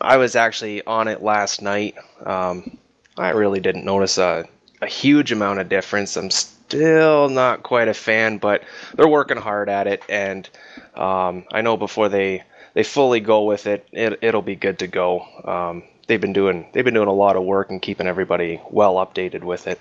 I 0.00 0.16
was 0.16 0.36
actually 0.36 0.84
on 0.86 1.08
it 1.08 1.22
last 1.22 1.60
night. 1.60 1.96
Um, 2.24 2.78
I 3.16 3.30
really 3.30 3.58
didn't 3.58 3.84
notice 3.84 4.16
a, 4.16 4.46
a 4.80 4.86
huge 4.86 5.32
amount 5.32 5.58
of 5.58 5.68
difference. 5.68 6.16
I'm 6.16 6.30
still 6.30 7.28
not 7.28 7.64
quite 7.64 7.88
a 7.88 7.94
fan, 7.94 8.38
but 8.38 8.62
they're 8.94 9.08
working 9.08 9.38
hard 9.38 9.68
at 9.68 9.88
it, 9.88 10.04
and 10.08 10.48
um, 10.94 11.44
I 11.52 11.62
know 11.62 11.76
before 11.76 12.08
they 12.08 12.44
they 12.74 12.84
fully 12.84 13.18
go 13.18 13.42
with 13.42 13.66
it, 13.66 13.88
it 13.90 14.20
it'll 14.22 14.42
be 14.42 14.54
good 14.54 14.78
to 14.78 14.86
go. 14.86 15.26
Um, 15.44 15.82
they've 16.10 16.20
been 16.20 16.32
doing 16.32 16.66
they've 16.72 16.84
been 16.84 16.94
doing 16.94 17.08
a 17.08 17.12
lot 17.12 17.36
of 17.36 17.44
work 17.44 17.70
and 17.70 17.80
keeping 17.80 18.08
everybody 18.08 18.60
well 18.68 18.94
updated 18.96 19.44
with 19.44 19.68
it. 19.68 19.80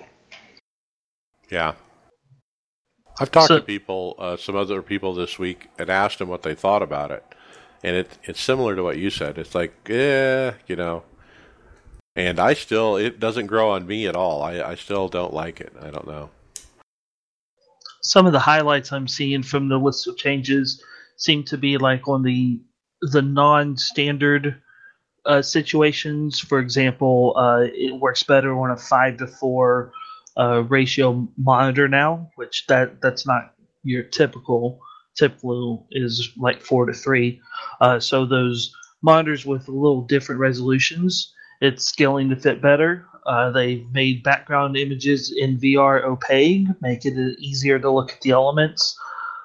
Yeah, 1.50 1.74
I've 3.20 3.32
talked 3.32 3.48
So- 3.48 3.58
to 3.58 3.66
people, 3.66 4.16
uh, 4.20 4.38
some 4.38 4.56
other 4.56 4.84
people 4.84 5.16
this 5.16 5.40
week, 5.40 5.68
and 5.80 5.90
asked 5.90 6.20
them 6.20 6.30
what 6.30 6.44
they 6.44 6.54
thought 6.54 6.84
about 6.84 7.10
it, 7.10 7.24
and 7.84 7.96
it 7.96 8.18
it's 8.24 8.40
similar 8.40 8.76
to 8.76 8.84
what 8.84 8.98
you 9.00 9.10
said. 9.10 9.40
It's 9.40 9.56
like, 9.56 9.74
yeah, 9.90 10.54
you 10.68 10.76
know, 10.76 11.04
and 12.16 12.40
I 12.40 12.54
still 12.54 12.96
it 12.98 13.20
doesn't 13.20 13.48
grow 13.48 13.72
on 13.72 13.88
me 13.88 14.06
at 14.06 14.16
all. 14.16 14.44
I 14.44 14.62
I 14.62 14.76
still 14.76 15.10
don't 15.10 15.34
like 15.34 15.60
it. 15.60 15.74
I 15.82 15.90
don't 15.90 16.08
know. 16.08 16.30
some 18.02 18.26
of 18.26 18.32
the 18.32 18.40
highlights 18.40 18.94
I'm 18.94 19.08
seeing 19.10 19.44
from 19.44 19.68
the 19.68 19.78
list 19.78 20.08
of 20.08 20.16
changes 20.18 20.82
seem 21.18 21.44
to 21.46 21.58
be 21.58 21.78
like 21.78 22.08
on 22.08 22.24
the 22.24 22.62
the 23.02 23.22
non-standard 23.22 24.62
uh, 25.26 25.42
situations. 25.42 26.40
For 26.40 26.60
example, 26.60 27.34
uh, 27.36 27.66
it 27.74 28.00
works 28.00 28.24
better 28.24 28.58
on 28.58 28.72
a 28.72 28.78
five 28.78 29.18
to 29.18 29.28
four 29.28 29.92
uh, 30.38 30.64
ratio 30.64 31.28
monitor 31.38 31.88
now, 31.88 32.30
which 32.36 32.66
that 32.68 33.02
that's 33.02 33.26
not 33.28 33.54
your 33.84 34.04
typical. 34.04 34.80
Typical 35.18 35.88
is 35.92 36.30
like 36.38 36.62
four 36.62 36.86
to 36.86 36.94
three. 36.94 37.42
Uh, 37.82 38.00
so 38.00 38.26
those 38.26 38.74
monitors 39.02 39.46
with 39.46 39.68
a 39.68 39.72
little 39.72 40.02
different 40.02 40.40
resolutions, 40.40 41.34
it's 41.62 41.86
scaling 41.86 42.30
to 42.30 42.36
fit 42.36 42.62
better. 42.62 43.06
Uh, 43.26 43.52
they've 43.52 43.86
made 43.92 44.24
background 44.24 44.78
images 44.78 45.34
in 45.36 45.58
VR 45.60 46.04
opaque, 46.04 46.68
making 46.82 47.18
it 47.18 47.38
easier 47.40 47.78
to 47.78 47.92
look 47.92 48.12
at 48.14 48.22
the 48.22 48.32
elements. 48.32 48.98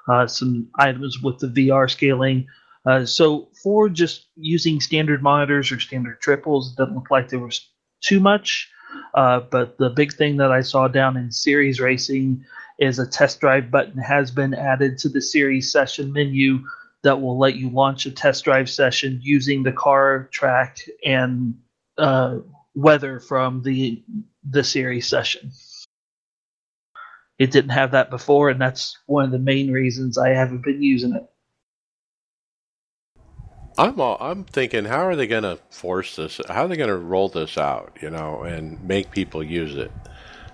Uh, 0.07 0.27
some 0.27 0.67
items 0.79 1.21
with 1.21 1.39
the 1.39 1.47
VR 1.47 1.89
scaling. 1.89 2.47
Uh, 2.85 3.05
so 3.05 3.49
for 3.63 3.89
just 3.89 4.27
using 4.35 4.79
standard 4.79 5.23
monitors 5.23 5.71
or 5.71 5.79
standard 5.79 6.21
triples, 6.21 6.71
it 6.71 6.77
doesn't 6.77 6.95
look 6.95 7.09
like 7.09 7.29
there 7.29 7.39
was 7.39 7.69
too 8.01 8.19
much. 8.19 8.69
Uh, 9.13 9.39
but 9.39 9.77
the 9.77 9.89
big 9.89 10.13
thing 10.13 10.37
that 10.37 10.51
I 10.51 10.61
saw 10.61 10.87
down 10.87 11.17
in 11.17 11.31
series 11.31 11.79
racing 11.79 12.45
is 12.79 12.99
a 12.99 13.07
test 13.07 13.39
drive 13.39 13.71
button 13.71 13.97
has 13.97 14.31
been 14.31 14.53
added 14.53 14.97
to 14.99 15.09
the 15.09 15.21
series 15.21 15.71
session 15.71 16.13
menu 16.13 16.59
that 17.03 17.21
will 17.21 17.37
let 17.37 17.55
you 17.55 17.69
launch 17.69 18.05
a 18.05 18.11
test 18.11 18.43
drive 18.45 18.69
session 18.69 19.19
using 19.21 19.63
the 19.63 19.71
car 19.71 20.29
track 20.31 20.79
and 21.05 21.55
uh, 21.97 22.37
weather 22.75 23.19
from 23.19 23.63
the 23.63 24.03
the 24.49 24.63
series 24.63 25.07
session. 25.07 25.51
It 27.37 27.51
didn't 27.51 27.71
have 27.71 27.91
that 27.91 28.09
before, 28.09 28.49
and 28.49 28.61
that's 28.61 28.97
one 29.07 29.25
of 29.25 29.31
the 29.31 29.39
main 29.39 29.71
reasons 29.71 30.17
I 30.17 30.29
haven't 30.29 30.63
been 30.63 30.81
using 30.81 31.13
it. 31.15 31.29
I'm 33.77 33.99
all, 33.99 34.17
I'm 34.21 34.45
thinking, 34.45 34.85
how 34.85 35.05
are 35.05 35.15
they 35.15 35.27
going 35.27 35.43
to 35.43 35.59
force 35.69 36.15
this? 36.15 36.39
How 36.47 36.65
are 36.65 36.67
they 36.67 36.77
going 36.77 36.89
to 36.89 36.97
roll 36.97 37.27
this 37.27 37.57
out? 37.57 37.97
You 38.01 38.09
know, 38.09 38.43
and 38.43 38.81
make 38.83 39.11
people 39.11 39.43
use 39.43 39.75
it? 39.75 39.91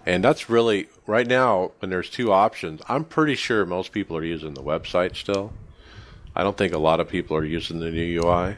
And 0.06 0.24
that's 0.24 0.50
really 0.50 0.88
right 1.06 1.28
now 1.28 1.72
when 1.80 1.92
there's 1.92 2.10
two 2.10 2.32
options. 2.32 2.82
I'm 2.90 3.04
pretty 3.04 3.36
sure 3.36 3.66
most 3.66 3.92
people 3.92 4.18
are 4.18 4.24
using 4.24 4.56
the 4.56 4.64
website 4.64 5.16
still. 5.16 5.54
I 6.36 6.44
don't 6.44 6.58
think 6.58 6.74
a 6.74 6.80
lot 6.80 7.00
of 7.00 7.08
people 7.08 7.38
are 7.38 7.46
using 7.46 7.80
the 7.80 7.92
new 7.92 8.22
UI, 8.22 8.58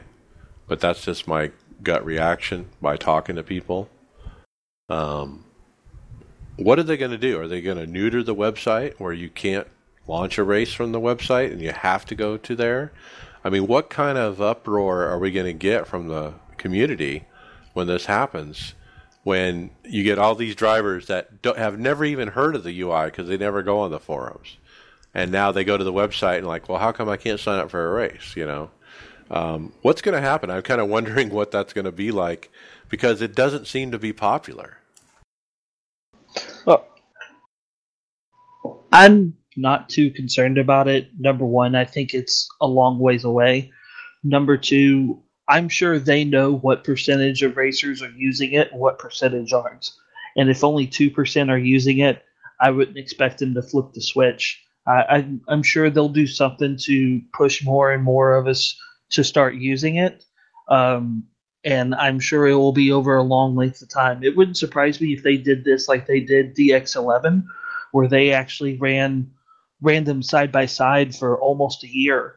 but 0.66 0.80
that's 0.80 1.04
just 1.04 1.28
my 1.28 1.50
gut 1.82 2.04
reaction 2.04 2.70
by 2.80 2.96
talking 2.96 3.36
to 3.36 3.42
people. 3.42 3.90
Um, 4.88 5.44
what 6.56 6.78
are 6.78 6.84
they 6.84 6.96
going 6.96 7.10
to 7.10 7.18
do? 7.18 7.38
Are 7.38 7.48
they 7.48 7.60
going 7.60 7.78
to 7.78 7.86
neuter 7.86 8.22
the 8.22 8.34
website 8.34 8.94
where 8.98 9.12
you 9.12 9.28
can't 9.28 9.66
launch 10.06 10.38
a 10.38 10.44
race 10.44 10.72
from 10.72 10.92
the 10.92 11.00
website 11.00 11.52
and 11.52 11.60
you 11.60 11.72
have 11.72 12.06
to 12.06 12.14
go 12.14 12.38
to 12.38 12.56
there? 12.56 12.92
I 13.44 13.50
mean, 13.50 13.66
what 13.66 13.90
kind 13.90 14.16
of 14.16 14.40
uproar 14.40 15.06
are 15.06 15.18
we 15.18 15.30
going 15.30 15.46
to 15.46 15.52
get 15.52 15.86
from 15.86 16.08
the 16.08 16.32
community 16.56 17.24
when 17.74 17.86
this 17.86 18.06
happens? 18.06 18.74
When 19.22 19.70
you 19.84 20.02
get 20.02 20.18
all 20.18 20.34
these 20.34 20.54
drivers 20.54 21.06
that 21.06 21.28
have 21.44 21.78
never 21.78 22.04
even 22.04 22.28
heard 22.28 22.56
of 22.56 22.64
the 22.64 22.80
UI 22.80 23.06
because 23.06 23.28
they 23.28 23.36
never 23.36 23.62
go 23.62 23.80
on 23.80 23.90
the 23.90 24.00
forums, 24.00 24.56
and 25.14 25.30
now 25.30 25.52
they 25.52 25.64
go 25.64 25.76
to 25.76 25.84
the 25.84 25.92
website 25.92 26.38
and 26.38 26.46
like, 26.46 26.68
well, 26.68 26.78
how 26.78 26.92
come 26.92 27.08
I 27.08 27.16
can't 27.16 27.40
sign 27.40 27.58
up 27.58 27.70
for 27.70 27.86
a 27.86 27.92
race? 27.92 28.34
You 28.36 28.46
know, 28.46 28.70
um, 29.30 29.72
what's 29.82 30.02
going 30.02 30.14
to 30.14 30.20
happen? 30.20 30.50
I'm 30.50 30.62
kind 30.62 30.80
of 30.80 30.88
wondering 30.88 31.30
what 31.30 31.50
that's 31.50 31.72
going 31.72 31.86
to 31.86 31.92
be 31.92 32.10
like 32.12 32.50
because 32.88 33.22
it 33.22 33.34
doesn't 33.34 33.66
seem 33.66 33.92
to 33.92 33.98
be 33.98 34.12
popular. 34.12 34.78
Well, 36.66 36.86
I'm 38.92 39.36
not 39.56 39.88
too 39.88 40.10
concerned 40.10 40.58
about 40.58 40.88
it. 40.88 41.08
Number 41.18 41.44
one, 41.44 41.74
I 41.74 41.84
think 41.84 42.14
it's 42.14 42.48
a 42.60 42.66
long 42.66 42.98
ways 42.98 43.24
away. 43.24 43.72
Number 44.22 44.56
two, 44.56 45.22
I'm 45.48 45.68
sure 45.68 45.98
they 45.98 46.24
know 46.24 46.52
what 46.52 46.84
percentage 46.84 47.42
of 47.42 47.56
racers 47.56 48.02
are 48.02 48.10
using 48.10 48.52
it 48.52 48.72
and 48.72 48.80
what 48.80 48.98
percentage 48.98 49.52
aren't. 49.52 49.90
And 50.36 50.50
if 50.50 50.64
only 50.64 50.86
2% 50.86 51.50
are 51.50 51.58
using 51.58 51.98
it, 51.98 52.24
I 52.60 52.70
wouldn't 52.70 52.96
expect 52.96 53.38
them 53.38 53.54
to 53.54 53.62
flip 53.62 53.92
the 53.92 54.00
switch. 54.00 54.62
I, 54.86 55.26
I'm 55.48 55.62
sure 55.62 55.88
they'll 55.88 56.08
do 56.10 56.26
something 56.26 56.76
to 56.82 57.22
push 57.32 57.64
more 57.64 57.92
and 57.92 58.02
more 58.02 58.34
of 58.36 58.46
us 58.46 58.78
to 59.10 59.24
start 59.24 59.54
using 59.54 59.96
it. 59.96 60.24
Um, 60.68 61.24
and 61.64 61.94
I'm 61.94 62.20
sure 62.20 62.46
it 62.46 62.54
will 62.54 62.72
be 62.72 62.92
over 62.92 63.16
a 63.16 63.22
long 63.22 63.56
length 63.56 63.80
of 63.80 63.88
time. 63.88 64.22
It 64.22 64.36
wouldn't 64.36 64.58
surprise 64.58 65.00
me 65.00 65.14
if 65.14 65.22
they 65.22 65.38
did 65.38 65.64
this 65.64 65.88
like 65.88 66.06
they 66.06 66.20
did 66.20 66.54
DX11, 66.54 67.44
where 67.92 68.08
they 68.08 68.32
actually 68.32 68.76
ran 68.76 69.30
ran 69.84 70.04
them 70.04 70.22
side 70.22 70.50
by 70.50 70.66
side 70.66 71.14
for 71.14 71.38
almost 71.38 71.84
a 71.84 71.88
year, 71.88 72.36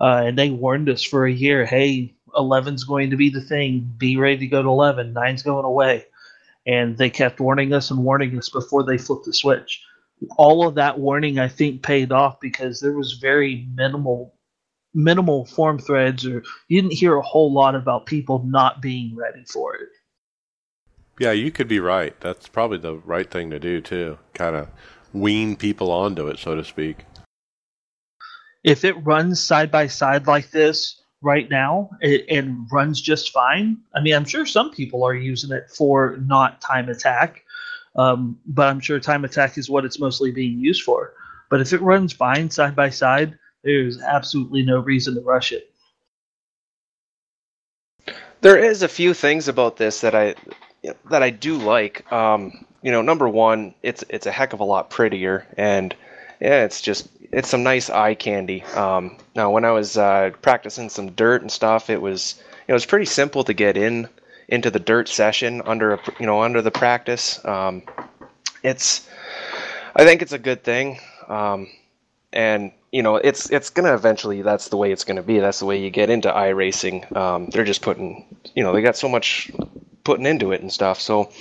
uh, 0.00 0.22
and 0.26 0.38
they 0.38 0.50
warned 0.50 0.88
us 0.88 1.02
for 1.02 1.26
a 1.26 1.32
year. 1.32 1.66
Hey, 1.66 2.14
11's 2.34 2.84
going 2.84 3.10
to 3.10 3.16
be 3.16 3.30
the 3.30 3.40
thing. 3.40 3.92
Be 3.98 4.16
ready 4.16 4.38
to 4.38 4.46
go 4.46 4.62
to 4.62 4.68
11. 4.68 5.12
Nine's 5.12 5.42
going 5.42 5.64
away, 5.64 6.06
and 6.66 6.96
they 6.96 7.10
kept 7.10 7.40
warning 7.40 7.72
us 7.72 7.90
and 7.90 8.04
warning 8.04 8.36
us 8.38 8.48
before 8.48 8.84
they 8.84 8.98
flipped 8.98 9.26
the 9.26 9.34
switch. 9.34 9.82
All 10.36 10.66
of 10.66 10.76
that 10.76 10.98
warning, 10.98 11.38
I 11.38 11.48
think, 11.48 11.82
paid 11.82 12.12
off 12.12 12.40
because 12.40 12.80
there 12.80 12.96
was 12.96 13.14
very 13.14 13.66
minimal 13.74 14.34
minimal 14.94 15.44
form 15.44 15.76
threads 15.76 16.24
or 16.24 16.44
you 16.68 16.80
didn't 16.80 16.94
hear 16.94 17.16
a 17.16 17.22
whole 17.22 17.52
lot 17.52 17.74
about 17.74 18.06
people 18.06 18.44
not 18.46 18.80
being 18.80 19.16
ready 19.16 19.44
for 19.44 19.74
it. 19.74 19.88
Yeah, 21.18 21.32
you 21.32 21.50
could 21.50 21.68
be 21.68 21.80
right. 21.80 22.18
That's 22.20 22.48
probably 22.48 22.78
the 22.78 22.96
right 22.98 23.30
thing 23.30 23.50
to 23.50 23.58
do 23.58 23.80
too. 23.80 24.18
Kind 24.34 24.56
of 24.56 24.68
wean 25.14 25.56
people 25.56 25.90
onto 25.90 26.26
it, 26.26 26.38
so 26.38 26.54
to 26.54 26.64
speak. 26.64 26.98
If 28.62 28.84
it 28.84 28.92
runs 29.04 29.40
side 29.42 29.70
by 29.70 29.86
side 29.86 30.26
like 30.26 30.50
this 30.50 31.00
right 31.22 31.48
now 31.48 31.90
it, 32.00 32.26
and 32.28 32.66
runs 32.70 33.00
just 33.00 33.32
fine, 33.32 33.78
I 33.94 34.02
mean, 34.02 34.14
I'm 34.14 34.24
sure 34.24 34.44
some 34.44 34.70
people 34.70 35.04
are 35.04 35.14
using 35.14 35.52
it 35.52 35.70
for 35.70 36.18
not 36.26 36.60
time 36.60 36.88
attack, 36.88 37.44
um, 37.96 38.38
but 38.46 38.68
I'm 38.68 38.80
sure 38.80 38.98
time 38.98 39.24
attack 39.24 39.56
is 39.56 39.70
what 39.70 39.84
it's 39.84 40.00
mostly 40.00 40.32
being 40.32 40.58
used 40.58 40.82
for. 40.82 41.14
But 41.50 41.60
if 41.60 41.72
it 41.72 41.80
runs 41.80 42.12
fine 42.12 42.50
side 42.50 42.74
by 42.74 42.90
side, 42.90 43.38
there's 43.62 44.00
absolutely 44.00 44.62
no 44.62 44.80
reason 44.80 45.14
to 45.14 45.20
rush 45.20 45.52
it. 45.52 45.70
There 48.40 48.58
is 48.58 48.82
a 48.82 48.88
few 48.88 49.14
things 49.14 49.48
about 49.48 49.76
this 49.76 50.00
that 50.02 50.14
I 50.14 50.34
that 51.10 51.22
I 51.22 51.30
do 51.30 51.56
like. 51.56 52.10
Um, 52.12 52.66
you 52.84 52.92
know, 52.92 53.00
number 53.00 53.26
one, 53.26 53.74
it's 53.82 54.04
it's 54.10 54.26
a 54.26 54.30
heck 54.30 54.52
of 54.52 54.60
a 54.60 54.64
lot 54.64 54.90
prettier, 54.90 55.46
and 55.56 55.96
yeah, 56.38 56.64
it's 56.64 56.82
just 56.82 57.08
it's 57.32 57.48
some 57.48 57.62
nice 57.62 57.88
eye 57.88 58.14
candy. 58.14 58.62
Um, 58.76 59.16
now, 59.34 59.50
when 59.50 59.64
I 59.64 59.70
was 59.70 59.96
uh, 59.96 60.32
practicing 60.42 60.90
some 60.90 61.12
dirt 61.12 61.40
and 61.40 61.50
stuff, 61.50 61.88
it 61.88 62.02
was 62.02 62.36
you 62.68 62.72
it 62.72 62.74
was 62.74 62.84
pretty 62.84 63.06
simple 63.06 63.42
to 63.44 63.54
get 63.54 63.78
in 63.78 64.06
into 64.48 64.70
the 64.70 64.78
dirt 64.78 65.08
session 65.08 65.62
under 65.64 65.94
a 65.94 66.00
you 66.20 66.26
know 66.26 66.42
under 66.42 66.60
the 66.60 66.70
practice. 66.70 67.42
Um, 67.46 67.82
it's 68.62 69.08
I 69.96 70.04
think 70.04 70.20
it's 70.20 70.32
a 70.32 70.38
good 70.38 70.62
thing, 70.62 71.00
um, 71.26 71.68
and 72.34 72.70
you 72.92 73.02
know, 73.02 73.16
it's 73.16 73.48
it's 73.48 73.70
gonna 73.70 73.94
eventually. 73.94 74.42
That's 74.42 74.68
the 74.68 74.76
way 74.76 74.92
it's 74.92 75.04
gonna 75.04 75.22
be. 75.22 75.38
That's 75.38 75.58
the 75.58 75.64
way 75.64 75.82
you 75.82 75.88
get 75.88 76.10
into 76.10 76.30
iRacing. 76.30 77.16
Um, 77.16 77.46
they're 77.46 77.64
just 77.64 77.80
putting, 77.80 78.26
you 78.54 78.62
know, 78.62 78.74
they 78.74 78.82
got 78.82 78.98
so 78.98 79.08
much 79.08 79.50
putting 80.04 80.26
into 80.26 80.52
it 80.52 80.60
and 80.60 80.70
stuff. 80.70 81.00
So 81.00 81.32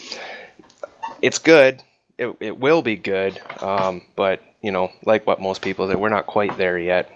it's 1.24 1.40
good. 1.40 1.82
It 2.18 2.36
it 2.42 2.60
will 2.60 2.84
be 2.84 2.98
good. 2.98 3.42
Um, 3.62 4.04
but 4.16 4.44
you 4.62 4.72
know, 4.72 4.92
like 5.06 5.26
what 5.26 5.42
most 5.42 5.62
people 5.62 5.88
that 5.88 6.00
we're 6.00 6.10
not 6.10 6.28
quite 6.28 6.58
there 6.58 6.78
yet. 6.78 7.10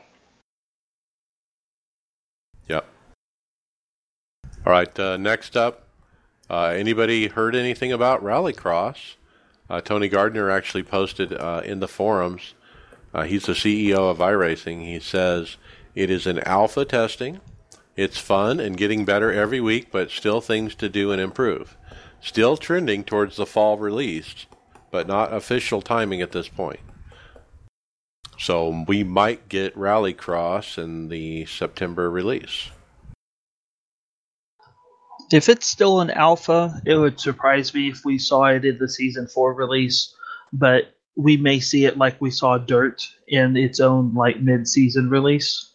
Yep. 2.70 2.86
All 4.66 4.72
right. 4.72 5.00
Uh, 5.00 5.18
next 5.18 5.58
up, 5.58 5.88
uh, 6.50 6.74
anybody 6.76 7.28
heard 7.28 7.54
anything 7.56 7.92
about 7.92 8.24
Rallycross? 8.24 9.16
Uh, 9.70 9.82
Tony 9.82 10.08
Gardner 10.08 10.50
actually 10.50 10.84
posted 10.84 11.34
uh, 11.34 11.62
in 11.66 11.82
the 11.82 11.88
forums. 11.90 12.54
Uh, 13.14 13.24
he's 13.24 13.46
the 13.46 13.54
CEO 13.54 14.10
of 14.10 14.20
iRacing. 14.20 14.86
He 14.86 15.00
says 15.02 15.58
it 15.96 16.10
is 16.10 16.26
in 16.26 16.40
alpha 16.40 16.86
testing. 16.86 17.42
It's 17.98 18.18
fun 18.18 18.62
and 18.62 18.78
getting 18.78 19.04
better 19.04 19.34
every 19.34 19.60
week, 19.60 19.92
but 19.92 20.12
still 20.12 20.40
things 20.40 20.76
to 20.76 20.88
do 20.88 21.12
and 21.12 21.20
improve. 21.20 21.76
Still 22.22 22.58
trending 22.58 23.04
towards 23.04 23.36
the 23.38 23.46
fall 23.46 23.78
release, 23.78 24.46
but 24.92 25.08
not 25.08 25.34
official 25.34 25.82
timing 25.82 26.22
at 26.22 26.32
this 26.32 26.48
point. 26.48 26.80
So 28.40 28.86
we 28.88 29.04
might 29.04 29.50
get 29.50 29.76
Rallycross 29.76 30.78
in 30.78 31.10
the 31.10 31.46
September 31.46 32.10
release. 32.10 32.70
If 35.32 35.50
it's 35.50 35.66
still 35.66 36.00
an 36.00 36.12
alpha, 36.12 36.82
it 36.86 36.96
would 36.96 37.20
surprise 37.20 37.74
me 37.74 37.90
if 37.90 38.06
we 38.06 38.18
saw 38.18 38.46
it 38.46 38.64
in 38.64 38.78
the 38.78 38.88
season 38.88 39.28
four 39.28 39.54
release, 39.54 40.16
but 40.54 40.96
we 41.16 41.36
may 41.36 41.60
see 41.60 41.86
it 41.86 41.98
like 41.98 42.22
we 42.22 42.30
saw 42.30 42.58
Dirt 42.58 43.04
in 43.28 43.58
its 43.58 43.80
own 43.80 44.14
like 44.14 44.40
mid-season 44.40 45.10
release. 45.10 45.74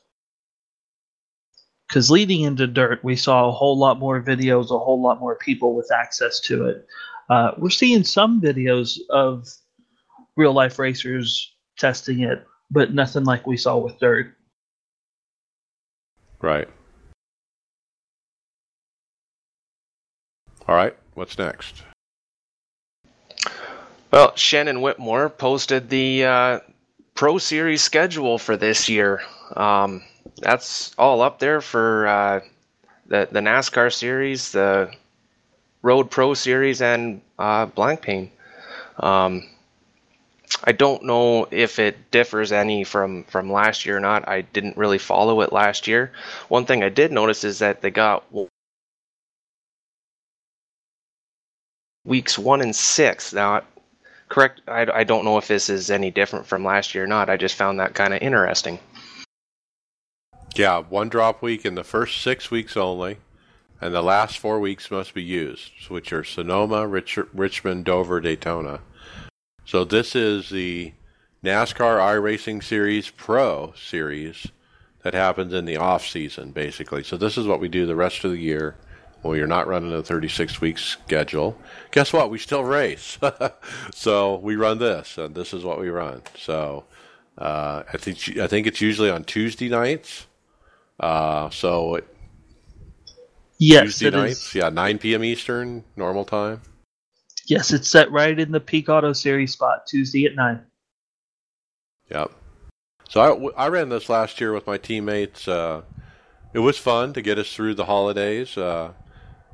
Because 1.92 2.10
leading 2.10 2.40
into 2.40 2.66
Dirt, 2.66 3.04
we 3.04 3.16
saw 3.16 3.50
a 3.50 3.52
whole 3.52 3.76
lot 3.76 3.98
more 3.98 4.22
videos, 4.22 4.70
a 4.70 4.78
whole 4.78 5.02
lot 5.02 5.20
more 5.20 5.34
people 5.36 5.74
with 5.74 5.92
access 5.92 6.40
to 6.40 6.64
it. 6.64 6.86
Uh, 7.28 7.50
we're 7.58 7.68
seeing 7.68 8.02
some 8.02 8.40
videos 8.40 8.98
of 9.10 9.46
real 10.34 10.54
life 10.54 10.78
racers 10.78 11.52
testing 11.76 12.20
it, 12.20 12.46
but 12.70 12.94
nothing 12.94 13.24
like 13.24 13.46
we 13.46 13.58
saw 13.58 13.76
with 13.76 13.98
Dirt. 14.00 14.34
Right. 16.40 16.66
All 20.66 20.74
right. 20.74 20.96
What's 21.12 21.36
next? 21.36 21.82
Well, 24.10 24.34
Shannon 24.34 24.80
Whitmore 24.80 25.28
posted 25.28 25.90
the 25.90 26.24
uh, 26.24 26.60
Pro 27.14 27.36
Series 27.36 27.82
schedule 27.82 28.38
for 28.38 28.56
this 28.56 28.88
year. 28.88 29.20
Um, 29.54 30.02
that's 30.38 30.94
all 30.98 31.22
up 31.22 31.38
there 31.38 31.60
for 31.60 32.06
uh, 32.06 32.40
the 33.06 33.28
the 33.30 33.40
NASCAR 33.40 33.92
Series, 33.92 34.52
the 34.52 34.90
Road 35.82 36.10
Pro 36.10 36.34
Series, 36.34 36.80
and 36.82 37.20
uh, 37.38 37.66
Blancpain. 37.66 38.30
Um, 38.98 39.48
I 40.64 40.72
don't 40.72 41.04
know 41.04 41.46
if 41.50 41.78
it 41.78 42.10
differs 42.10 42.52
any 42.52 42.84
from 42.84 43.24
from 43.24 43.50
last 43.50 43.86
year 43.86 43.96
or 43.96 44.00
not. 44.00 44.28
I 44.28 44.42
didn't 44.42 44.76
really 44.76 44.98
follow 44.98 45.40
it 45.40 45.52
last 45.52 45.86
year. 45.86 46.12
One 46.48 46.66
thing 46.66 46.82
I 46.82 46.88
did 46.88 47.12
notice 47.12 47.44
is 47.44 47.58
that 47.60 47.80
they 47.80 47.90
got 47.90 48.24
weeks 52.04 52.38
one 52.38 52.60
and 52.60 52.74
six. 52.74 53.32
Now, 53.32 53.62
correct, 54.28 54.60
I, 54.68 54.86
I 54.92 55.04
don't 55.04 55.24
know 55.24 55.38
if 55.38 55.48
this 55.48 55.68
is 55.68 55.90
any 55.90 56.10
different 56.10 56.46
from 56.46 56.64
last 56.64 56.94
year 56.94 57.04
or 57.04 57.06
not. 57.06 57.30
I 57.30 57.36
just 57.36 57.54
found 57.54 57.80
that 57.80 57.94
kind 57.94 58.14
of 58.14 58.20
interesting. 58.22 58.78
Yeah, 60.54 60.80
one 60.80 61.08
drop 61.08 61.42
week 61.42 61.64
in 61.64 61.74
the 61.74 61.84
first 61.84 62.20
six 62.20 62.50
weeks 62.50 62.76
only, 62.76 63.18
and 63.80 63.94
the 63.94 64.02
last 64.02 64.38
four 64.38 64.60
weeks 64.60 64.90
must 64.90 65.14
be 65.14 65.22
used, 65.22 65.72
which 65.88 66.12
are 66.12 66.24
Sonoma, 66.24 66.86
Rich- 66.86 67.18
Richmond, 67.32 67.84
Dover, 67.84 68.20
Daytona. 68.20 68.80
So 69.64 69.84
this 69.84 70.14
is 70.14 70.50
the 70.50 70.92
NASCAR 71.42 71.98
iRacing 71.98 72.62
Series 72.62 73.10
Pro 73.10 73.72
Series 73.76 74.48
that 75.02 75.14
happens 75.14 75.52
in 75.52 75.64
the 75.64 75.76
off 75.76 76.06
season, 76.06 76.52
basically. 76.52 77.02
So 77.02 77.16
this 77.16 77.38
is 77.38 77.46
what 77.46 77.60
we 77.60 77.68
do 77.68 77.86
the 77.86 77.96
rest 77.96 78.24
of 78.24 78.30
the 78.30 78.38
year 78.38 78.76
well, 79.22 79.36
you're 79.36 79.46
not 79.46 79.68
running 79.68 79.92
a 79.92 80.02
36 80.02 80.60
week 80.60 80.78
schedule. 80.78 81.56
Guess 81.92 82.12
what? 82.12 82.30
We 82.30 82.38
still 82.38 82.64
race. 82.64 83.18
so 83.94 84.36
we 84.36 84.56
run 84.56 84.78
this, 84.78 85.16
and 85.16 85.34
this 85.34 85.54
is 85.54 85.64
what 85.64 85.78
we 85.78 85.90
run. 85.90 86.22
So 86.36 86.84
uh, 87.38 87.84
I 87.92 87.96
think 87.98 88.36
I 88.38 88.46
think 88.48 88.66
it's 88.66 88.80
usually 88.80 89.10
on 89.10 89.24
Tuesday 89.24 89.68
nights. 89.68 90.26
Uh, 91.02 91.50
so 91.50 91.96
it, 91.96 92.16
yes, 93.58 93.98
Tuesday 93.98 94.10
nights, 94.10 94.48
is. 94.48 94.54
yeah, 94.54 94.68
9 94.70 94.98
p.m. 94.98 95.24
Eastern, 95.24 95.84
normal 95.96 96.24
time. 96.24 96.60
Yes, 97.46 97.72
it's 97.72 97.90
set 97.90 98.10
right 98.12 98.38
in 98.38 98.52
the 98.52 98.60
Peak 98.60 98.88
Auto 98.88 99.12
Series 99.12 99.52
spot, 99.52 99.86
Tuesday 99.86 100.24
at 100.26 100.36
nine. 100.36 100.64
Yep. 102.08 102.30
So 103.08 103.52
I, 103.56 103.64
I 103.64 103.68
ran 103.68 103.88
this 103.88 104.08
last 104.08 104.40
year 104.40 104.52
with 104.52 104.66
my 104.66 104.78
teammates. 104.78 105.48
Uh, 105.48 105.82
it 106.54 106.60
was 106.60 106.78
fun 106.78 107.12
to 107.14 107.20
get 107.20 107.38
us 107.38 107.52
through 107.52 107.74
the 107.74 107.84
holidays. 107.84 108.56
Uh, 108.56 108.92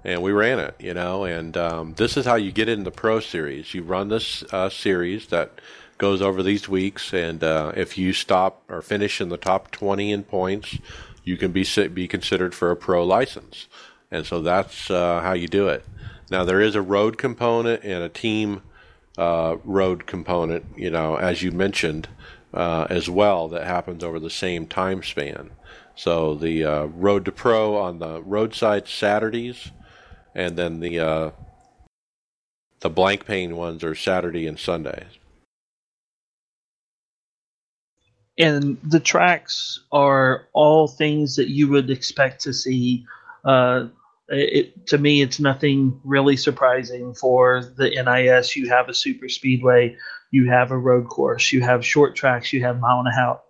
and 0.04 0.22
we 0.22 0.32
ran 0.32 0.58
it, 0.58 0.74
you 0.78 0.94
know. 0.94 1.24
And 1.24 1.56
um, 1.56 1.94
this 1.94 2.16
is 2.16 2.24
how 2.24 2.36
you 2.36 2.52
get 2.52 2.68
in 2.68 2.84
the 2.84 2.90
Pro 2.90 3.20
Series. 3.20 3.74
You 3.74 3.82
run 3.82 4.08
this 4.08 4.42
uh, 4.52 4.68
series 4.68 5.28
that 5.28 5.60
goes 5.98 6.22
over 6.22 6.42
these 6.42 6.68
weeks, 6.68 7.12
and 7.12 7.42
uh, 7.42 7.72
if 7.76 7.98
you 7.98 8.12
stop 8.12 8.62
or 8.68 8.80
finish 8.80 9.20
in 9.20 9.28
the 9.28 9.36
top 9.36 9.70
20 9.72 10.12
in 10.12 10.22
points, 10.22 10.78
you 11.28 11.36
can 11.36 11.52
be 11.52 11.66
be 11.88 12.08
considered 12.08 12.54
for 12.54 12.70
a 12.70 12.76
pro 12.76 13.04
license. 13.04 13.68
And 14.10 14.24
so 14.24 14.40
that's 14.40 14.90
uh, 14.90 15.20
how 15.20 15.34
you 15.34 15.46
do 15.46 15.68
it. 15.68 15.84
Now 16.30 16.44
there 16.44 16.62
is 16.62 16.74
a 16.74 16.80
road 16.80 17.18
component 17.18 17.84
and 17.84 18.02
a 18.02 18.08
team 18.08 18.62
uh, 19.18 19.56
road 19.62 20.06
component, 20.06 20.64
you 20.76 20.90
know, 20.90 21.16
as 21.16 21.42
you 21.42 21.50
mentioned 21.52 22.08
uh, 22.54 22.86
as 22.88 23.10
well, 23.10 23.48
that 23.48 23.66
happens 23.66 24.02
over 24.02 24.18
the 24.18 24.30
same 24.30 24.66
time 24.66 25.02
span. 25.02 25.50
So 25.94 26.34
the 26.34 26.64
uh, 26.64 26.84
road 26.84 27.26
to 27.26 27.32
pro 27.32 27.76
on 27.76 27.98
the 27.98 28.22
roadside 28.22 28.88
Saturdays 28.88 29.70
and 30.34 30.56
then 30.56 30.80
the 30.80 30.98
uh, 30.98 31.30
the 32.80 32.90
Blancpain 32.90 33.52
ones 33.52 33.84
are 33.84 33.94
Saturday 33.94 34.46
and 34.46 34.58
Sundays. 34.58 35.18
And 38.38 38.78
the 38.84 39.00
tracks 39.00 39.80
are 39.90 40.46
all 40.52 40.86
things 40.86 41.36
that 41.36 41.48
you 41.48 41.68
would 41.68 41.90
expect 41.90 42.40
to 42.42 42.52
see. 42.52 43.04
Uh, 43.44 43.88
it, 44.28 44.86
to 44.86 44.98
me, 44.98 45.22
it's 45.22 45.40
nothing 45.40 46.00
really 46.04 46.36
surprising 46.36 47.14
for 47.14 47.64
the 47.76 47.90
NIS. 47.90 48.54
You 48.54 48.68
have 48.68 48.88
a 48.88 48.94
super 48.94 49.28
speedway, 49.28 49.96
you 50.30 50.48
have 50.50 50.70
a 50.70 50.78
road 50.78 51.08
course, 51.08 51.52
you 51.52 51.62
have 51.62 51.84
short 51.84 52.14
tracks, 52.14 52.52
you 52.52 52.62
have 52.62 52.78
mile 52.78 53.00
and 53.00 53.08
a 53.08 53.12
half 53.12 53.40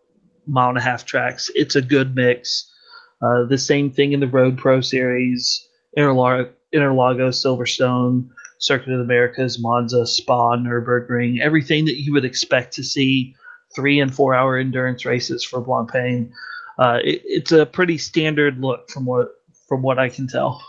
mile 0.46 0.70
and 0.70 0.78
a 0.78 0.82
half 0.82 1.04
tracks. 1.04 1.50
It's 1.54 1.76
a 1.76 1.82
good 1.82 2.14
mix. 2.14 2.72
Uh, 3.20 3.44
the 3.44 3.58
same 3.58 3.90
thing 3.90 4.12
in 4.12 4.20
the 4.20 4.28
Road 4.28 4.56
Pro 4.56 4.80
Series. 4.80 5.68
Interlagos, 5.96 6.54
Silverstone, 6.72 8.28
Circuit 8.58 8.92
of 8.92 8.98
the 8.98 9.04
Americas, 9.04 9.58
Monza, 9.58 10.06
Spa, 10.06 10.56
Nurburgring, 10.56 11.40
everything 11.40 11.84
that 11.86 12.00
you 12.00 12.12
would 12.12 12.24
expect 12.24 12.72
to 12.74 12.84
see 12.84 13.34
three 13.74 14.00
and 14.00 14.14
four 14.14 14.34
hour 14.34 14.56
endurance 14.56 15.04
races 15.04 15.44
for 15.44 15.62
Blancpain. 15.62 16.30
Uh, 16.78 16.98
it, 17.02 17.22
it's 17.24 17.52
a 17.52 17.66
pretty 17.66 17.98
standard 17.98 18.60
look 18.60 18.90
from 18.90 19.04
what 19.04 19.28
from 19.68 19.82
what 19.82 19.98
I 19.98 20.08
can 20.08 20.26
tell. 20.26 20.62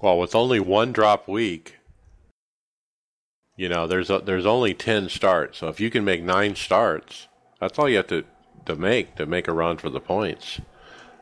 Well, 0.00 0.18
with 0.18 0.34
only 0.34 0.60
one 0.60 0.92
drop 0.92 1.26
week, 1.26 1.76
you 3.56 3.68
know, 3.68 3.86
there's 3.86 4.10
a, 4.10 4.20
there's 4.20 4.46
only 4.46 4.74
ten 4.74 5.08
starts. 5.08 5.58
So 5.58 5.68
if 5.68 5.80
you 5.80 5.90
can 5.90 6.04
make 6.04 6.22
nine 6.22 6.54
starts, 6.54 7.26
that's 7.60 7.78
all 7.78 7.88
you 7.88 7.96
have 7.96 8.06
to 8.08 8.24
to 8.66 8.76
make 8.76 9.16
to 9.16 9.26
make 9.26 9.48
a 9.48 9.52
run 9.52 9.78
for 9.78 9.90
the 9.90 10.00
points. 10.00 10.60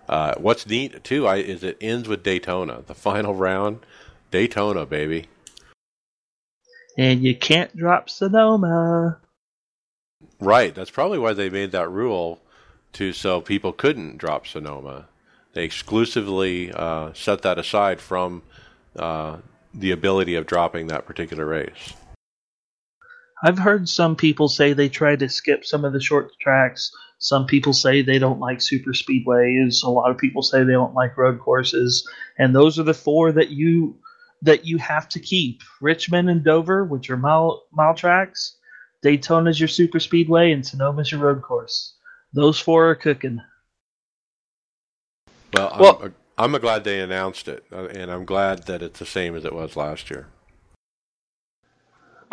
Uh, 0.08 0.34
what's 0.36 0.66
neat 0.66 1.02
too 1.02 1.26
I, 1.26 1.36
is 1.36 1.64
it 1.64 1.78
ends 1.80 2.08
with 2.08 2.22
Daytona, 2.22 2.82
the 2.86 2.94
final 2.94 3.34
round. 3.34 3.80
Daytona, 4.30 4.86
baby. 4.86 5.26
And 6.98 7.22
you 7.22 7.36
can't 7.36 7.74
drop 7.76 8.10
Sonoma. 8.10 9.18
Right. 10.40 10.74
That's 10.74 10.90
probably 10.90 11.18
why 11.18 11.32
they 11.32 11.50
made 11.50 11.72
that 11.72 11.90
rule 11.90 12.40
to 12.94 13.12
so 13.12 13.40
people 13.40 13.72
couldn't 13.72 14.18
drop 14.18 14.46
Sonoma. 14.46 15.06
They 15.52 15.64
exclusively 15.64 16.72
uh, 16.72 17.12
set 17.14 17.42
that 17.42 17.58
aside 17.58 18.00
from 18.00 18.42
uh, 18.96 19.38
the 19.72 19.90
ability 19.90 20.34
of 20.34 20.46
dropping 20.46 20.88
that 20.88 21.06
particular 21.06 21.46
race. 21.46 21.94
I've 23.42 23.58
heard 23.58 23.88
some 23.88 24.16
people 24.16 24.48
say 24.48 24.72
they 24.72 24.88
try 24.88 25.16
to 25.16 25.28
skip 25.28 25.64
some 25.64 25.84
of 25.84 25.92
the 25.92 26.00
short 26.00 26.32
tracks 26.40 26.90
some 27.18 27.46
people 27.46 27.72
say 27.72 28.02
they 28.02 28.18
don't 28.18 28.40
like 28.40 28.60
super 28.60 28.90
speedways. 28.90 29.82
A 29.82 29.90
lot 29.90 30.10
of 30.10 30.18
people 30.18 30.42
say 30.42 30.64
they 30.64 30.72
don't 30.72 30.94
like 30.94 31.16
road 31.16 31.40
courses, 31.40 32.06
and 32.38 32.54
those 32.54 32.78
are 32.78 32.82
the 32.82 32.94
four 32.94 33.32
that 33.32 33.50
you 33.50 33.98
that 34.42 34.66
you 34.66 34.76
have 34.78 35.08
to 35.10 35.20
keep: 35.20 35.62
Richmond 35.80 36.28
and 36.28 36.44
Dover, 36.44 36.84
which 36.84 37.08
are 37.08 37.16
mile 37.16 37.64
mile 37.72 37.94
tracks. 37.94 38.55
Daytona's 39.06 39.60
your 39.60 39.68
super 39.68 40.00
speedway, 40.00 40.50
and 40.50 40.66
Sonoma's 40.66 41.12
your 41.12 41.20
road 41.20 41.40
course. 41.40 41.94
Those 42.32 42.58
four 42.58 42.90
are 42.90 42.96
cooking. 42.96 43.40
Well, 45.52 45.70
I'm, 45.72 45.80
Well- 45.80 46.10
I'm 46.36 46.52
glad 46.52 46.82
they 46.82 47.00
announced 47.00 47.46
it, 47.46 47.64
uh, 47.72 47.84
and 47.86 48.10
I'm 48.10 48.24
glad 48.24 48.64
that 48.64 48.82
it's 48.82 48.98
the 48.98 49.06
same 49.06 49.36
as 49.36 49.44
it 49.44 49.52
was 49.54 49.76
last 49.76 50.10
year. 50.10 50.26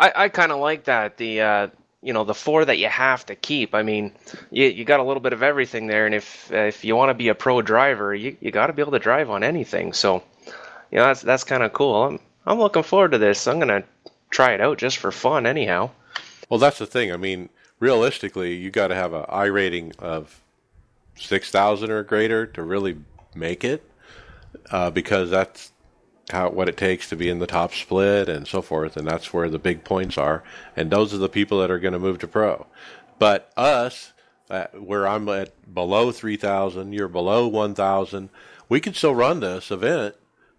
I, 0.00 0.12
I 0.16 0.28
kind 0.28 0.50
of 0.50 0.58
like 0.58 0.84
that. 0.84 1.16
The 1.16 1.40
uh, 1.40 1.68
you 2.02 2.12
know 2.12 2.24
the 2.24 2.34
four 2.34 2.64
that 2.64 2.78
you 2.78 2.88
have 2.88 3.24
to 3.26 3.36
keep. 3.36 3.72
I 3.72 3.84
mean, 3.84 4.12
you 4.50 4.66
you 4.66 4.84
got 4.84 4.98
a 4.98 5.04
little 5.04 5.22
bit 5.22 5.32
of 5.32 5.44
everything 5.44 5.86
there, 5.86 6.06
and 6.06 6.14
if 6.14 6.50
if 6.50 6.84
you 6.84 6.96
want 6.96 7.10
to 7.10 7.14
be 7.14 7.28
a 7.28 7.34
pro 7.36 7.62
driver, 7.62 8.12
you 8.12 8.36
you 8.40 8.50
got 8.50 8.66
to 8.66 8.72
be 8.72 8.82
able 8.82 8.92
to 8.92 8.98
drive 8.98 9.30
on 9.30 9.44
anything. 9.44 9.92
So, 9.92 10.24
you 10.90 10.98
know 10.98 11.04
that's 11.04 11.22
that's 11.22 11.44
kind 11.44 11.62
of 11.62 11.72
cool. 11.72 12.02
I'm 12.02 12.18
I'm 12.44 12.58
looking 12.58 12.82
forward 12.82 13.12
to 13.12 13.18
this. 13.18 13.46
I'm 13.46 13.60
gonna 13.60 13.84
try 14.30 14.52
it 14.54 14.60
out 14.60 14.78
just 14.78 14.98
for 14.98 15.12
fun, 15.12 15.46
anyhow. 15.46 15.90
Well, 16.48 16.60
that's 16.60 16.78
the 16.78 16.86
thing. 16.86 17.12
I 17.12 17.16
mean, 17.16 17.48
realistically, 17.80 18.54
you 18.54 18.70
got 18.70 18.88
to 18.88 18.94
have 18.94 19.12
an 19.12 19.24
I 19.28 19.44
rating 19.44 19.92
of 19.98 20.40
six 21.16 21.50
thousand 21.50 21.90
or 21.90 22.02
greater 22.02 22.46
to 22.46 22.62
really 22.62 22.96
make 23.34 23.64
it, 23.64 23.88
uh, 24.70 24.90
because 24.90 25.30
that's 25.30 25.72
how 26.30 26.50
what 26.50 26.68
it 26.68 26.76
takes 26.76 27.08
to 27.10 27.16
be 27.16 27.28
in 27.28 27.38
the 27.38 27.46
top 27.46 27.72
split 27.74 28.28
and 28.28 28.46
so 28.46 28.62
forth, 28.62 28.96
and 28.96 29.06
that's 29.06 29.32
where 29.32 29.48
the 29.48 29.58
big 29.58 29.84
points 29.84 30.16
are. 30.18 30.42
And 30.76 30.90
those 30.90 31.12
are 31.14 31.18
the 31.18 31.28
people 31.28 31.60
that 31.60 31.70
are 31.70 31.78
going 31.78 31.92
to 31.92 31.98
move 31.98 32.18
to 32.20 32.28
pro. 32.28 32.66
But 33.18 33.52
us, 33.56 34.12
uh, 34.50 34.66
where 34.72 35.06
I'm 35.06 35.28
at 35.28 35.72
below 35.72 36.12
three 36.12 36.36
thousand, 36.36 36.92
you're 36.92 37.08
below 37.08 37.48
one 37.48 37.74
thousand. 37.74 38.30
We 38.68 38.80
can 38.80 38.94
still 38.94 39.14
run 39.14 39.40
this 39.40 39.70
event, 39.70 40.14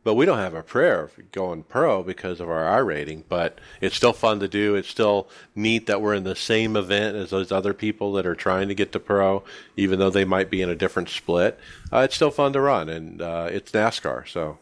but 0.06 0.14
we 0.14 0.26
don't 0.28 0.38
have 0.38 0.54
a 0.54 0.62
prayer 0.62 1.10
going 1.32 1.64
pro 1.64 2.04
because 2.04 2.40
of 2.40 2.48
our 2.48 2.66
I 2.70 2.78
rating. 2.78 3.24
But 3.28 3.60
it's 3.82 3.96
still 3.96 4.14
fun 4.14 4.40
to 4.40 4.48
do. 4.48 4.76
It's 4.76 4.88
still 4.88 5.28
neat 5.56 5.88
that 5.88 6.00
we're 6.00 6.14
in 6.14 6.24
the 6.24 6.36
same 6.36 6.78
event 6.78 7.18
as 7.18 7.32
those 7.32 7.52
other 7.52 7.74
people 7.74 8.14
that 8.14 8.28
are 8.28 8.36
trying 8.36 8.68
to 8.68 8.76
get 8.76 8.92
to 8.92 9.00
pro, 9.00 9.44
even 9.76 9.98
though 9.98 10.12
they 10.12 10.24
might 10.24 10.52
be 10.52 10.62
in 10.62 10.70
a 10.70 10.76
different 10.76 11.10
split. 11.10 11.60
Uh, 11.92 12.02
it's 12.02 12.14
still 12.14 12.30
fun 12.30 12.54
to 12.54 12.62
run, 12.62 12.88
and 12.88 13.20
uh, 13.20 13.50
it's 13.52 13.72
NASCAR. 13.72 14.28
So 14.30 14.60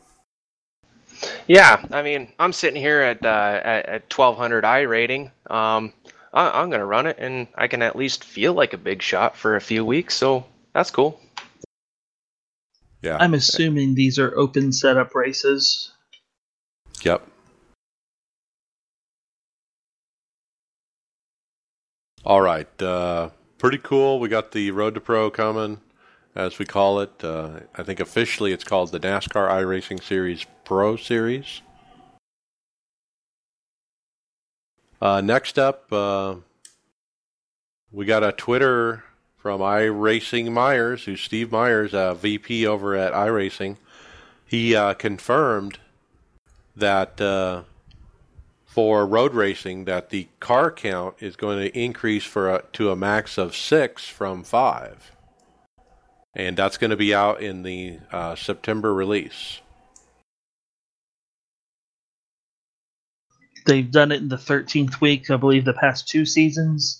Yeah, 1.45 1.85
I 1.91 2.01
mean, 2.01 2.29
I'm 2.39 2.53
sitting 2.53 2.81
here 2.81 3.01
at 3.01 3.25
uh, 3.25 3.59
at, 3.63 3.85
at 3.87 4.17
1200 4.17 4.63
I 4.63 4.81
rating. 4.81 5.29
Um, 5.49 5.91
I, 6.33 6.61
I'm 6.61 6.69
gonna 6.69 6.85
run 6.85 7.05
it, 7.05 7.17
and 7.19 7.47
I 7.55 7.67
can 7.67 7.81
at 7.81 7.97
least 7.97 8.23
feel 8.23 8.53
like 8.53 8.71
a 8.71 8.77
big 8.77 9.01
shot 9.01 9.35
for 9.35 9.57
a 9.57 9.61
few 9.61 9.83
weeks. 9.83 10.15
So 10.15 10.45
that's 10.71 10.89
cool. 10.89 11.19
Yeah, 13.03 13.17
I'm 13.19 13.33
assuming 13.33 13.93
these 13.93 14.17
are 14.17 14.35
open 14.37 14.71
setup 14.71 15.13
races. 15.13 15.91
Yep. 17.03 17.27
All 22.25 22.41
right. 22.41 22.81
Uh, 22.81 23.29
pretty 23.57 23.77
cool. 23.77 24.19
We 24.19 24.29
got 24.29 24.53
the 24.53 24.71
Road 24.71 24.93
to 24.93 25.01
Pro 25.01 25.29
coming, 25.29 25.81
as 26.33 26.57
we 26.57 26.65
call 26.65 27.01
it. 27.01 27.21
Uh, 27.21 27.59
I 27.75 27.83
think 27.83 27.99
officially 27.99 28.53
it's 28.53 28.63
called 28.63 28.93
the 28.93 28.99
NASCAR 29.01 29.49
iRacing 29.49 30.01
Series 30.01 30.45
Pro 30.63 30.95
Series. 30.95 31.61
Uh, 35.01 35.19
next 35.19 35.59
up, 35.59 35.91
uh, 35.91 36.35
we 37.91 38.05
got 38.05 38.23
a 38.23 38.31
Twitter 38.31 39.03
from 39.43 39.59
iRacing 39.59 40.53
Myers, 40.53 41.03
who's 41.03 41.19
Steve 41.19 41.51
Myers, 41.51 41.93
uh, 41.93 42.13
VP 42.13 42.65
over 42.65 42.95
at 42.95 43.11
iRacing. 43.11 43.75
He 44.45 44.73
uh, 44.73 44.93
confirmed 44.93 45.79
that 46.77 47.19
uh, 47.19 47.63
for 48.65 49.05
road 49.05 49.33
racing 49.33 49.83
that 49.83 50.11
the 50.11 50.29
car 50.39 50.71
count 50.71 51.15
is 51.19 51.35
going 51.35 51.59
to 51.59 51.77
increase 51.77 52.23
for 52.23 52.55
a, 52.55 52.63
to 52.71 52.89
a 52.89 52.95
max 52.95 53.37
of 53.37 53.53
six 53.53 54.07
from 54.07 54.43
five, 54.43 55.11
and 56.33 56.55
that's 56.55 56.77
going 56.77 56.91
to 56.91 56.97
be 56.97 57.13
out 57.13 57.41
in 57.41 57.63
the 57.63 57.99
uh, 58.13 58.35
September 58.35 58.93
release. 58.93 59.59
They've 63.65 63.91
done 63.91 64.13
it 64.13 64.21
in 64.21 64.29
the 64.29 64.37
13th 64.37 65.01
week, 65.01 65.29
I 65.29 65.35
believe, 65.35 65.65
the 65.65 65.73
past 65.73 66.07
two 66.07 66.25
seasons, 66.25 66.97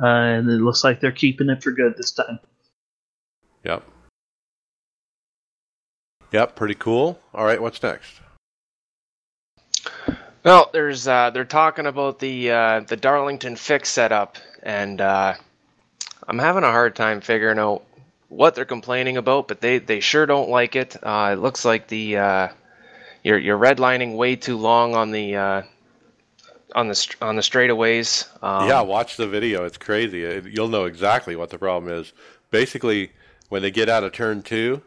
uh, 0.00 0.06
and 0.06 0.48
it 0.48 0.60
looks 0.60 0.84
like 0.84 1.00
they're 1.00 1.12
keeping 1.12 1.48
it 1.48 1.62
for 1.62 1.72
good 1.72 1.96
this 1.96 2.12
time. 2.12 2.38
Yep. 3.64 3.82
Yep, 6.32 6.56
pretty 6.56 6.74
cool. 6.74 7.18
All 7.32 7.44
right, 7.44 7.60
what's 7.60 7.82
next? 7.82 8.20
Well, 10.44 10.70
there's 10.72 11.08
uh, 11.08 11.30
they're 11.30 11.44
talking 11.44 11.86
about 11.86 12.18
the 12.18 12.50
uh, 12.50 12.80
the 12.80 12.96
Darlington 12.96 13.56
fix 13.56 13.88
setup, 13.88 14.36
and 14.62 15.00
uh, 15.00 15.34
I'm 16.28 16.38
having 16.38 16.62
a 16.62 16.70
hard 16.70 16.94
time 16.94 17.20
figuring 17.20 17.58
out 17.58 17.82
what 18.28 18.54
they're 18.54 18.64
complaining 18.64 19.16
about. 19.16 19.48
But 19.48 19.60
they, 19.60 19.78
they 19.78 20.00
sure 20.00 20.26
don't 20.26 20.48
like 20.48 20.76
it. 20.76 20.96
Uh, 21.02 21.30
it 21.32 21.40
looks 21.40 21.64
like 21.64 21.88
the 21.88 22.18
uh, 22.18 22.48
you're 23.24 23.38
you're 23.38 23.58
redlining 23.58 24.16
way 24.16 24.36
too 24.36 24.56
long 24.56 24.94
on 24.94 25.10
the 25.10 25.36
uh, 25.36 25.62
on 26.76 26.88
the 26.88 27.16
on 27.22 27.34
the 27.34 27.42
straightaways. 27.42 28.28
Um, 28.44 28.68
yeah, 28.68 28.82
watch 28.82 29.16
the 29.16 29.26
video. 29.26 29.64
It's 29.64 29.78
crazy. 29.78 30.22
It, 30.22 30.44
you'll 30.44 30.68
know 30.68 30.84
exactly 30.84 31.34
what 31.34 31.50
the 31.50 31.58
problem 31.58 31.92
is. 31.92 32.12
Basically, 32.50 33.10
when 33.48 33.62
they 33.62 33.70
get 33.70 33.88
out 33.88 34.04
of 34.04 34.12
turn 34.12 34.42
two, 34.42 34.82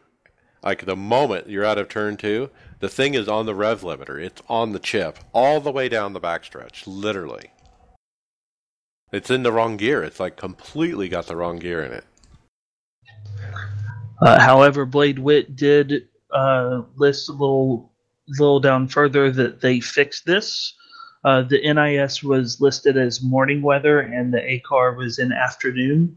like 0.64 0.86
the 0.86 0.96
moment 0.96 1.50
you're 1.50 1.66
out 1.66 1.80
of 1.80 1.90
turn 1.90 2.16
two, 2.16 2.52
the 2.80 2.88
thing 2.88 3.16
is 3.16 3.28
on 3.28 3.48
the 3.48 3.56
rev 3.56 3.82
limiter. 3.82 4.24
It's 4.24 4.42
on 4.48 4.72
the 4.72 4.80
chip 4.80 5.20
all 5.34 5.60
the 5.60 5.72
way 5.72 5.90
down 5.90 6.14
the 6.14 6.22
backstretch, 6.22 6.84
literally. 6.86 7.52
It's 9.12 9.32
in 9.32 9.42
the 9.42 9.52
wrong 9.52 9.76
gear. 9.76 10.04
It's 10.04 10.20
like 10.20 10.38
completely 10.38 11.10
got 11.10 11.26
the 11.26 11.36
wrong 11.36 11.58
gear 11.58 11.84
in 11.84 11.92
it. 11.92 12.06
Uh, 14.22 14.40
however, 14.40 14.86
Blade 14.86 15.18
Wit 15.18 15.56
did 15.56 16.08
uh, 16.32 16.84
list 16.98 17.30
a 17.30 17.32
little, 17.32 17.92
little 18.28 18.60
down 18.60 18.88
further 18.88 19.32
that 19.32 19.62
they 19.62 19.80
fixed 19.80 20.26
this. 20.26 20.76
Uh, 21.24 21.42
the 21.42 21.62
NIS 21.74 22.24
was 22.24 22.62
listed 22.62 22.98
as 22.98 23.22
morning 23.22 23.62
weather, 23.62 24.00
and 24.00 24.34
the 24.34 24.42
ARCA 24.42 24.98
was 24.98 25.20
in 25.20 25.32
afternoon. 25.32 26.16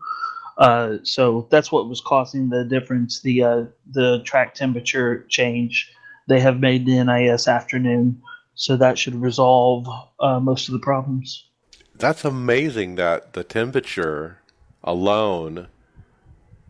Uh, 0.59 0.98
so 1.03 1.48
that's 1.50 1.72
what 1.72 1.88
was 1.88 2.00
causing 2.00 2.50
the 2.50 2.64
difference. 2.64 3.20
The 3.20 3.42
uh, 3.42 3.64
the 3.90 4.22
track 4.24 4.55
temperature 4.55 5.26
change. 5.28 5.90
They 6.28 6.38
have 6.40 6.61
made 6.61 6.86
the 6.86 7.03
NIS 7.03 7.48
afternoon, 7.48 8.22
so 8.55 8.76
that 8.76 8.96
should 8.96 9.16
resolve 9.16 9.86
uh, 10.20 10.38
most 10.38 10.68
of 10.68 10.72
the 10.72 10.78
problems. 10.78 11.48
That's 11.96 12.24
amazing 12.24 12.94
that 12.96 13.32
the 13.32 13.42
temperature 13.42 14.38
alone 14.84 15.68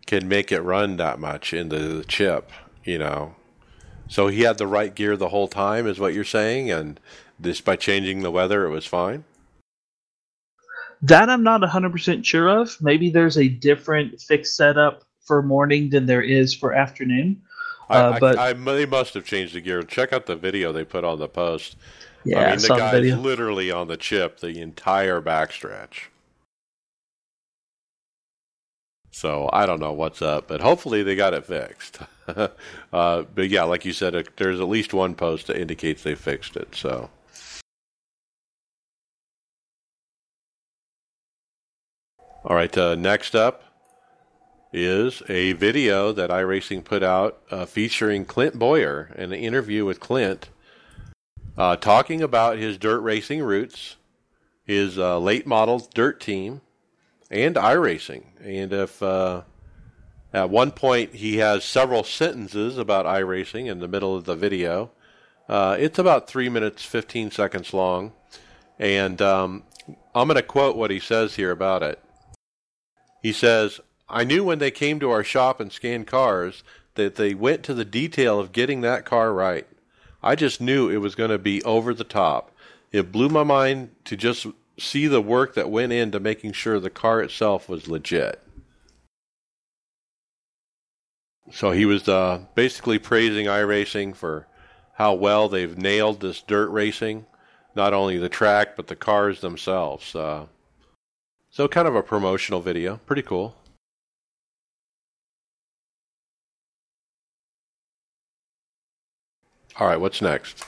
can 0.06 0.28
make 0.28 0.50
it 0.52 0.60
run 0.60 0.96
that 0.96 1.18
much 1.18 1.52
into 1.52 1.78
the 1.78 2.04
chip, 2.04 2.50
you 2.84 2.98
know. 2.98 3.34
So 4.08 4.28
he 4.28 4.42
had 4.42 4.58
the 4.58 4.66
right 4.66 4.94
gear 4.94 5.16
the 5.16 5.30
whole 5.30 5.48
time, 5.48 5.86
is 5.86 5.98
what 5.98 6.12
you're 6.12 6.24
saying, 6.24 6.70
and 6.70 7.00
just 7.42 7.64
by 7.64 7.76
changing 7.76 8.22
the 8.22 8.30
weather, 8.30 8.64
it 8.64 8.70
was 8.70 8.86
fine. 8.86 9.24
That 11.02 11.28
I'm 11.28 11.42
not 11.42 11.60
100% 11.62 12.24
sure 12.24 12.48
of. 12.48 12.76
Maybe 12.80 13.10
there's 13.10 13.36
a 13.36 13.48
different 13.48 14.20
fixed 14.20 14.56
setup 14.56 15.02
for 15.26 15.42
morning 15.42 15.90
than 15.90 16.06
there 16.06 16.22
is 16.22 16.54
for 16.54 16.72
afternoon. 16.72 17.42
Uh, 17.90 18.12
I- 18.14 18.18
but- 18.20 18.38
I, 18.38 18.52
they 18.52 18.86
must 18.86 19.14
have 19.14 19.24
changed 19.24 19.54
the 19.54 19.60
gear. 19.60 19.82
Check 19.82 20.12
out 20.12 20.26
the 20.26 20.36
video 20.36 20.72
they 20.72 20.84
put 20.84 21.04
on 21.04 21.18
the 21.18 21.28
post. 21.28 21.76
Yeah, 22.24 22.38
I 22.38 22.44
I 22.44 22.50
mean, 22.50 22.58
the 22.60 22.68
guy's 22.68 23.16
literally 23.18 23.72
on 23.72 23.88
the 23.88 23.96
chip 23.96 24.38
the 24.38 24.60
entire 24.60 25.20
backstretch. 25.20 26.04
So 29.10 29.50
I 29.52 29.66
don't 29.66 29.80
know 29.80 29.92
what's 29.92 30.22
up, 30.22 30.48
but 30.48 30.60
hopefully 30.60 31.02
they 31.02 31.14
got 31.16 31.34
it 31.34 31.44
fixed. 31.44 31.98
uh, 32.28 32.48
but 32.92 33.48
yeah, 33.48 33.64
like 33.64 33.84
you 33.84 33.92
said, 33.92 34.14
uh, 34.14 34.22
there's 34.36 34.60
at 34.60 34.68
least 34.68 34.94
one 34.94 35.14
post 35.14 35.48
that 35.48 35.60
indicates 35.60 36.02
they 36.02 36.14
fixed 36.14 36.56
it. 36.56 36.74
So 36.74 37.10
all 42.44 42.56
right, 42.56 42.76
uh, 42.76 42.96
next 42.96 43.36
up 43.36 43.62
is 44.72 45.22
a 45.28 45.52
video 45.52 46.10
that 46.12 46.30
iRacing 46.30 46.82
put 46.82 47.02
out 47.02 47.40
uh, 47.52 47.66
featuring 47.66 48.24
Clint 48.24 48.58
Bowyer 48.58 49.12
and 49.14 49.32
an 49.32 49.38
interview 49.38 49.84
with 49.84 50.00
Clint 50.00 50.48
uh, 51.56 51.76
talking 51.76 52.20
about 52.20 52.58
his 52.58 52.78
dirt 52.78 53.00
racing 53.00 53.42
roots, 53.42 53.96
his 54.64 54.98
uh, 54.98 55.20
late 55.20 55.46
model 55.46 55.88
dirt 55.94 56.20
team, 56.20 56.62
and 57.30 57.54
iRacing. 57.54 58.24
And 58.42 58.72
if 58.72 59.00
uh, 59.00 59.42
at 60.32 60.50
one 60.50 60.72
point 60.72 61.14
he 61.14 61.36
has 61.36 61.64
several 61.64 62.02
sentences 62.02 62.76
about 62.76 63.06
iRacing 63.06 63.66
in 63.66 63.78
the 63.78 63.88
middle 63.88 64.16
of 64.16 64.24
the 64.24 64.34
video, 64.34 64.90
uh, 65.48 65.76
it's 65.78 65.98
about 65.98 66.26
three 66.26 66.48
minutes, 66.48 66.84
15 66.84 67.30
seconds 67.30 67.72
long. 67.72 68.12
And 68.80 69.22
um, 69.22 69.62
I'm 70.12 70.26
going 70.26 70.36
to 70.36 70.42
quote 70.42 70.74
what 70.74 70.90
he 70.90 70.98
says 70.98 71.36
here 71.36 71.52
about 71.52 71.84
it. 71.84 72.02
He 73.22 73.32
says, 73.32 73.80
I 74.08 74.24
knew 74.24 74.44
when 74.44 74.58
they 74.58 74.70
came 74.70 74.98
to 75.00 75.10
our 75.10 75.24
shop 75.24 75.60
and 75.60 75.72
scanned 75.72 76.06
cars 76.06 76.62
that 76.94 77.14
they 77.14 77.34
went 77.34 77.62
to 77.64 77.74
the 77.74 77.84
detail 77.84 78.38
of 78.38 78.52
getting 78.52 78.80
that 78.80 79.04
car 79.04 79.32
right. 79.32 79.66
I 80.22 80.34
just 80.34 80.60
knew 80.60 80.88
it 80.88 80.98
was 80.98 81.14
going 81.14 81.30
to 81.30 81.38
be 81.38 81.62
over 81.62 81.94
the 81.94 82.04
top. 82.04 82.50
It 82.90 83.12
blew 83.12 83.28
my 83.28 83.44
mind 83.44 83.90
to 84.04 84.16
just 84.16 84.46
see 84.78 85.06
the 85.06 85.20
work 85.20 85.54
that 85.54 85.70
went 85.70 85.92
into 85.92 86.20
making 86.20 86.52
sure 86.52 86.78
the 86.78 86.90
car 86.90 87.20
itself 87.20 87.68
was 87.68 87.88
legit. 87.88 88.42
So 91.50 91.70
he 91.70 91.84
was 91.84 92.08
uh, 92.08 92.40
basically 92.54 92.98
praising 92.98 93.46
iRacing 93.46 94.14
for 94.14 94.46
how 94.94 95.14
well 95.14 95.48
they've 95.48 95.76
nailed 95.76 96.20
this 96.20 96.42
dirt 96.42 96.70
racing, 96.70 97.26
not 97.74 97.94
only 97.94 98.18
the 98.18 98.28
track 98.28 98.76
but 98.76 98.86
the 98.86 98.96
cars 98.96 99.40
themselves. 99.40 100.14
Uh, 100.14 100.46
so 101.52 101.68
kind 101.68 101.86
of 101.86 101.94
a 101.94 102.02
promotional 102.02 102.60
video, 102.60 102.96
pretty 103.06 103.22
cool. 103.22 103.54
All 109.78 109.86
right, 109.86 110.00
what's 110.00 110.20
next? 110.20 110.64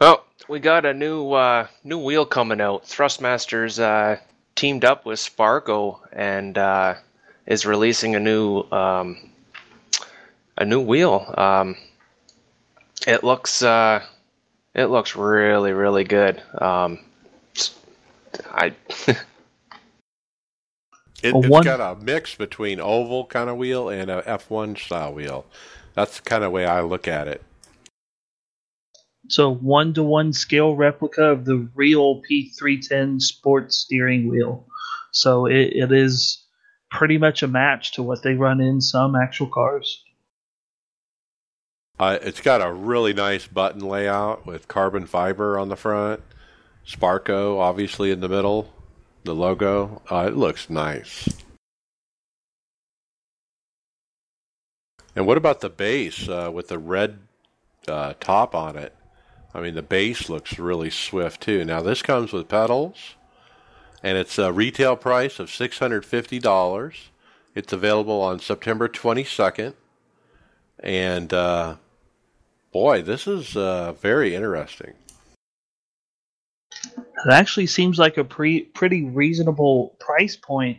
Well, 0.00 0.24
we 0.48 0.60
got 0.60 0.84
a 0.84 0.92
new 0.94 1.32
uh, 1.32 1.66
new 1.82 1.98
wheel 1.98 2.26
coming 2.26 2.60
out. 2.60 2.84
Thrustmasters 2.84 3.78
uh, 3.78 4.20
teamed 4.54 4.84
up 4.84 5.06
with 5.06 5.18
Sparco 5.18 5.98
and 6.12 6.56
uh, 6.56 6.94
is 7.46 7.66
releasing 7.66 8.14
a 8.14 8.20
new 8.20 8.62
um, 8.70 9.30
a 10.56 10.64
new 10.64 10.80
wheel. 10.80 11.32
Um, 11.36 11.76
it 13.06 13.24
looks 13.24 13.62
uh, 13.62 14.02
it 14.74 14.86
looks 14.86 15.16
really 15.16 15.72
really 15.72 16.04
good. 16.04 16.42
Um, 16.58 17.00
I 18.50 18.74
It, 21.22 21.32
A 21.32 21.38
it's 21.38 21.48
one- 21.48 21.64
got 21.64 21.80
a 21.80 21.98
mix 22.02 22.34
between 22.34 22.80
oval 22.80 23.24
kind 23.26 23.48
of 23.48 23.56
wheel 23.56 23.88
and 23.88 24.10
a 24.10 24.22
F1 24.26 24.76
style 24.76 25.14
wheel. 25.14 25.46
That's 25.94 26.18
the 26.18 26.22
kind 26.22 26.44
of 26.44 26.52
way 26.52 26.66
I 26.66 26.82
look 26.82 27.08
at 27.08 27.28
it. 27.28 27.42
So 29.28 29.54
one 29.54 29.94
to 29.94 30.02
one 30.02 30.34
scale 30.34 30.76
replica 30.76 31.22
of 31.24 31.46
the 31.46 31.66
real 31.74 32.20
P310 32.30 33.22
sports 33.22 33.78
steering 33.78 34.28
wheel. 34.28 34.66
So 35.12 35.46
it, 35.46 35.72
it 35.72 35.92
is 35.92 36.44
pretty 36.90 37.16
much 37.16 37.42
a 37.42 37.48
match 37.48 37.92
to 37.92 38.02
what 38.02 38.22
they 38.22 38.34
run 38.34 38.60
in 38.60 38.82
some 38.82 39.16
actual 39.16 39.46
cars. 39.48 40.02
Uh, 41.98 42.18
it's 42.20 42.40
got 42.42 42.60
a 42.60 42.70
really 42.72 43.14
nice 43.14 43.46
button 43.46 43.80
layout 43.80 44.44
with 44.44 44.68
carbon 44.68 45.06
fiber 45.06 45.58
on 45.58 45.68
the 45.70 45.76
front, 45.76 46.20
Sparco 46.86 47.58
obviously 47.58 48.10
in 48.10 48.20
the 48.20 48.28
middle, 48.28 48.72
the 49.24 49.34
logo. 49.34 50.02
Uh, 50.10 50.26
it 50.28 50.36
looks 50.36 50.68
nice. 50.68 51.28
And 55.16 55.26
what 55.26 55.36
about 55.36 55.60
the 55.60 55.70
base 55.70 56.28
uh, 56.28 56.50
with 56.52 56.68
the 56.68 56.78
red 56.78 57.18
uh, 57.86 58.14
top 58.20 58.54
on 58.54 58.76
it? 58.76 58.94
I 59.54 59.60
mean, 59.60 59.74
the 59.74 59.82
base 59.82 60.28
looks 60.28 60.58
really 60.58 60.90
swift 60.90 61.40
too. 61.40 61.64
Now 61.64 61.80
this 61.80 62.02
comes 62.02 62.32
with 62.32 62.48
pedals, 62.48 63.14
and 64.02 64.18
it's 64.18 64.38
a 64.38 64.52
retail 64.52 64.96
price 64.96 65.38
of 65.38 65.50
six 65.50 65.78
hundred 65.78 66.04
fifty 66.04 66.40
dollars. 66.40 67.10
It's 67.54 67.72
available 67.72 68.20
on 68.20 68.40
September 68.40 68.88
twenty 68.88 69.22
second, 69.22 69.74
and 70.80 71.32
uh, 71.32 71.76
boy, 72.72 73.02
this 73.02 73.28
is 73.28 73.56
uh, 73.56 73.92
very 73.92 74.34
interesting. 74.34 74.94
It 77.26 77.32
actually 77.32 77.66
seems 77.66 77.98
like 77.98 78.16
a 78.16 78.24
pre, 78.24 78.62
pretty 78.62 79.04
reasonable 79.04 79.96
price 80.00 80.36
point 80.36 80.78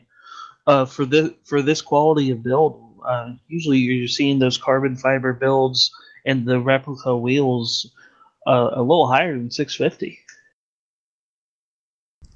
uh, 0.67 0.85
for 0.85 1.05
this 1.05 1.31
for 1.43 1.61
this 1.61 1.81
quality 1.81 2.31
of 2.31 2.43
build. 2.43 2.81
Uh, 3.05 3.33
usually, 3.47 3.77
you're 3.77 4.07
seeing 4.07 4.39
those 4.39 4.57
carbon 4.57 4.95
fiber 4.95 5.33
builds 5.33 5.91
and 6.25 6.45
the 6.45 6.59
replica 6.59 7.15
wheels 7.15 7.91
uh, 8.47 8.71
a 8.73 8.81
little 8.81 9.07
higher 9.07 9.37
than 9.37 9.51
650. 9.51 10.19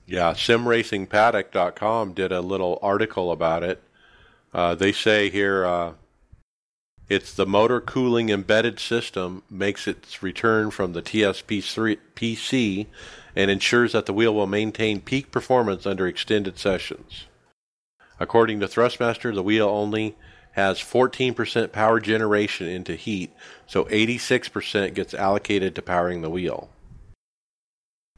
Yeah, 0.06 0.34
simracingpaddock.com 0.34 2.14
did 2.14 2.32
a 2.32 2.42
little 2.42 2.80
article 2.82 3.32
about 3.32 3.64
it. 3.64 3.84
Uh, 4.52 4.74
they 4.74 4.92
say 4.92 5.30
here 5.30 5.66
uh, 5.66 5.94
it's 7.08 7.34
the 7.34 7.46
motor 7.46 7.80
cooling 7.80 8.30
embedded 8.30 8.80
system 8.80 9.44
makes 9.50 9.88
its 9.88 10.24
return 10.24 10.72
from 10.72 10.94
the 10.94 11.02
TSP 11.02 11.98
PC 12.16 12.88
and 13.36 13.52
ensures 13.52 13.94
that 13.94 14.06
the 14.06 14.14
wheel 14.14 14.34
will 14.34 14.48
maintain 14.48 15.02
peak 15.02 15.32
performance 15.32 15.86
under 15.86 16.08
extended 16.08 16.58
sessions. 16.58 17.26
According 18.20 18.60
to 18.60 18.68
Thrustmaster, 18.68 19.34
the 19.34 19.44
wheel 19.44 19.68
only 19.68 20.16
has 20.54 20.80
14% 20.80 21.72
power 21.72 22.00
generation 22.00 22.68
into 22.68 22.96
heat, 22.96 23.32
so 23.68 23.86
86% 23.86 24.94
gets 24.94 25.14
allocated 25.14 25.76
to 25.76 25.82
powering 25.82 26.22
the 26.22 26.30
wheel. 26.30 26.70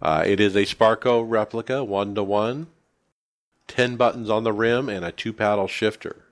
Uh, 0.01 0.23
it 0.25 0.39
is 0.39 0.55
a 0.55 0.65
Sparco 0.65 1.23
replica, 1.27 1.83
one 1.83 2.15
to 2.15 2.23
one, 2.23 2.67
10 3.67 3.95
buttons 3.95 4.29
on 4.29 4.43
the 4.43 4.53
rim, 4.53 4.89
and 4.89 5.05
a 5.05 5.11
two 5.11 5.31
paddle 5.31 5.67
shifter. 5.67 6.25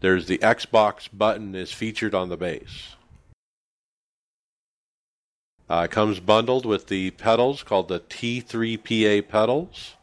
There's 0.00 0.26
the 0.26 0.38
Xbox 0.38 1.08
button 1.12 1.54
is 1.54 1.72
featured 1.72 2.14
on 2.14 2.28
the 2.28 2.36
base. 2.36 2.94
Uh, 5.68 5.86
comes 5.86 6.18
bundled 6.18 6.64
with 6.64 6.86
the 6.86 7.10
pedals 7.12 7.62
called 7.62 7.88
the 7.88 8.00
T3PA 8.00 9.28
pedals. 9.28 9.96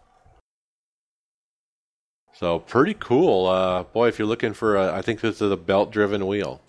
So 2.34 2.59
pretty 2.59 2.95
cool. 2.95 3.47
Uh, 3.47 3.84
boy, 3.84 4.09
if 4.09 4.20
you're 4.20 4.28
looking 4.28 4.53
for 4.53 4.76
a, 4.76 4.93
I 4.93 5.01
think 5.01 5.22
this 5.22 5.41
is 5.41 5.51
a 5.51 5.57
belt 5.57 5.91
driven 5.91 6.28
wheel. 6.28 6.61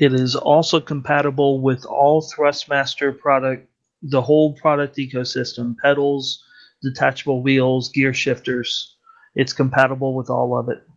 It 0.00 0.12
is 0.12 0.36
also 0.36 0.80
compatible 0.80 1.60
with 1.60 1.84
all 1.84 2.22
Thrustmaster 2.22 3.18
product, 3.18 3.68
the 4.00 4.22
whole 4.22 4.54
product 4.54 4.96
ecosystem, 4.96 5.76
pedals, 5.82 6.44
detachable 6.82 7.42
wheels, 7.42 7.90
gear 7.90 8.14
shifters. 8.14 8.96
It's 9.34 9.52
compatible 9.52 10.14
with 10.14 10.30
all 10.30 10.56
of 10.56 10.68
it. 10.68 10.87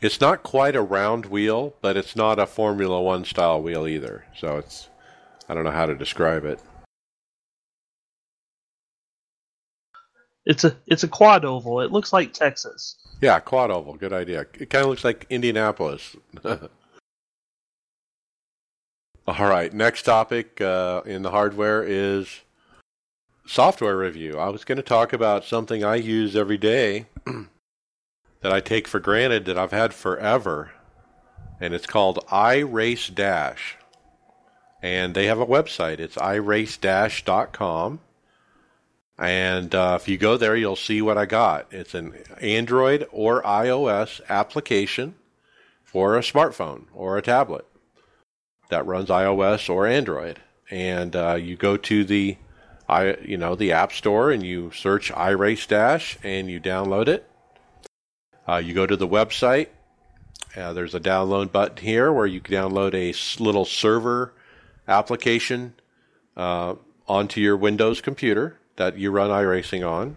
It's 0.00 0.20
not 0.20 0.42
quite 0.42 0.74
a 0.76 0.82
round 0.82 1.26
wheel, 1.26 1.74
but 1.82 1.96
it's 1.96 2.16
not 2.16 2.38
a 2.38 2.46
Formula 2.46 3.02
One 3.02 3.24
style 3.24 3.60
wheel 3.60 3.86
either. 3.86 4.24
So 4.34 4.56
it's, 4.56 4.88
I 5.48 5.54
don't 5.54 5.64
know 5.64 5.70
how 5.70 5.86
to 5.86 5.94
describe 5.94 6.44
it. 6.44 6.58
It's 10.46 10.64
a 10.64 10.74
it's 10.86 11.04
a 11.04 11.08
quad 11.08 11.44
oval. 11.44 11.80
It 11.80 11.92
looks 11.92 12.14
like 12.14 12.32
Texas. 12.32 12.96
Yeah, 13.20 13.38
quad 13.40 13.70
oval, 13.70 13.94
good 13.94 14.14
idea. 14.14 14.46
It 14.58 14.70
kind 14.70 14.84
of 14.84 14.88
looks 14.88 15.04
like 15.04 15.26
Indianapolis. 15.28 16.16
All 16.44 16.58
right, 19.28 19.72
next 19.72 20.04
topic 20.04 20.62
uh, 20.62 21.02
in 21.04 21.20
the 21.20 21.30
hardware 21.30 21.84
is 21.84 22.40
software 23.46 23.98
review. 23.98 24.38
I 24.38 24.48
was 24.48 24.64
going 24.64 24.76
to 24.76 24.82
talk 24.82 25.12
about 25.12 25.44
something 25.44 25.84
I 25.84 25.96
use 25.96 26.34
every 26.34 26.56
day 26.56 27.04
that 28.40 28.52
I 28.52 28.60
take 28.60 28.88
for 28.88 29.00
granted 29.00 29.44
that 29.46 29.58
I've 29.58 29.72
had 29.72 29.92
forever, 29.92 30.72
and 31.60 31.74
it's 31.74 31.86
called 31.86 32.24
iRace 32.28 33.14
Dash. 33.14 33.76
And 34.82 35.14
they 35.14 35.26
have 35.26 35.40
a 35.40 35.46
website. 35.46 35.98
It's 35.98 36.16
iracedash.com. 36.16 38.00
And 39.18 39.74
uh, 39.74 39.98
if 40.00 40.08
you 40.08 40.16
go 40.16 40.38
there, 40.38 40.56
you'll 40.56 40.76
see 40.76 41.02
what 41.02 41.18
I 41.18 41.26
got. 41.26 41.66
It's 41.70 41.94
an 41.94 42.14
Android 42.40 43.06
or 43.12 43.42
iOS 43.42 44.22
application 44.30 45.16
for 45.84 46.16
a 46.16 46.22
smartphone 46.22 46.84
or 46.94 47.18
a 47.18 47.22
tablet 47.22 47.66
that 48.70 48.86
runs 48.86 49.10
iOS 49.10 49.68
or 49.68 49.86
Android. 49.86 50.40
And 50.70 51.14
uh, 51.14 51.34
you 51.34 51.56
go 51.56 51.76
to 51.76 52.04
the, 52.04 52.38
i 52.88 53.16
you 53.16 53.36
know, 53.36 53.54
the 53.54 53.72
App 53.72 53.92
Store 53.92 54.30
and 54.30 54.42
you 54.42 54.70
search 54.70 55.12
iRace 55.12 55.68
Dash 55.68 56.16
and 56.22 56.50
you 56.50 56.58
download 56.58 57.08
it. 57.08 57.29
Uh, 58.50 58.56
you 58.56 58.74
go 58.74 58.84
to 58.84 58.96
the 58.96 59.06
website. 59.06 59.68
Uh, 60.56 60.72
there's 60.72 60.96
a 60.96 60.98
download 60.98 61.52
button 61.52 61.76
here 61.76 62.12
where 62.12 62.26
you 62.26 62.40
can 62.40 62.52
download 62.52 62.94
a 62.94 63.14
little 63.40 63.64
server 63.64 64.34
application 64.88 65.72
uh, 66.36 66.74
onto 67.06 67.40
your 67.40 67.56
Windows 67.56 68.00
computer 68.00 68.58
that 68.74 68.98
you 68.98 69.12
run 69.12 69.30
iRacing 69.30 69.88
on. 69.88 70.16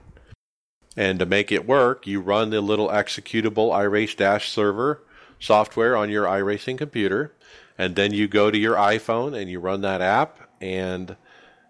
And 0.98 1.20
to 1.20 1.28
make 1.28 1.52
it 1.52 1.68
work, 1.68 2.08
you 2.08 2.22
run 2.22 2.50
the 2.50 2.60
little 2.60 2.88
executable 2.88 3.70
iRace 3.70 4.50
server 4.50 5.04
software 5.40 5.96
on 5.96 6.10
your 6.10 6.26
iRacing 6.26 6.80
computer. 6.80 7.36
And 7.78 7.96
then 7.96 8.14
you 8.14 8.28
go 8.28 8.50
to 8.50 8.58
your 8.58 8.76
iPhone 8.76 9.40
and 9.40 9.48
you 9.48 9.60
run 9.60 9.82
that 9.82 10.02
app. 10.02 10.40
And 10.60 11.18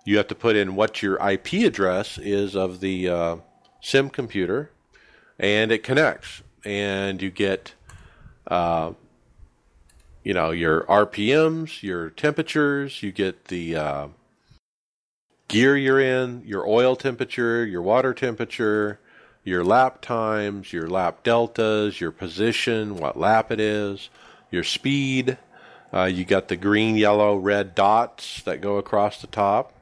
you 0.05 0.16
have 0.16 0.28
to 0.28 0.36
put 0.36 0.55
in 0.55 0.76
what 0.76 1.01
your 1.01 1.16
IP 1.30 1.66
address 1.66 2.18
is 2.18 2.55
of 2.55 2.80
the 2.80 3.09
uh, 3.09 3.36
sim 3.82 4.09
computer. 4.09 4.72
And 5.38 5.70
it 5.70 5.84
connects. 5.84 6.43
And 6.66 7.22
you 7.22 7.32
get, 7.32 7.74
uh, 8.47 8.93
you 10.24 10.34
know, 10.34 10.51
your 10.51 10.84
RPMs, 10.84 11.84
your 11.84 12.09
temperatures, 12.11 13.03
you 13.03 13.11
get 13.11 13.45
the. 13.45 13.76
Uh, 13.76 14.07
gear 15.49 15.78
you're 15.78 15.99
in, 15.99 16.41
your 16.45 16.68
oil 16.68 16.95
temperature, 16.95 17.66
your 17.66 17.82
water 17.82 18.14
temperature, 18.14 18.99
your 19.43 19.64
lap 19.64 20.01
times, 20.01 20.74
your 20.74 20.88
lap 20.88 21.22
deltas, 21.24 22.01
your 22.01 22.11
position, 22.11 22.95
what 22.97 23.20
lap 23.20 23.51
it 23.51 23.59
is, 23.59 24.09
your 24.49 24.64
speed. 24.64 25.38
Uh, 25.93 26.05
you 26.05 26.26
got 26.26 26.47
the 26.47 26.55
green, 26.55 26.95
yellow, 26.97 27.36
red 27.36 27.76
dots 27.76 28.41
that 28.43 28.61
go 28.61 28.78
across 28.78 29.22
the 29.22 29.28
top. 29.28 29.74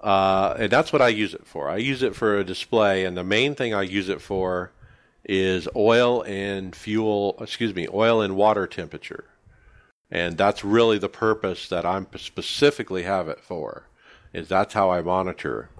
uh, 0.00 0.54
and 0.58 0.70
that's 0.70 0.92
what 0.92 1.02
I 1.02 1.08
use 1.08 1.34
it 1.34 1.46
for. 1.46 1.68
I 1.68 1.78
use 1.78 2.02
it 2.02 2.14
for 2.14 2.38
a 2.38 2.44
display, 2.44 3.04
and 3.04 3.16
the 3.16 3.24
main 3.24 3.54
thing 3.54 3.74
I 3.74 3.82
use 3.82 4.08
it 4.08 4.20
for 4.20 4.70
is 5.24 5.68
oil 5.74 6.22
and 6.22 6.74
fuel. 6.74 7.36
Excuse 7.40 7.74
me, 7.74 7.86
oil 7.92 8.20
and 8.20 8.36
water 8.36 8.66
temperature, 8.66 9.24
and 10.10 10.36
that's 10.36 10.64
really 10.64 10.98
the 10.98 11.08
purpose 11.08 11.68
that 11.68 11.84
I'm 11.84 12.06
specifically 12.16 13.04
have 13.04 13.28
it 13.28 13.40
for. 13.40 13.88
Is 14.32 14.48
that's 14.48 14.74
how 14.74 14.90
I 14.90 15.00
monitor. 15.00 15.70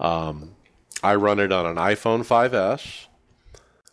Um, 0.00 0.54
I 1.02 1.14
run 1.14 1.38
it 1.38 1.52
on 1.52 1.66
an 1.66 1.76
iPhone 1.76 2.26
5S. 2.26 3.06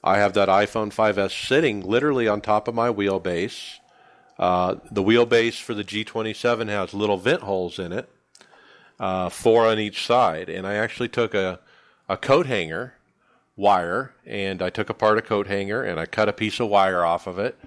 I 0.03 0.17
have 0.17 0.33
that 0.33 0.49
iPhone 0.49 0.93
5S 0.93 1.47
sitting 1.47 1.81
literally 1.81 2.27
on 2.27 2.41
top 2.41 2.67
of 2.67 2.75
my 2.75 2.89
wheelbase. 2.89 3.79
Uh, 4.37 4.75
the 4.91 5.03
wheelbase 5.03 5.61
for 5.61 5.73
the 5.73 5.83
G27 5.83 6.67
has 6.67 6.93
little 6.93 7.17
vent 7.17 7.41
holes 7.41 7.79
in 7.79 7.91
it, 7.91 8.09
uh, 8.99 9.29
four 9.29 9.65
on 9.65 9.79
each 9.79 10.05
side. 10.05 10.49
And 10.49 10.67
I 10.67 10.75
actually 10.75 11.09
took 11.09 11.33
a, 11.33 11.59
a 12.09 12.17
coat 12.17 12.45
hanger 12.45 12.94
wire 13.55 14.13
and 14.25 14.61
I 14.61 14.69
took 14.69 14.89
apart 14.89 15.17
a 15.17 15.21
coat 15.21 15.47
hanger 15.47 15.83
and 15.83 15.99
I 15.99 16.05
cut 16.05 16.29
a 16.29 16.33
piece 16.33 16.59
of 16.59 16.67
wire 16.67 17.05
off 17.05 17.27
of 17.27 17.39
it 17.39 17.57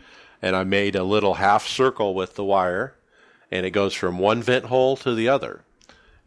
and 0.42 0.54
I 0.54 0.64
made 0.64 0.94
a 0.94 1.04
little 1.04 1.34
half 1.34 1.66
circle 1.66 2.14
with 2.14 2.34
the 2.34 2.44
wire 2.44 2.94
and 3.50 3.64
it 3.64 3.70
goes 3.70 3.94
from 3.94 4.18
one 4.18 4.42
vent 4.42 4.66
hole 4.66 4.96
to 4.98 5.14
the 5.14 5.28
other 5.28 5.62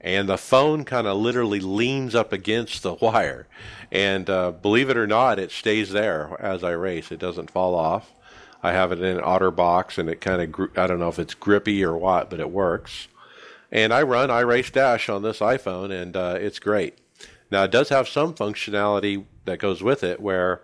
and 0.02 0.28
the 0.28 0.38
phone 0.38 0.84
kind 0.84 1.06
of 1.06 1.18
literally 1.18 1.60
leans 1.60 2.16
up 2.16 2.34
against 2.34 2.82
the 2.82 2.94
wire. 3.02 3.48
And 3.92 4.30
uh, 4.30 4.52
believe 4.52 4.90
it 4.90 4.98
or 4.98 5.08
not, 5.08 5.40
it 5.40 5.52
stays 5.52 5.92
there 5.92 6.36
as 6.40 6.64
I 6.64 6.72
race. 6.72 7.12
It 7.12 7.20
doesn't 7.20 7.52
fall 7.52 7.76
off. 7.76 8.12
I 8.64 8.74
have 8.74 8.92
it 8.92 9.00
in 9.00 9.18
an 9.18 9.24
OtterBox, 9.24 9.98
and 9.98 10.10
it 10.10 10.22
kind 10.22 10.42
of 10.42 10.52
gr- 10.52 10.66
I 10.76 10.88
don't 10.88 11.00
know 11.00 11.10
if 11.10 11.20
it's 11.20 11.34
grippy 11.34 11.84
or 11.84 11.96
what, 11.96 12.30
but 12.30 12.40
it 12.40 12.52
works. 12.52 13.08
And 13.72 13.94
I 13.94 14.02
run 14.04 14.30
iRace 14.30 14.72
Dash 14.72 15.08
on 15.08 15.24
this 15.24 15.40
iPhone, 15.40 15.92
and 15.92 16.16
uh, 16.16 16.38
it's 16.40 16.60
great. 16.60 16.98
Now 17.50 17.64
it 17.64 17.72
does 17.72 17.90
have 17.90 18.08
some 18.08 18.34
functionality 18.34 19.26
that 19.46 19.60
goes 19.60 19.82
with 19.82 20.04
it, 20.04 20.20
where 20.20 20.62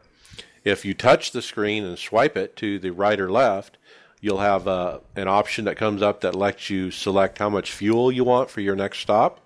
if 0.63 0.85
you 0.85 0.93
touch 0.93 1.31
the 1.31 1.41
screen 1.41 1.83
and 1.83 1.97
swipe 1.97 2.35
it 2.37 2.55
to 2.57 2.79
the 2.79 2.91
right 2.91 3.19
or 3.19 3.31
left, 3.31 3.77
You'll 4.19 4.39
have 4.39 4.67
uh, 4.67 4.99
an 5.15 5.27
option 5.27 5.65
that 5.65 5.77
comes 5.77 6.01
up 6.01 6.21
that 6.21 6.33
lets 6.33 6.69
you 6.69 6.89
select 6.89 7.37
how 7.37 7.49
much 7.49 7.71
fuel 7.71 8.11
you 8.11 8.23
want 8.23 8.49
for 8.49 8.61
your 8.61 8.75
next 8.75 8.99
stop. 8.99 9.39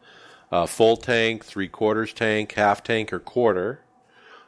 Uh, 0.50 0.66
full 0.66 0.98
tank, 0.98 1.44
three 1.44 1.68
quarters 1.68 2.14
tank, 2.14 2.54
half 2.54 2.84
tank, 2.84 3.12
or 3.12 3.20
quarter. 3.20 3.82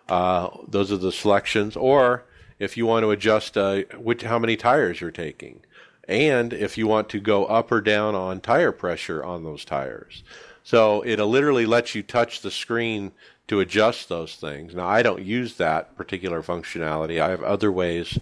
Uh, 0.08 0.50
those 0.68 0.92
are 0.92 0.98
the 0.98 1.12
selections. 1.12 1.76
Or 1.76 2.24
if 2.58 2.78
you 2.78 2.86
want 2.86 3.04
to 3.04 3.12
adjust 3.12 3.58
uh, 3.58 3.82
which, 3.98 4.24
how 4.24 4.40
many 4.40 4.56
tires 4.56 5.02
you're 5.02 5.12
taking, 5.12 5.62
and 6.08 6.54
if 6.54 6.78
you 6.78 6.88
want 6.88 7.10
to 7.10 7.20
go 7.20 7.46
up 7.46 7.72
or 7.72 7.82
down 7.82 8.16
on 8.16 8.40
tire 8.40 8.72
pressure 8.72 9.24
on 9.24 9.44
those 9.44 9.66
tires. 9.66 10.24
So 10.64 11.02
it 11.02 11.20
literally 11.20 11.66
lets 11.66 11.96
you 11.96 12.04
touch 12.04 12.42
the 12.42 12.52
screen 12.52 13.12
to 13.48 13.60
adjust 13.60 14.10
those 14.10 14.36
things. 14.36 14.74
Now 14.74 14.88
I 14.88 15.02
don't 15.04 15.24
use 15.24 15.56
that 15.56 15.96
particular 15.96 16.41
functionality. 16.41 17.22
I 17.22 17.30
have 17.30 17.44
other 17.44 17.72
ways 17.72 18.20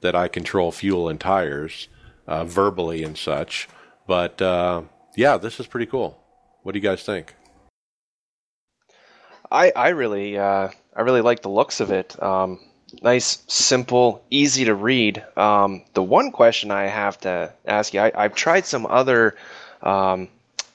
that 0.00 0.14
I 0.14 0.28
control 0.28 0.72
fuel 0.72 1.08
and 1.08 1.20
tires 1.20 1.88
uh, 2.26 2.44
verbally 2.44 3.02
and 3.02 3.16
such. 3.16 3.68
But 4.06 4.40
uh, 4.40 4.82
yeah, 5.16 5.36
this 5.36 5.60
is 5.60 5.66
pretty 5.66 5.86
cool. 5.86 6.18
What 6.62 6.72
do 6.72 6.78
you 6.78 6.82
guys 6.82 7.02
think? 7.02 7.34
I 9.50 9.72
I 9.74 9.88
really 9.88 10.38
uh, 10.38 10.68
I 10.94 11.00
really 11.02 11.22
like 11.22 11.42
the 11.42 11.48
looks 11.48 11.80
of 11.80 11.90
it. 11.90 12.20
Um, 12.22 12.60
nice, 13.02 13.42
simple, 13.46 14.24
easy 14.30 14.64
to 14.64 14.74
read. 14.74 15.24
Um, 15.36 15.84
the 15.94 16.02
one 16.02 16.30
question 16.30 16.70
I 16.70 16.86
have 16.86 17.18
to 17.20 17.52
ask 17.66 17.94
you, 17.94 18.00
I, 18.00 18.22
have 18.22 18.34
tried 18.34 18.66
some 18.66 18.86
other 18.86 19.36
um, 19.82 20.28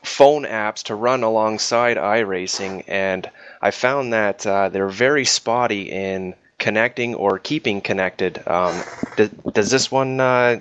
phone 0.05 0.43
apps 0.43 0.83
to 0.83 0.95
run 0.95 1.23
alongside 1.23 1.97
iRacing, 1.97 2.83
and 2.87 3.29
I 3.61 3.71
found 3.71 4.13
that 4.13 4.45
uh, 4.45 4.69
they're 4.69 4.89
very 4.89 5.25
spotty 5.25 5.91
in 5.91 6.35
connecting 6.57 7.15
or 7.15 7.39
keeping 7.39 7.81
connected. 7.81 8.41
Um, 8.47 8.81
does, 9.53 9.69
this 9.69 9.91
one 9.91 10.19
uh, 10.19 10.59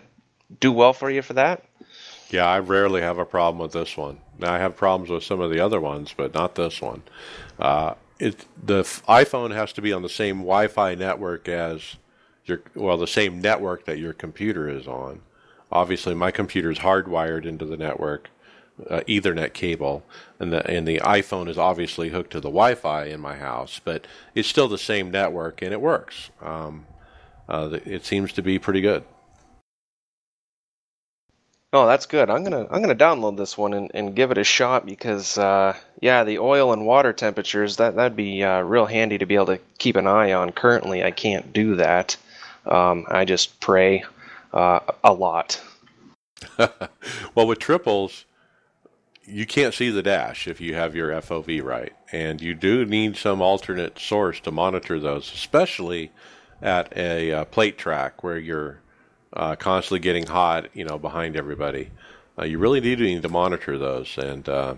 do 0.60 0.72
well 0.72 0.92
for 0.92 1.10
you 1.10 1.22
for 1.22 1.34
that? 1.34 1.64
Yeah, 2.30 2.46
I 2.46 2.58
rarely 2.58 3.00
have 3.00 3.18
a 3.18 3.24
problem 3.24 3.60
with 3.60 3.72
this 3.72 3.96
one. 3.96 4.18
Now, 4.38 4.52
I 4.52 4.58
have 4.58 4.76
problems 4.76 5.10
with 5.10 5.22
some 5.22 5.40
of 5.40 5.50
the 5.50 5.60
other 5.60 5.80
ones, 5.80 6.12
but 6.16 6.34
not 6.34 6.56
this 6.56 6.80
one. 6.80 7.02
Uh, 7.58 7.94
it 8.18 8.44
the 8.62 8.82
iPhone 8.82 9.52
has 9.54 9.72
to 9.74 9.82
be 9.82 9.92
on 9.92 10.02
the 10.02 10.08
same 10.08 10.38
Wi-Fi 10.38 10.94
network 10.94 11.48
as 11.48 11.96
your 12.44 12.62
well, 12.74 12.96
the 12.96 13.06
same 13.06 13.40
network 13.40 13.84
that 13.86 13.98
your 13.98 14.12
computer 14.12 14.68
is 14.68 14.86
on. 14.86 15.20
Obviously, 15.70 16.14
my 16.14 16.30
computer 16.30 16.70
is 16.70 16.78
hardwired 16.78 17.44
into 17.44 17.64
the 17.64 17.76
network, 17.76 18.30
uh, 18.90 19.00
Ethernet 19.06 19.52
cable, 19.52 20.04
and 20.38 20.52
the 20.52 20.68
and 20.70 20.86
the 20.86 20.98
iPhone 21.00 21.48
is 21.48 21.58
obviously 21.58 22.10
hooked 22.10 22.32
to 22.32 22.40
the 22.40 22.48
Wi-Fi 22.48 23.04
in 23.04 23.20
my 23.20 23.36
house, 23.36 23.80
but 23.84 24.06
it's 24.34 24.48
still 24.48 24.68
the 24.68 24.78
same 24.78 25.10
network 25.10 25.62
and 25.62 25.72
it 25.72 25.80
works. 25.80 26.30
Um, 26.42 26.86
uh, 27.48 27.78
it 27.84 28.04
seems 28.04 28.32
to 28.32 28.42
be 28.42 28.58
pretty 28.58 28.80
good. 28.80 29.04
Oh, 31.72 31.88
that's 31.88 32.06
good. 32.06 32.30
I'm 32.30 32.44
gonna 32.44 32.68
I'm 32.70 32.80
gonna 32.80 32.94
download 32.94 33.36
this 33.36 33.58
one 33.58 33.74
and, 33.74 33.90
and 33.94 34.14
give 34.14 34.30
it 34.30 34.38
a 34.38 34.44
shot 34.44 34.86
because 34.86 35.36
uh, 35.36 35.76
yeah, 36.00 36.22
the 36.22 36.38
oil 36.38 36.72
and 36.72 36.86
water 36.86 37.12
temperatures 37.12 37.78
that 37.78 37.96
that'd 37.96 38.16
be 38.16 38.44
uh, 38.44 38.60
real 38.60 38.86
handy 38.86 39.18
to 39.18 39.26
be 39.26 39.34
able 39.34 39.46
to 39.46 39.60
keep 39.78 39.96
an 39.96 40.06
eye 40.06 40.32
on. 40.32 40.52
Currently, 40.52 41.02
I 41.02 41.10
can't 41.10 41.52
do 41.52 41.76
that. 41.76 42.16
Um, 42.64 43.06
I 43.08 43.24
just 43.24 43.58
pray 43.58 44.04
uh, 44.52 44.80
a 45.02 45.12
lot. 45.12 45.60
well, 47.34 47.46
with 47.46 47.58
triples, 47.58 48.24
you 49.26 49.46
can't 49.46 49.74
see 49.74 49.90
the 49.90 50.02
dash 50.02 50.46
if 50.46 50.60
you 50.60 50.74
have 50.74 50.94
your 50.94 51.10
FOV 51.10 51.62
right, 51.62 51.92
and 52.12 52.40
you 52.40 52.54
do 52.54 52.84
need 52.84 53.16
some 53.16 53.40
alternate 53.40 53.98
source 53.98 54.40
to 54.40 54.50
monitor 54.50 55.00
those, 55.00 55.32
especially 55.32 56.10
at 56.62 56.96
a 56.96 57.32
uh, 57.32 57.44
plate 57.46 57.78
track 57.78 58.22
where 58.22 58.38
you're 58.38 58.80
uh, 59.32 59.56
constantly 59.56 60.00
getting 60.00 60.26
hot, 60.26 60.68
you 60.74 60.84
know, 60.84 60.98
behind 60.98 61.36
everybody. 61.36 61.90
Uh, 62.38 62.44
you 62.44 62.58
really 62.58 62.80
do 62.80 62.96
need 62.96 63.22
to 63.22 63.28
monitor 63.28 63.78
those, 63.78 64.16
and 64.18 64.48
uh, 64.48 64.74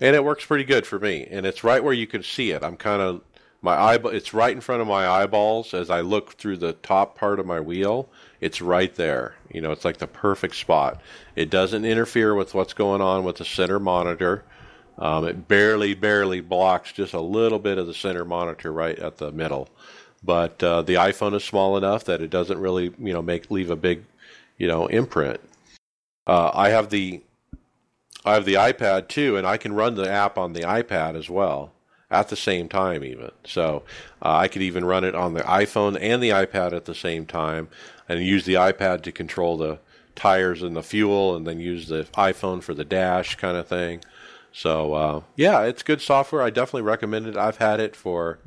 and 0.00 0.16
it 0.16 0.24
works 0.24 0.44
pretty 0.44 0.64
good 0.64 0.86
for 0.86 0.98
me. 0.98 1.26
And 1.30 1.46
it's 1.46 1.64
right 1.64 1.82
where 1.82 1.92
you 1.92 2.06
can 2.06 2.22
see 2.22 2.50
it. 2.50 2.62
I'm 2.62 2.76
kind 2.76 3.00
of 3.00 3.20
my 3.64 3.76
eyeball. 3.76 4.12
It's 4.12 4.32
right 4.32 4.54
in 4.54 4.60
front 4.60 4.82
of 4.82 4.86
my 4.86 5.08
eyeballs 5.08 5.74
as 5.74 5.90
I 5.90 6.02
look 6.02 6.34
through 6.34 6.58
the 6.58 6.74
top 6.74 7.16
part 7.16 7.40
of 7.40 7.46
my 7.46 7.58
wheel 7.58 8.08
it's 8.44 8.60
right 8.60 8.94
there. 8.94 9.36
You 9.50 9.62
know, 9.62 9.72
it's 9.72 9.86
like 9.86 9.96
the 9.96 10.06
perfect 10.06 10.56
spot. 10.56 11.00
It 11.34 11.48
doesn't 11.48 11.86
interfere 11.86 12.34
with 12.34 12.52
what's 12.52 12.74
going 12.74 13.00
on 13.00 13.24
with 13.24 13.36
the 13.36 13.44
center 13.46 13.80
monitor. 13.80 14.44
Um, 14.98 15.26
it 15.26 15.48
barely, 15.48 15.94
barely 15.94 16.42
blocks 16.42 16.92
just 16.92 17.14
a 17.14 17.22
little 17.22 17.58
bit 17.58 17.78
of 17.78 17.86
the 17.86 17.94
center 17.94 18.22
monitor 18.22 18.70
right 18.70 18.98
at 18.98 19.16
the 19.16 19.32
middle. 19.32 19.70
But 20.22 20.62
uh, 20.62 20.82
the 20.82 20.96
iPhone 20.96 21.34
is 21.34 21.42
small 21.42 21.78
enough 21.78 22.04
that 22.04 22.20
it 22.20 22.28
doesn't 22.28 22.58
really, 22.58 22.92
you 22.98 23.14
know, 23.14 23.22
make 23.22 23.50
leave 23.50 23.70
a 23.70 23.76
big, 23.76 24.04
you 24.58 24.68
know, 24.68 24.88
imprint. 24.88 25.40
Uh, 26.26 26.50
I 26.52 26.68
have 26.68 26.90
the 26.90 27.22
I 28.26 28.34
have 28.34 28.44
the 28.44 28.54
iPad 28.54 29.08
too, 29.08 29.38
and 29.38 29.46
I 29.46 29.56
can 29.56 29.72
run 29.72 29.94
the 29.94 30.10
app 30.10 30.36
on 30.36 30.52
the 30.52 30.62
iPad 30.62 31.16
as 31.16 31.30
well 31.30 31.72
at 32.14 32.28
the 32.28 32.36
same 32.36 32.68
time, 32.68 33.04
even. 33.04 33.32
So 33.44 33.82
uh, 34.22 34.36
I 34.36 34.48
could 34.48 34.62
even 34.62 34.84
run 34.84 35.04
it 35.04 35.14
on 35.14 35.34
the 35.34 35.40
iPhone 35.42 35.98
and 36.00 36.22
the 36.22 36.30
iPad 36.30 36.72
at 36.72 36.84
the 36.84 36.94
same 36.94 37.26
time 37.26 37.68
and 38.08 38.22
use 38.22 38.44
the 38.44 38.54
iPad 38.54 39.02
to 39.02 39.12
control 39.12 39.56
the 39.56 39.78
tires 40.14 40.62
and 40.62 40.76
the 40.76 40.82
fuel, 40.82 41.34
and 41.34 41.46
then 41.46 41.58
use 41.58 41.88
the 41.88 42.04
iPhone 42.14 42.62
for 42.62 42.72
the 42.72 42.84
dash 42.84 43.34
kind 43.34 43.56
of 43.56 43.66
thing. 43.66 44.00
So 44.52 44.94
uh, 44.94 45.20
yeah, 45.36 45.62
it's 45.62 45.82
good 45.82 46.00
software. 46.00 46.42
I 46.42 46.50
definitely 46.50 46.82
recommend 46.82 47.26
it. 47.26 47.36
I've 47.36 47.58
had 47.58 47.80
it 47.80 47.96
for 47.96 48.38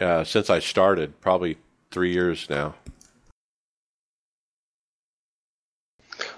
uh, 0.00 0.24
since 0.24 0.50
I 0.50 0.58
started, 0.58 1.20
probably 1.20 1.58
three 1.90 2.12
years 2.12 2.48
now. 2.50 2.74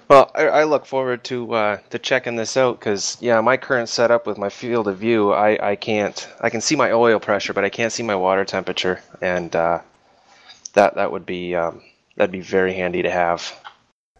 Well, 0.09 0.31
I, 0.35 0.47
I 0.47 0.63
look 0.65 0.85
forward 0.85 1.23
to 1.25 1.53
uh, 1.53 1.77
to 1.89 1.99
checking 1.99 2.35
this 2.35 2.57
out 2.57 2.79
because 2.79 3.17
yeah, 3.21 3.39
my 3.41 3.57
current 3.57 3.89
setup 3.89 4.27
with 4.27 4.37
my 4.37 4.49
field 4.49 4.87
of 4.87 4.97
view, 4.97 5.31
I, 5.31 5.71
I 5.71 5.75
can't 5.75 6.27
I 6.41 6.49
can 6.49 6.61
see 6.61 6.75
my 6.75 6.91
oil 6.91 7.19
pressure, 7.19 7.53
but 7.53 7.63
I 7.63 7.69
can't 7.69 7.93
see 7.93 8.03
my 8.03 8.15
water 8.15 8.45
temperature, 8.45 9.01
and 9.21 9.55
uh, 9.55 9.79
that 10.73 10.95
that 10.95 11.11
would 11.11 11.25
be 11.25 11.55
um, 11.55 11.81
that'd 12.15 12.31
be 12.31 12.41
very 12.41 12.73
handy 12.73 13.01
to 13.01 13.11
have. 13.11 13.53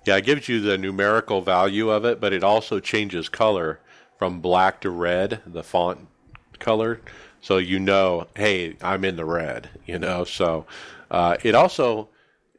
Yeah, 0.06 0.18
it 0.18 0.26
gives 0.26 0.50
you 0.50 0.60
the 0.60 0.78
numerical 0.78 1.42
value 1.42 1.90
of 1.90 2.06
it, 2.06 2.20
but 2.20 2.34
it 2.34 2.44
also 2.44 2.80
changes 2.80 3.30
color 3.30 3.80
from 4.18 4.42
black 4.42 4.82
to 4.82 4.90
red, 4.90 5.42
the 5.46 5.64
font 5.64 6.08
color. 6.60 7.02
So 7.42 7.58
you 7.58 7.80
know, 7.80 8.28
hey, 8.36 8.78
I'm 8.82 9.04
in 9.04 9.18
the 9.18 9.26
red, 9.26 9.70
you 9.86 10.00
know. 10.00 10.24
So 10.24 10.66
uh, 11.12 11.38
it 11.44 11.56
also 11.56 12.10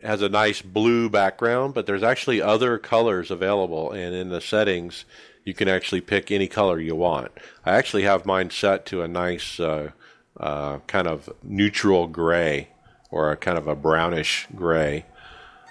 has 0.04 0.22
a 0.22 0.28
nice 0.28 0.62
blue 0.62 1.08
background, 1.08 1.74
but 1.74 1.86
there's 1.86 2.02
actually 2.02 2.40
other 2.40 2.78
colors 2.78 3.30
available, 3.30 3.90
and 3.90 4.14
in 4.14 4.28
the 4.28 4.40
settings, 4.40 5.04
you 5.44 5.54
can 5.54 5.68
actually 5.68 6.00
pick 6.00 6.30
any 6.30 6.46
color 6.46 6.78
you 6.78 6.94
want. 6.94 7.32
I 7.64 7.72
actually 7.72 8.02
have 8.02 8.26
mine 8.26 8.50
set 8.50 8.86
to 8.86 9.02
a 9.02 9.08
nice 9.08 9.58
uh, 9.58 9.90
uh, 10.38 10.78
kind 10.86 11.08
of 11.08 11.30
neutral 11.42 12.06
gray 12.06 12.68
or 13.10 13.30
a 13.30 13.36
kind 13.36 13.58
of 13.58 13.66
a 13.66 13.74
brownish 13.74 14.46
gray. 14.54 15.06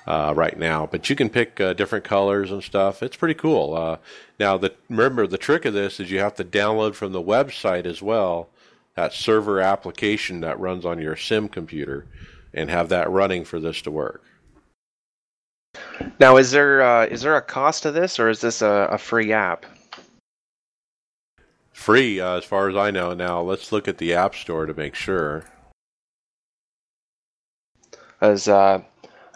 uh, 0.05 0.33
right 0.35 0.57
now. 0.57 0.85
But 0.85 1.09
you 1.09 1.15
can 1.15 1.29
pick 1.29 1.59
uh, 1.59 1.73
different 1.73 2.03
colors 2.03 2.51
and 2.51 2.63
stuff. 2.63 3.01
It's 3.01 3.15
pretty 3.15 3.35
cool. 3.35 3.75
Uh, 3.75 3.97
now, 4.39 4.57
the, 4.57 4.73
remember 4.89 5.27
the 5.27 5.37
trick 5.37 5.65
of 5.65 5.73
this 5.73 5.99
is 5.99 6.11
you 6.11 6.19
have 6.19 6.35
to 6.35 6.43
download 6.43 6.95
from 6.95 7.11
the 7.11 7.21
website 7.21 7.85
as 7.85 8.01
well 8.01 8.49
that 8.95 9.13
server 9.13 9.59
application 9.59 10.41
that 10.41 10.59
runs 10.59 10.85
on 10.85 10.99
your 10.99 11.15
sim 11.15 11.47
computer 11.47 12.05
and 12.53 12.69
have 12.69 12.89
that 12.89 13.09
running 13.09 13.43
for 13.45 13.59
this 13.59 13.81
to 13.81 13.91
work. 13.91 14.23
Now, 16.19 16.37
is 16.37 16.51
there 16.51 16.81
uh, 16.81 17.05
is 17.05 17.21
there 17.21 17.35
a 17.35 17.41
cost 17.41 17.83
to 17.83 17.91
this, 17.91 18.19
or 18.19 18.29
is 18.29 18.41
this 18.41 18.61
a, 18.61 18.89
a 18.91 18.97
free 18.97 19.31
app? 19.31 19.65
Free, 21.71 22.19
uh, 22.19 22.37
as 22.37 22.45
far 22.45 22.69
as 22.69 22.75
I 22.75 22.91
know. 22.91 23.13
Now, 23.13 23.41
let's 23.41 23.71
look 23.71 23.87
at 23.87 23.97
the 23.97 24.13
App 24.13 24.35
Store 24.35 24.65
to 24.65 24.73
make 24.73 24.95
sure. 24.95 25.45
As 28.21 28.47
uh, 28.47 28.81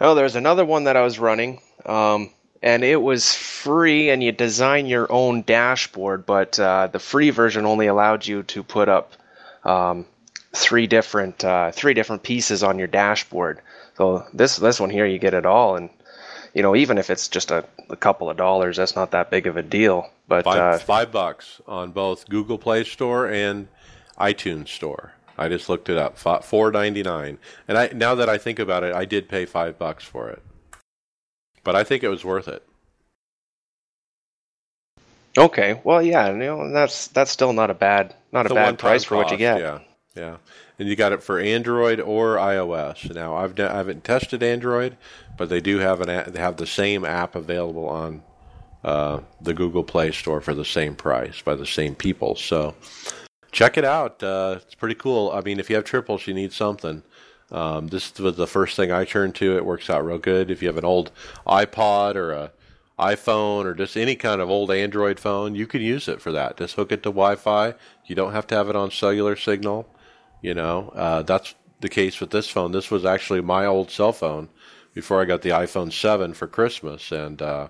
oh, 0.00 0.14
there's 0.14 0.36
another 0.36 0.64
one 0.64 0.84
that 0.84 0.96
I 0.96 1.02
was 1.02 1.18
running, 1.18 1.60
um, 1.84 2.30
and 2.62 2.84
it 2.84 3.02
was 3.02 3.34
free, 3.34 4.10
and 4.10 4.22
you 4.22 4.32
design 4.32 4.86
your 4.86 5.10
own 5.10 5.42
dashboard, 5.42 6.24
but 6.24 6.58
uh, 6.58 6.86
the 6.86 6.98
free 6.98 7.30
version 7.30 7.66
only 7.66 7.88
allowed 7.88 8.26
you 8.26 8.44
to 8.44 8.62
put 8.62 8.88
up 8.88 9.12
um, 9.64 10.06
three 10.54 10.86
different 10.86 11.44
uh, 11.44 11.70
three 11.72 11.94
different 11.94 12.22
pieces 12.22 12.62
on 12.62 12.78
your 12.78 12.88
dashboard. 12.88 13.60
So 13.96 14.24
this 14.32 14.56
this 14.56 14.80
one 14.80 14.90
here, 14.90 15.06
you 15.06 15.18
get 15.18 15.34
it 15.34 15.46
all, 15.46 15.76
and 15.76 15.90
you 16.54 16.62
know 16.62 16.76
even 16.76 16.98
if 16.98 17.10
it's 17.10 17.28
just 17.28 17.50
a, 17.50 17.64
a 17.90 17.96
couple 17.96 18.30
of 18.30 18.36
dollars, 18.36 18.76
that's 18.76 18.96
not 18.96 19.10
that 19.12 19.30
big 19.30 19.46
of 19.46 19.56
a 19.56 19.62
deal. 19.62 20.10
But 20.26 20.44
five, 20.44 20.74
uh, 20.74 20.78
five 20.78 21.12
bucks 21.12 21.60
on 21.66 21.92
both 21.92 22.28
Google 22.28 22.58
Play 22.58 22.84
Store 22.84 23.28
and 23.28 23.68
iTunes 24.18 24.68
Store. 24.68 25.12
I 25.38 25.48
just 25.48 25.68
looked 25.68 25.88
it 25.88 25.96
up, 25.96 26.18
four 26.44 26.72
ninety 26.72 27.02
nine. 27.02 27.38
And 27.68 27.78
I 27.78 27.88
now 27.94 28.14
that 28.16 28.28
I 28.28 28.38
think 28.38 28.58
about 28.58 28.82
it, 28.82 28.94
I 28.94 29.04
did 29.04 29.28
pay 29.28 29.46
five 29.46 29.78
bucks 29.78 30.04
for 30.04 30.28
it, 30.28 30.42
but 31.62 31.76
I 31.76 31.84
think 31.84 32.02
it 32.02 32.08
was 32.08 32.24
worth 32.24 32.48
it. 32.48 32.62
Okay, 35.36 35.80
well, 35.84 36.02
yeah, 36.02 36.30
you 36.30 36.38
know, 36.38 36.72
that's 36.72 37.06
that's 37.08 37.30
still 37.30 37.52
not 37.52 37.70
a 37.70 37.74
bad 37.74 38.14
not 38.32 38.50
a 38.50 38.54
bad 38.54 38.78
price 38.78 39.04
for 39.04 39.16
what 39.16 39.30
you 39.30 39.36
get. 39.36 39.60
Yeah, 39.60 39.78
yeah, 40.14 40.38
and 40.78 40.88
you 40.88 40.96
got 40.96 41.12
it 41.12 41.22
for 41.22 41.38
Android 41.38 42.00
or 42.00 42.36
iOS. 42.36 43.14
Now, 43.14 43.36
I've 43.36 43.58
I 43.60 43.76
haven't 43.76 44.04
tested 44.04 44.42
Android, 44.42 44.96
but 45.36 45.48
they 45.48 45.60
do 45.60 45.78
have 45.78 46.00
an 46.00 46.32
they 46.32 46.40
have 46.40 46.56
the 46.56 46.66
same 46.66 47.04
app 47.04 47.34
available 47.34 47.88
on 47.88 48.22
uh, 48.84 49.20
the 49.40 49.54
Google 49.54 49.84
Play 49.84 50.12
Store 50.12 50.40
for 50.40 50.54
the 50.54 50.64
same 50.64 50.94
price 50.96 51.42
by 51.42 51.54
the 51.54 51.66
same 51.66 51.94
people. 51.94 52.36
So 52.36 52.74
check 53.52 53.76
it 53.76 53.84
out. 53.84 54.22
Uh, 54.22 54.58
it's 54.62 54.74
pretty 54.74 54.94
cool. 54.94 55.30
I 55.30 55.40
mean, 55.40 55.60
if 55.60 55.70
you 55.70 55.76
have 55.76 55.84
triples, 55.84 56.26
you 56.26 56.34
need 56.34 56.52
something. 56.52 57.02
Um, 57.50 57.88
this 57.88 58.18
was 58.18 58.36
the 58.36 58.46
first 58.46 58.76
thing 58.76 58.92
I 58.92 59.04
turned 59.04 59.34
to. 59.36 59.56
It 59.56 59.64
works 59.64 59.88
out 59.88 60.04
real 60.04 60.18
good. 60.18 60.50
If 60.50 60.62
you 60.62 60.68
have 60.68 60.76
an 60.76 60.84
old 60.84 61.10
iPod 61.46 62.14
or 62.14 62.32
a 62.32 62.52
iPhone 62.98 63.64
or 63.64 63.74
just 63.74 63.96
any 63.96 64.16
kind 64.16 64.40
of 64.40 64.50
old 64.50 64.70
Android 64.70 65.20
phone, 65.20 65.54
you 65.54 65.66
can 65.66 65.80
use 65.80 66.08
it 66.08 66.20
for 66.20 66.32
that. 66.32 66.56
Just 66.56 66.74
hook 66.74 66.92
it 66.92 67.02
to 67.04 67.10
Wi-Fi. 67.10 67.74
You 68.06 68.14
don't 68.14 68.32
have 68.32 68.46
to 68.48 68.56
have 68.56 68.68
it 68.68 68.76
on 68.76 68.90
cellular 68.90 69.36
signal. 69.36 69.88
You 70.42 70.54
know, 70.54 70.92
uh, 70.94 71.22
that's 71.22 71.54
the 71.80 71.88
case 71.88 72.20
with 72.20 72.30
this 72.30 72.48
phone. 72.48 72.72
This 72.72 72.90
was 72.90 73.04
actually 73.04 73.40
my 73.40 73.66
old 73.66 73.90
cell 73.90 74.12
phone 74.12 74.48
before 74.94 75.20
I 75.20 75.24
got 75.24 75.42
the 75.42 75.50
iPhone 75.50 75.92
7 75.92 76.34
for 76.34 76.46
Christmas, 76.46 77.12
and 77.12 77.40
uh, 77.42 77.68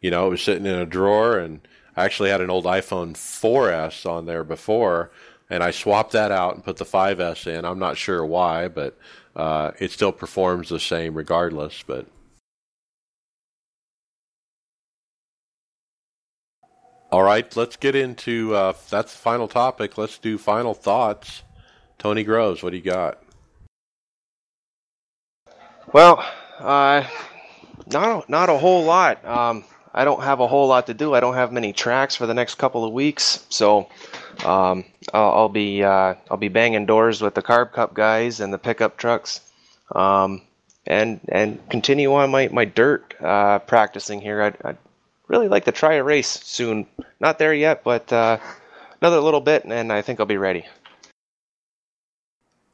you 0.00 0.10
know, 0.10 0.26
it 0.26 0.30
was 0.30 0.42
sitting 0.42 0.66
in 0.66 0.74
a 0.74 0.86
drawer, 0.86 1.38
and 1.38 1.60
I 1.96 2.04
actually 2.04 2.30
had 2.30 2.40
an 2.40 2.50
old 2.50 2.64
iPhone 2.64 3.14
4S 3.14 4.08
on 4.08 4.26
there 4.26 4.44
before, 4.44 5.10
and 5.48 5.62
I 5.62 5.70
swapped 5.70 6.12
that 6.12 6.32
out 6.32 6.54
and 6.54 6.64
put 6.64 6.76
the 6.76 6.84
5S 6.84 7.46
in. 7.46 7.64
I'm 7.64 7.78
not 7.78 7.96
sure 7.96 8.24
why, 8.24 8.68
but 8.68 8.96
uh, 9.36 9.72
it 9.78 9.90
still 9.90 10.12
performs 10.12 10.68
the 10.68 10.80
same 10.80 11.14
regardless. 11.14 11.82
But 11.86 12.06
All 17.12 17.24
right, 17.24 17.56
let's 17.56 17.76
get 17.76 17.96
into 17.96 18.54
uh, 18.54 18.72
that's 18.88 19.12
the 19.12 19.18
final 19.18 19.48
topic. 19.48 19.98
Let's 19.98 20.18
do 20.18 20.38
final 20.38 20.74
thoughts. 20.74 21.42
Tony 22.00 22.24
Groves, 22.24 22.62
what 22.62 22.70
do 22.70 22.78
you 22.78 22.82
got? 22.82 23.22
Well, 25.92 26.24
uh, 26.58 27.06
not 27.86 28.24
a, 28.24 28.30
not 28.30 28.48
a 28.48 28.56
whole 28.56 28.84
lot. 28.84 29.22
Um, 29.22 29.64
I 29.92 30.06
don't 30.06 30.22
have 30.22 30.40
a 30.40 30.46
whole 30.46 30.66
lot 30.66 30.86
to 30.86 30.94
do. 30.94 31.12
I 31.12 31.20
don't 31.20 31.34
have 31.34 31.52
many 31.52 31.74
tracks 31.74 32.16
for 32.16 32.26
the 32.26 32.32
next 32.32 32.54
couple 32.54 32.86
of 32.86 32.94
weeks, 32.94 33.44
so 33.50 33.90
um, 34.46 34.86
I'll, 35.12 35.30
I'll, 35.32 35.48
be 35.50 35.84
uh, 35.84 36.14
I'll 36.30 36.38
be 36.38 36.48
banging 36.48 36.86
doors 36.86 37.20
with 37.20 37.34
the 37.34 37.42
Carb 37.42 37.72
Cup 37.72 37.92
guys 37.92 38.40
and 38.40 38.50
the 38.50 38.58
pickup 38.58 38.96
trucks, 38.96 39.42
um, 39.94 40.40
and 40.86 41.20
and 41.28 41.60
continue 41.68 42.14
on 42.14 42.30
my 42.30 42.48
my 42.48 42.64
dirt 42.64 43.14
uh, 43.20 43.58
practicing 43.58 44.22
here. 44.22 44.40
I'd, 44.40 44.56
I'd 44.64 44.78
really 45.28 45.48
like 45.48 45.66
to 45.66 45.72
try 45.72 45.94
a 45.94 46.04
race 46.04 46.40
soon. 46.44 46.86
Not 47.18 47.38
there 47.38 47.52
yet, 47.52 47.84
but 47.84 48.10
uh, 48.10 48.38
another 49.02 49.20
little 49.20 49.42
bit, 49.42 49.64
and 49.64 49.92
I 49.92 50.00
think 50.00 50.18
I'll 50.18 50.24
be 50.24 50.38
ready. 50.38 50.64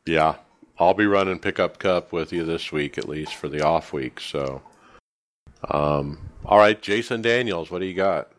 Yeah, 0.07 0.37
I'll 0.79 0.95
be 0.95 1.07
running 1.07 1.41
pickup 1.41 1.79
cup 1.79 2.13
with 2.13 2.33
you 2.33 2.45
this 2.45 2.71
week 2.71 2.97
at 2.97 3.09
least 3.09 3.35
for 3.35 3.49
the 3.49 3.65
off 3.65 3.93
week. 3.93 4.21
So, 4.21 4.63
um, 5.69 6.19
all 6.45 6.59
right, 6.59 6.81
Jason 6.81 7.23
Daniels, 7.23 7.71
what 7.71 7.81
do 7.81 7.87
you 7.87 7.95
got? 7.95 8.31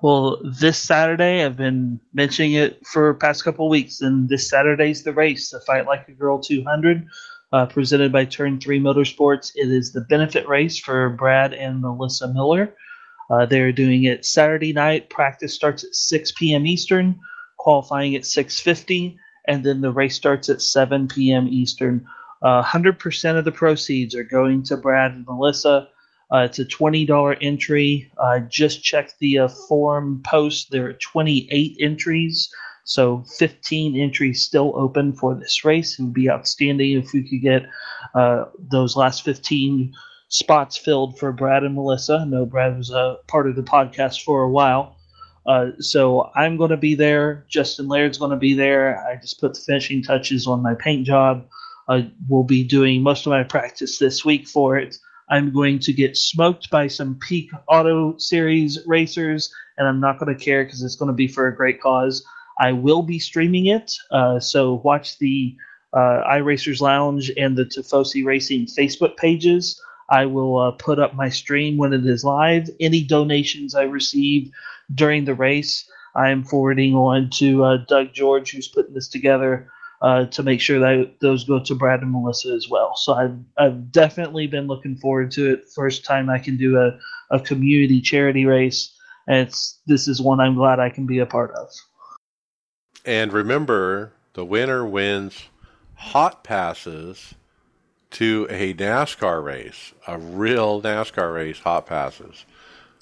Well, 0.00 0.38
this 0.44 0.78
Saturday, 0.78 1.44
I've 1.44 1.56
been 1.56 1.98
mentioning 2.12 2.52
it 2.52 2.86
for 2.86 3.14
past 3.14 3.42
couple 3.42 3.68
weeks, 3.68 4.00
and 4.00 4.28
this 4.28 4.48
Saturday's 4.48 5.02
the 5.02 5.12
race, 5.12 5.50
the 5.50 5.60
Fight 5.60 5.86
Like 5.86 6.06
a 6.08 6.12
Girl 6.12 6.38
200, 6.38 7.06
uh, 7.52 7.66
presented 7.66 8.12
by 8.12 8.26
Turn 8.26 8.60
3 8.60 8.78
Motorsports. 8.80 9.52
It 9.54 9.70
is 9.70 9.92
the 9.92 10.02
benefit 10.02 10.46
race 10.46 10.78
for 10.78 11.08
Brad 11.10 11.54
and 11.54 11.80
Melissa 11.80 12.32
Miller. 12.32 12.76
Uh, 13.30 13.46
they're 13.46 13.72
doing 13.72 14.04
it 14.04 14.26
Saturday 14.26 14.72
night. 14.72 15.08
Practice 15.08 15.54
starts 15.54 15.84
at 15.84 15.94
6 15.94 16.32
p.m. 16.32 16.66
Eastern, 16.66 17.18
qualifying 17.56 18.14
at 18.14 18.22
6:50, 18.22 19.16
and 19.46 19.64
then 19.64 19.80
the 19.80 19.92
race 19.92 20.16
starts 20.16 20.48
at 20.48 20.62
7 20.62 21.08
p.m. 21.08 21.48
Eastern. 21.48 22.06
Uh, 22.42 22.62
100% 22.62 23.38
of 23.38 23.44
the 23.44 23.52
proceeds 23.52 24.14
are 24.14 24.24
going 24.24 24.62
to 24.64 24.76
Brad 24.76 25.12
and 25.12 25.26
Melissa. 25.26 25.88
Uh, 26.32 26.38
it's 26.38 26.58
a 26.58 26.64
$20 26.64 27.36
entry. 27.40 28.10
I 28.22 28.40
just 28.40 28.82
checked 28.82 29.14
the 29.18 29.40
uh, 29.40 29.48
forum 29.48 30.22
post. 30.24 30.70
There 30.70 30.88
are 30.88 30.94
28 30.94 31.76
entries, 31.80 32.52
so 32.84 33.24
15 33.38 33.96
entries 33.96 34.42
still 34.42 34.72
open 34.76 35.12
for 35.12 35.34
this 35.34 35.64
race. 35.64 35.98
It 35.98 36.02
would 36.02 36.14
be 36.14 36.30
outstanding 36.30 36.98
if 36.98 37.12
we 37.12 37.28
could 37.28 37.42
get 37.42 37.66
uh, 38.14 38.46
those 38.58 38.96
last 38.96 39.24
15 39.24 39.94
spots 40.28 40.76
filled 40.76 41.18
for 41.18 41.32
Brad 41.32 41.62
and 41.62 41.74
Melissa. 41.74 42.20
I 42.22 42.24
know 42.24 42.46
Brad 42.46 42.76
was 42.76 42.90
a 42.90 43.18
part 43.26 43.48
of 43.48 43.56
the 43.56 43.62
podcast 43.62 44.22
for 44.22 44.42
a 44.42 44.50
while. 44.50 44.93
Uh, 45.46 45.70
so 45.78 46.30
I'm 46.34 46.56
going 46.56 46.70
to 46.70 46.76
be 46.76 46.94
there. 46.94 47.44
Justin 47.48 47.88
Laird's 47.88 48.18
going 48.18 48.30
to 48.30 48.36
be 48.36 48.54
there. 48.54 49.04
I 49.06 49.16
just 49.16 49.40
put 49.40 49.54
the 49.54 49.60
finishing 49.60 50.02
touches 50.02 50.46
on 50.46 50.62
my 50.62 50.74
paint 50.74 51.06
job. 51.06 51.46
I 51.88 52.10
will 52.28 52.44
be 52.44 52.64
doing 52.64 53.02
most 53.02 53.26
of 53.26 53.30
my 53.30 53.44
practice 53.44 53.98
this 53.98 54.24
week 54.24 54.48
for 54.48 54.78
it. 54.78 54.96
I'm 55.28 55.52
going 55.52 55.78
to 55.80 55.92
get 55.92 56.16
smoked 56.16 56.70
by 56.70 56.86
some 56.86 57.18
peak 57.20 57.50
auto 57.68 58.16
series 58.18 58.78
racers, 58.86 59.52
and 59.78 59.88
I'm 59.88 60.00
not 60.00 60.18
going 60.18 60.34
to 60.34 60.44
care 60.44 60.64
because 60.64 60.82
it's 60.82 60.96
going 60.96 61.08
to 61.08 61.14
be 61.14 61.28
for 61.28 61.46
a 61.46 61.56
great 61.56 61.80
cause. 61.80 62.24
I 62.58 62.72
will 62.72 63.02
be 63.02 63.18
streaming 63.18 63.66
it, 63.66 63.92
uh, 64.10 64.38
so 64.38 64.74
watch 64.84 65.18
the 65.18 65.56
uh, 65.92 66.22
iRacers 66.30 66.80
Lounge 66.80 67.30
and 67.36 67.56
the 67.56 67.64
Tifosi 67.64 68.24
Racing 68.24 68.66
Facebook 68.66 69.16
pages. 69.16 69.80
I 70.10 70.26
will 70.26 70.58
uh, 70.58 70.70
put 70.72 70.98
up 70.98 71.14
my 71.14 71.28
stream 71.30 71.78
when 71.78 71.92
it 71.92 72.04
is 72.04 72.24
live. 72.24 72.68
Any 72.78 73.02
donations 73.02 73.74
I 73.74 73.84
receive 73.84 74.50
during 74.92 75.24
the 75.24 75.34
race, 75.34 75.88
I 76.14 76.30
am 76.30 76.44
forwarding 76.44 76.94
on 76.94 77.30
to 77.30 77.64
uh, 77.64 77.76
Doug 77.88 78.12
George, 78.12 78.52
who's 78.52 78.68
putting 78.68 78.94
this 78.94 79.08
together, 79.08 79.70
uh, 80.02 80.26
to 80.26 80.42
make 80.42 80.60
sure 80.60 80.78
that 80.78 81.14
those 81.20 81.44
go 81.44 81.62
to 81.62 81.74
Brad 81.74 82.02
and 82.02 82.12
Melissa 82.12 82.50
as 82.50 82.68
well. 82.68 82.94
So 82.96 83.14
I've, 83.14 83.36
I've 83.56 83.90
definitely 83.90 84.46
been 84.46 84.66
looking 84.66 84.96
forward 84.96 85.30
to 85.32 85.52
it. 85.52 85.64
First 85.74 86.04
time 86.04 86.28
I 86.28 86.38
can 86.38 86.56
do 86.56 86.78
a, 86.78 86.98
a 87.30 87.40
community 87.40 88.00
charity 88.00 88.44
race, 88.44 88.94
and 89.26 89.48
it's 89.48 89.80
this 89.86 90.06
is 90.06 90.20
one 90.20 90.40
I'm 90.40 90.54
glad 90.54 90.78
I 90.78 90.90
can 90.90 91.06
be 91.06 91.18
a 91.18 91.26
part 91.26 91.52
of. 91.52 91.68
And 93.04 93.32
remember, 93.32 94.12
the 94.34 94.44
winner 94.44 94.86
wins 94.86 95.48
hot 95.94 96.44
passes 96.44 97.34
to 98.10 98.46
a 98.48 98.74
NASCAR 98.74 99.42
race, 99.42 99.92
a 100.06 100.18
real 100.18 100.80
NASCAR 100.80 101.34
race, 101.34 101.58
hot 101.60 101.86
passes. 101.86 102.44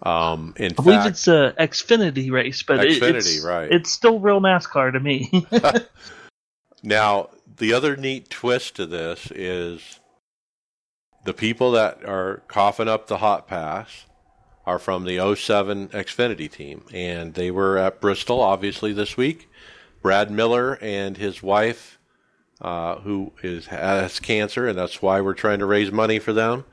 Um, 0.03 0.55
in 0.57 0.73
I 0.73 0.75
believe 0.75 1.01
fact, 1.01 1.11
it's 1.11 1.29
a 1.29 1.55
Xfinity 1.59 2.31
race, 2.31 2.63
but 2.63 2.81
Xfinity, 2.81 3.17
it's, 3.17 3.45
right? 3.45 3.71
It's 3.71 3.91
still 3.91 4.19
real 4.19 4.41
NASCAR 4.41 4.93
to 4.93 5.01
me. 5.01 5.47
now, 6.83 7.31
the 7.57 7.73
other 7.73 7.97
neat 7.97 8.29
twist 8.29 8.77
to 8.77 8.87
this 8.87 9.31
is 9.31 10.01
the 11.25 11.35
people 11.35 11.73
that 11.73 12.05
are 12.05 12.43
coughing 12.49 12.89
up 12.89 13.07
the 13.07 13.19
hot 13.19 13.47
pass 13.47 14.07
are 14.67 14.79
from 14.79 15.05
the 15.05 15.35
07 15.35 15.89
Xfinity 15.89 16.51
team, 16.51 16.85
and 16.93 17.35
they 17.35 17.51
were 17.51 17.79
at 17.79 18.01
Bristol 18.01 18.41
obviously 18.41 18.93
this 18.93 19.17
week. 19.17 19.49
Brad 20.03 20.33
Miller 20.33 20.79
and 20.83 21.17
his 21.17 21.45
wife 21.45 22.01
uh, 22.63 22.97
who 23.01 23.33
is 23.43 23.67
has 23.67 24.21
cancer, 24.21 24.69
and 24.69 24.79
that's 24.79 25.03
why 25.03 25.21
we're 25.21 25.35
trying 25.35 25.59
to 25.59 25.67
raise 25.67 25.91
money 25.91 26.19
for 26.19 26.33
them. 26.33 26.65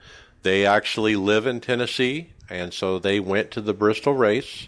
They 0.43 0.65
actually 0.65 1.15
live 1.15 1.47
in 1.47 1.59
Tennessee, 1.59 2.33
and 2.49 2.73
so 2.73 2.99
they 2.99 3.19
went 3.19 3.51
to 3.51 3.61
the 3.61 3.73
Bristol 3.73 4.13
race. 4.13 4.67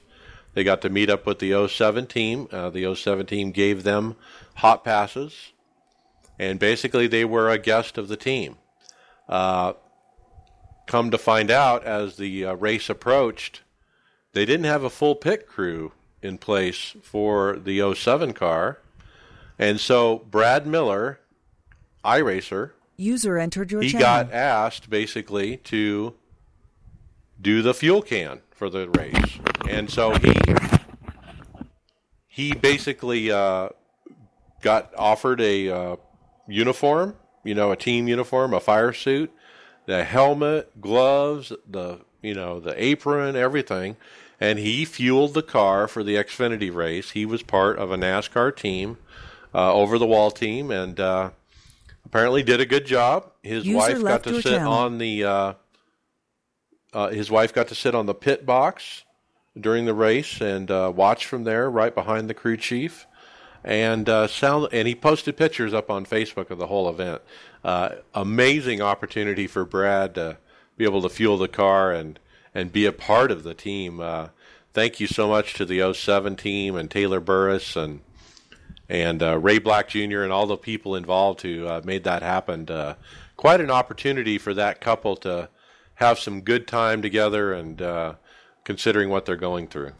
They 0.53 0.63
got 0.63 0.81
to 0.81 0.89
meet 0.89 1.09
up 1.09 1.25
with 1.25 1.39
the 1.39 1.67
07 1.67 2.07
team. 2.07 2.47
Uh, 2.51 2.69
the 2.69 2.93
07 2.93 3.25
team 3.25 3.51
gave 3.51 3.83
them 3.83 4.15
hot 4.55 4.83
passes, 4.83 5.51
and 6.37 6.59
basically 6.59 7.07
they 7.07 7.25
were 7.25 7.49
a 7.49 7.57
guest 7.57 7.97
of 7.97 8.07
the 8.07 8.17
team. 8.17 8.57
Uh, 9.29 9.73
come 10.87 11.09
to 11.11 11.17
find 11.17 11.49
out, 11.49 11.83
as 11.85 12.17
the 12.17 12.45
uh, 12.45 12.53
race 12.55 12.89
approached, 12.89 13.61
they 14.33 14.45
didn't 14.45 14.65
have 14.65 14.83
a 14.83 14.89
full 14.89 15.15
pit 15.15 15.47
crew 15.47 15.93
in 16.21 16.37
place 16.37 16.95
for 17.01 17.55
the 17.55 17.93
07 17.93 18.33
car. 18.33 18.79
And 19.57 19.79
so 19.79 20.19
Brad 20.29 20.67
Miller, 20.67 21.19
iRacer, 22.03 22.71
User 22.97 23.37
entered 23.37 23.71
your 23.71 23.81
he 23.81 23.89
channel. 23.89 24.05
got 24.05 24.31
asked 24.31 24.89
basically 24.89 25.57
to 25.57 26.13
do 27.41 27.61
the 27.61 27.73
fuel 27.73 28.01
can 28.01 28.41
for 28.51 28.69
the 28.69 28.89
race. 28.89 29.39
And 29.67 29.89
so 29.89 30.13
he 30.15 30.33
he 32.27 32.53
basically 32.53 33.31
uh, 33.31 33.69
got 34.61 34.93
offered 34.95 35.41
a 35.41 35.69
uh, 35.69 35.95
uniform, 36.47 37.15
you 37.43 37.55
know, 37.55 37.71
a 37.71 37.75
team 37.75 38.07
uniform, 38.07 38.53
a 38.53 38.59
fire 38.59 38.93
suit, 38.93 39.31
the 39.85 40.03
helmet, 40.03 40.79
gloves, 40.79 41.51
the 41.67 41.99
you 42.21 42.33
know, 42.33 42.59
the 42.59 42.81
apron, 42.81 43.35
everything. 43.35 43.97
And 44.39 44.57
he 44.57 44.85
fueled 44.85 45.35
the 45.35 45.43
car 45.43 45.87
for 45.87 46.03
the 46.03 46.15
Xfinity 46.15 46.73
race. 46.73 47.11
He 47.11 47.25
was 47.25 47.43
part 47.43 47.77
of 47.77 47.91
a 47.91 47.97
NASCAR 47.97 48.55
team, 48.55 48.97
uh, 49.53 49.71
over 49.73 49.99
the 49.99 50.07
wall 50.07 50.31
team, 50.31 50.71
and 50.71 50.99
uh, 50.99 51.29
apparently 52.05 52.41
did 52.41 52.59
a 52.59 52.65
good 52.65 52.85
job. 52.85 53.31
His 53.43 53.65
User 53.65 53.77
wife 53.77 54.03
got 54.03 54.23
to 54.23 54.41
sit 54.41 54.53
channel. 54.53 54.73
on 54.73 54.97
the 54.97 55.23
uh, 56.93 57.09
his 57.09 57.31
wife 57.31 57.53
got 57.53 57.67
to 57.69 57.75
sit 57.75 57.95
on 57.95 58.05
the 58.05 58.13
pit 58.13 58.45
box 58.45 59.03
during 59.59 59.85
the 59.85 59.93
race 59.93 60.41
and 60.41 60.69
uh, 60.69 60.91
watch 60.93 61.25
from 61.25 61.43
there, 61.43 61.69
right 61.69 61.93
behind 61.93 62.29
the 62.29 62.33
crew 62.33 62.57
chief. 62.57 63.05
And 63.63 64.09
uh, 64.09 64.27
sound, 64.27 64.69
and 64.71 64.87
he 64.87 64.95
posted 64.95 65.37
pictures 65.37 65.73
up 65.73 65.91
on 65.91 66.05
Facebook 66.05 66.49
of 66.49 66.57
the 66.57 66.67
whole 66.67 66.89
event. 66.89 67.21
Uh, 67.63 67.89
amazing 68.13 68.81
opportunity 68.81 69.45
for 69.45 69.65
Brad 69.65 70.15
to 70.15 70.37
be 70.77 70.83
able 70.83 71.03
to 71.03 71.09
fuel 71.09 71.37
the 71.37 71.47
car 71.47 71.91
and 71.91 72.19
and 72.53 72.71
be 72.71 72.85
a 72.85 72.91
part 72.91 73.31
of 73.31 73.43
the 73.43 73.53
team. 73.53 73.99
Uh, 73.99 74.29
thank 74.73 74.99
you 74.99 75.07
so 75.07 75.27
much 75.27 75.53
to 75.53 75.63
the 75.63 75.93
07 75.93 76.35
team 76.35 76.75
and 76.75 76.89
Taylor 76.89 77.19
Burris 77.19 77.75
and 77.75 78.01
and 78.89 79.21
uh, 79.21 79.37
Ray 79.37 79.59
Black 79.59 79.89
Jr. 79.89 80.23
and 80.23 80.33
all 80.33 80.47
the 80.47 80.57
people 80.57 80.95
involved 80.95 81.43
who 81.43 81.81
made 81.83 82.03
that 82.03 82.23
happen. 82.23 82.67
Quite 83.37 83.61
an 83.61 83.71
opportunity 83.71 84.37
for 84.37 84.53
that 84.55 84.81
couple 84.81 85.15
to 85.17 85.49
have 86.01 86.19
some 86.19 86.41
good 86.41 86.67
time 86.67 87.01
together 87.01 87.53
and 87.53 87.81
uh, 87.81 88.13
considering 88.63 89.09
what 89.09 89.25
they're 89.25 89.35
going 89.35 89.67
through. 89.67 89.91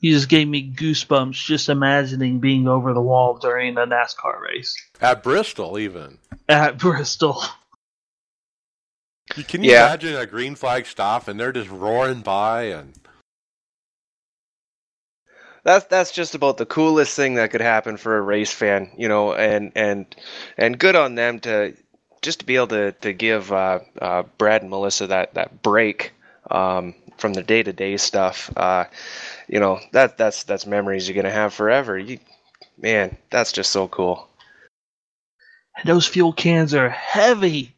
You 0.00 0.12
just 0.14 0.30
gave 0.30 0.48
me 0.48 0.72
goosebumps 0.72 1.44
just 1.44 1.68
imagining 1.68 2.40
being 2.40 2.66
over 2.66 2.94
the 2.94 3.02
wall 3.02 3.38
during 3.38 3.76
a 3.76 3.82
NASCAR 3.82 4.40
race 4.40 4.74
At 5.02 5.22
Bristol, 5.22 5.78
even. 5.78 6.16
at 6.48 6.78
Bristol. 6.78 7.42
Can 9.46 9.62
you 9.62 9.72
Yeah. 9.72 9.86
imagine 9.86 10.16
a 10.16 10.26
green 10.26 10.54
flag 10.54 10.86
stop 10.86 11.28
and 11.28 11.38
they're 11.38 11.52
just 11.52 11.68
roaring 11.70 12.22
by 12.22 12.62
and 12.64 12.94
that's 15.62 15.84
that's 15.86 16.10
just 16.10 16.34
about 16.34 16.56
the 16.56 16.64
coolest 16.66 17.14
thing 17.14 17.34
that 17.34 17.50
could 17.50 17.60
happen 17.60 17.98
for 17.98 18.16
a 18.16 18.22
race 18.22 18.52
fan, 18.52 18.90
you 18.96 19.08
know, 19.08 19.34
and 19.34 19.72
and 19.76 20.16
and 20.56 20.78
good 20.78 20.96
on 20.96 21.14
them 21.14 21.38
to 21.40 21.74
just 22.22 22.40
to 22.40 22.46
be 22.46 22.56
able 22.56 22.68
to 22.68 22.92
to 22.92 23.12
give 23.12 23.52
uh, 23.52 23.80
uh, 24.00 24.22
Brad 24.38 24.62
and 24.62 24.70
Melissa 24.70 25.06
that 25.08 25.34
that 25.34 25.62
break 25.62 26.12
um, 26.50 26.94
from 27.16 27.32
the 27.32 27.42
day 27.42 27.62
to 27.62 27.72
day 27.72 27.96
stuff. 27.96 28.50
Uh, 28.56 28.84
you 29.48 29.60
know 29.60 29.80
that 29.92 30.18
that's 30.18 30.44
that's 30.44 30.66
memories 30.66 31.08
you're 31.08 31.20
gonna 31.20 31.30
have 31.30 31.54
forever. 31.54 31.98
You, 31.98 32.18
man, 32.78 33.16
that's 33.30 33.52
just 33.52 33.70
so 33.70 33.88
cool. 33.88 34.28
Those 35.84 36.06
fuel 36.06 36.32
cans 36.32 36.74
are 36.74 36.90
heavy. 36.90 37.74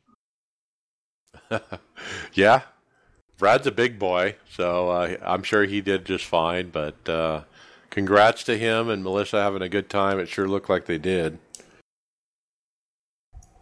yeah, 2.33 2.63
Brad's 3.39 3.67
a 3.67 3.73
big 3.73 3.99
boy, 3.99 4.37
so 4.51 4.91
uh, 4.91 5.17
I'm 5.25 5.43
sure 5.43 5.65
he 5.65 5.81
did 5.81 6.05
just 6.05 6.25
fine. 6.25 6.71
But 6.71 7.09
uh, 7.09 7.43
congrats 7.91 8.43
to 8.45 8.59
him 8.59 8.89
and 8.89 9.05
Melissa 9.05 9.43
having 9.43 9.63
a 9.63 9.69
good 9.69 9.89
time. 9.89 10.19
It 10.19 10.29
sure 10.29 10.49
looked 10.49 10.71
like 10.71 10.87
they 10.87 10.99
did. 10.99 11.39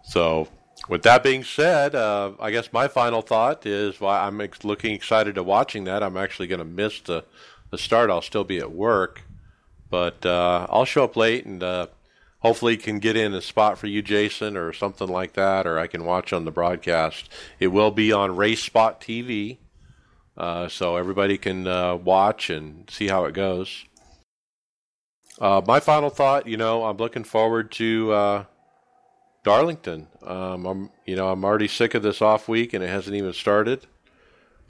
So, 0.05 0.49
with 0.91 1.05
that 1.05 1.23
being 1.23 1.45
said, 1.45 1.95
uh, 1.95 2.33
I 2.41 2.51
guess 2.51 2.73
my 2.73 2.89
final 2.89 3.23
thought 3.23 3.65
is 3.65 4.01
why 4.01 4.27
I'm 4.27 4.41
ex- 4.41 4.65
looking 4.65 4.93
excited 4.93 5.37
to 5.37 5.43
watching 5.45 5.85
that. 5.85 6.03
I'm 6.03 6.17
actually 6.17 6.49
going 6.49 6.59
to 6.59 6.65
miss 6.65 7.01
the 7.01 7.25
the 7.71 7.79
start. 7.79 8.11
I'll 8.11 8.21
still 8.21 8.43
be 8.43 8.59
at 8.59 8.73
work, 8.73 9.23
but 9.89 10.27
uh, 10.27 10.67
I'll 10.69 10.85
show 10.85 11.05
up 11.05 11.15
late 11.15 11.47
and 11.47 11.63
uh, 11.63 11.87
hopefully 12.41 12.77
can 12.77 12.99
get 12.99 13.17
in 13.17 13.33
a 13.33 13.41
spot 13.41 13.79
for 13.79 13.87
you, 13.87 14.03
Jason, 14.03 14.57
or 14.57 14.73
something 14.73 15.07
like 15.07 15.35
that, 15.35 15.65
or 15.65 15.79
I 15.79 15.87
can 15.87 16.05
watch 16.05 16.33
on 16.33 16.45
the 16.45 16.51
broadcast. 16.51 17.29
It 17.61 17.69
will 17.69 17.93
be 17.93 18.11
on 18.11 18.35
Race 18.35 18.63
Spot 18.63 19.01
TV, 19.01 19.59
uh, 20.37 20.67
so 20.67 20.97
everybody 20.97 21.39
can 21.39 21.69
uh, 21.69 21.95
watch 21.95 22.51
and 22.51 22.91
see 22.91 23.07
how 23.07 23.27
it 23.27 23.33
goes. 23.33 23.85
Uh, 25.41 25.63
my 25.65 25.79
final 25.79 26.11
thought, 26.11 26.49
you 26.49 26.57
know, 26.57 26.83
I'm 26.85 26.97
looking 26.97 27.25
forward 27.25 27.71
to 27.73 28.47
Darlington. 29.43 30.09
Um, 30.23 30.67
I'm, 30.67 30.91
you 31.07 31.17
know, 31.17 31.31
I'm 31.31 31.45
already 31.45 31.69
sick 31.69 31.95
of 31.95 32.03
this 32.03 32.21
off 32.21 32.49
week, 32.49 32.75
and 32.75 32.85
it 32.85 32.89
hasn't 32.89 33.17
even 33.17 33.33
started. 33.33 33.87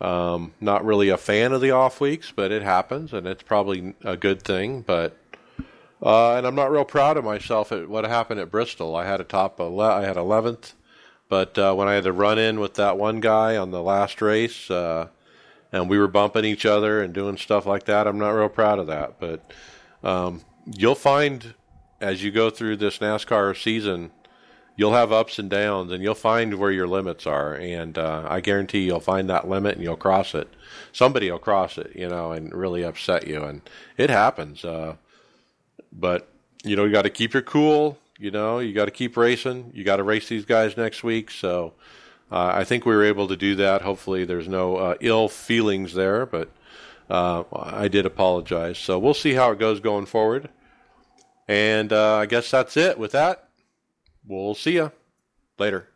Um, 0.00 0.54
not 0.60 0.84
really 0.84 1.10
a 1.10 1.16
fan 1.16 1.52
of 1.52 1.60
the 1.60 1.72
off 1.72 2.00
weeks, 2.00 2.32
but 2.34 2.50
it 2.50 2.62
happens, 2.62 3.12
and 3.12 3.26
it's 3.26 3.42
probably 3.42 3.94
a 4.02 4.16
good 4.16 4.42
thing. 4.42 4.82
But 4.82 5.16
uh, 6.02 6.36
and 6.36 6.46
I'm 6.46 6.54
not 6.54 6.70
real 6.70 6.84
proud 6.84 7.16
of 7.16 7.24
myself 7.24 7.72
at 7.72 7.88
what 7.88 8.04
happened 8.04 8.40
at 8.40 8.50
Bristol. 8.50 8.96
I 8.96 9.04
had 9.04 9.20
a 9.20 9.24
top, 9.24 9.60
ele- 9.60 9.80
I 9.80 10.04
had 10.04 10.16
11th, 10.16 10.72
but 11.28 11.58
uh, 11.58 11.74
when 11.74 11.88
I 11.88 11.94
had 11.94 12.04
to 12.04 12.12
run 12.12 12.38
in 12.38 12.58
with 12.58 12.74
that 12.74 12.96
one 12.96 13.20
guy 13.20 13.56
on 13.58 13.70
the 13.70 13.82
last 13.82 14.22
race, 14.22 14.70
uh, 14.70 15.08
and 15.70 15.90
we 15.90 15.98
were 15.98 16.08
bumping 16.08 16.46
each 16.46 16.64
other 16.64 17.02
and 17.02 17.12
doing 17.12 17.36
stuff 17.36 17.66
like 17.66 17.84
that, 17.84 18.06
I'm 18.06 18.18
not 18.18 18.30
real 18.30 18.48
proud 18.48 18.78
of 18.78 18.86
that. 18.86 19.20
But 19.20 19.52
um, 20.02 20.40
you'll 20.64 20.94
find 20.94 21.54
as 22.00 22.24
you 22.24 22.30
go 22.30 22.48
through 22.48 22.76
this 22.76 22.98
NASCAR 22.98 23.60
season, 23.62 24.10
you'll 24.80 24.94
have 24.94 25.12
ups 25.12 25.38
and 25.38 25.50
downs, 25.50 25.92
and 25.92 26.02
you'll 26.02 26.14
find 26.14 26.54
where 26.54 26.70
your 26.70 26.88
limits 26.88 27.26
are. 27.26 27.52
And 27.54 27.98
uh, 27.98 28.26
I 28.26 28.40
guarantee 28.40 28.86
you'll 28.86 28.98
find 28.98 29.28
that 29.28 29.46
limit 29.46 29.74
and 29.74 29.84
you'll 29.84 29.94
cross 29.94 30.34
it. 30.34 30.48
Somebody 30.90 31.30
will 31.30 31.38
cross 31.38 31.76
it, 31.76 31.92
you 31.94 32.08
know, 32.08 32.32
and 32.32 32.50
really 32.54 32.82
upset 32.82 33.26
you, 33.26 33.44
and 33.44 33.60
it 33.98 34.08
happens. 34.08 34.64
Uh, 34.64 34.96
but 35.92 36.32
you 36.64 36.76
know, 36.76 36.86
you 36.86 36.92
got 36.92 37.02
to 37.02 37.10
keep 37.10 37.34
your 37.34 37.42
cool. 37.42 37.98
You 38.18 38.30
know, 38.30 38.58
you 38.58 38.72
got 38.72 38.86
to 38.86 38.90
keep 38.90 39.18
racing. 39.18 39.70
You 39.74 39.84
got 39.84 39.96
to 39.96 40.02
race 40.02 40.30
these 40.30 40.46
guys 40.46 40.78
next 40.78 41.04
week. 41.04 41.30
So 41.30 41.74
uh, 42.32 42.52
I 42.54 42.64
think 42.64 42.86
we 42.86 42.94
were 42.94 43.04
able 43.04 43.28
to 43.28 43.36
do 43.36 43.56
that. 43.56 43.82
Hopefully, 43.82 44.24
there's 44.24 44.48
no 44.48 44.76
uh, 44.76 44.94
ill 45.00 45.28
feelings 45.28 45.92
there, 45.92 46.24
but 46.24 46.48
uh, 47.10 47.44
I 47.52 47.88
did 47.88 48.06
apologize. 48.06 48.78
So 48.78 48.98
we'll 48.98 49.12
see 49.12 49.34
how 49.34 49.50
it 49.50 49.58
goes 49.58 49.78
going 49.80 50.06
forward. 50.06 50.48
And 51.46 51.92
uh, 51.92 52.16
I 52.16 52.24
guess 52.24 52.50
that's 52.50 52.78
it. 52.78 52.98
With 52.98 53.12
that, 53.12 53.49
we'll 54.26 54.54
see 54.54 54.72
you 54.72 54.92
later. 55.58 55.88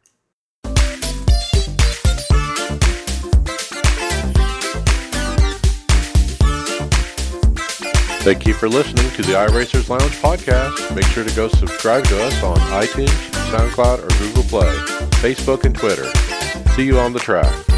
Thank 8.24 8.46
you 8.46 8.54
for 8.54 8.70
listening 8.70 9.10
to 9.10 9.22
the 9.22 9.34
iRacers 9.34 9.90
Lounge 9.90 10.12
podcast. 10.22 10.96
Make 10.96 11.04
sure 11.04 11.24
to 11.24 11.36
go 11.36 11.48
subscribe 11.48 12.04
to 12.04 12.24
us 12.24 12.42
on 12.42 12.56
iTunes, 12.82 13.08
SoundCloud, 13.50 13.98
or 14.02 14.18
Google 14.18 14.44
Play, 14.44 14.74
Facebook, 15.20 15.66
and 15.66 15.74
Twitter. 15.74 16.10
See 16.70 16.86
you 16.86 16.98
on 16.98 17.12
the 17.12 17.20
track. 17.20 17.73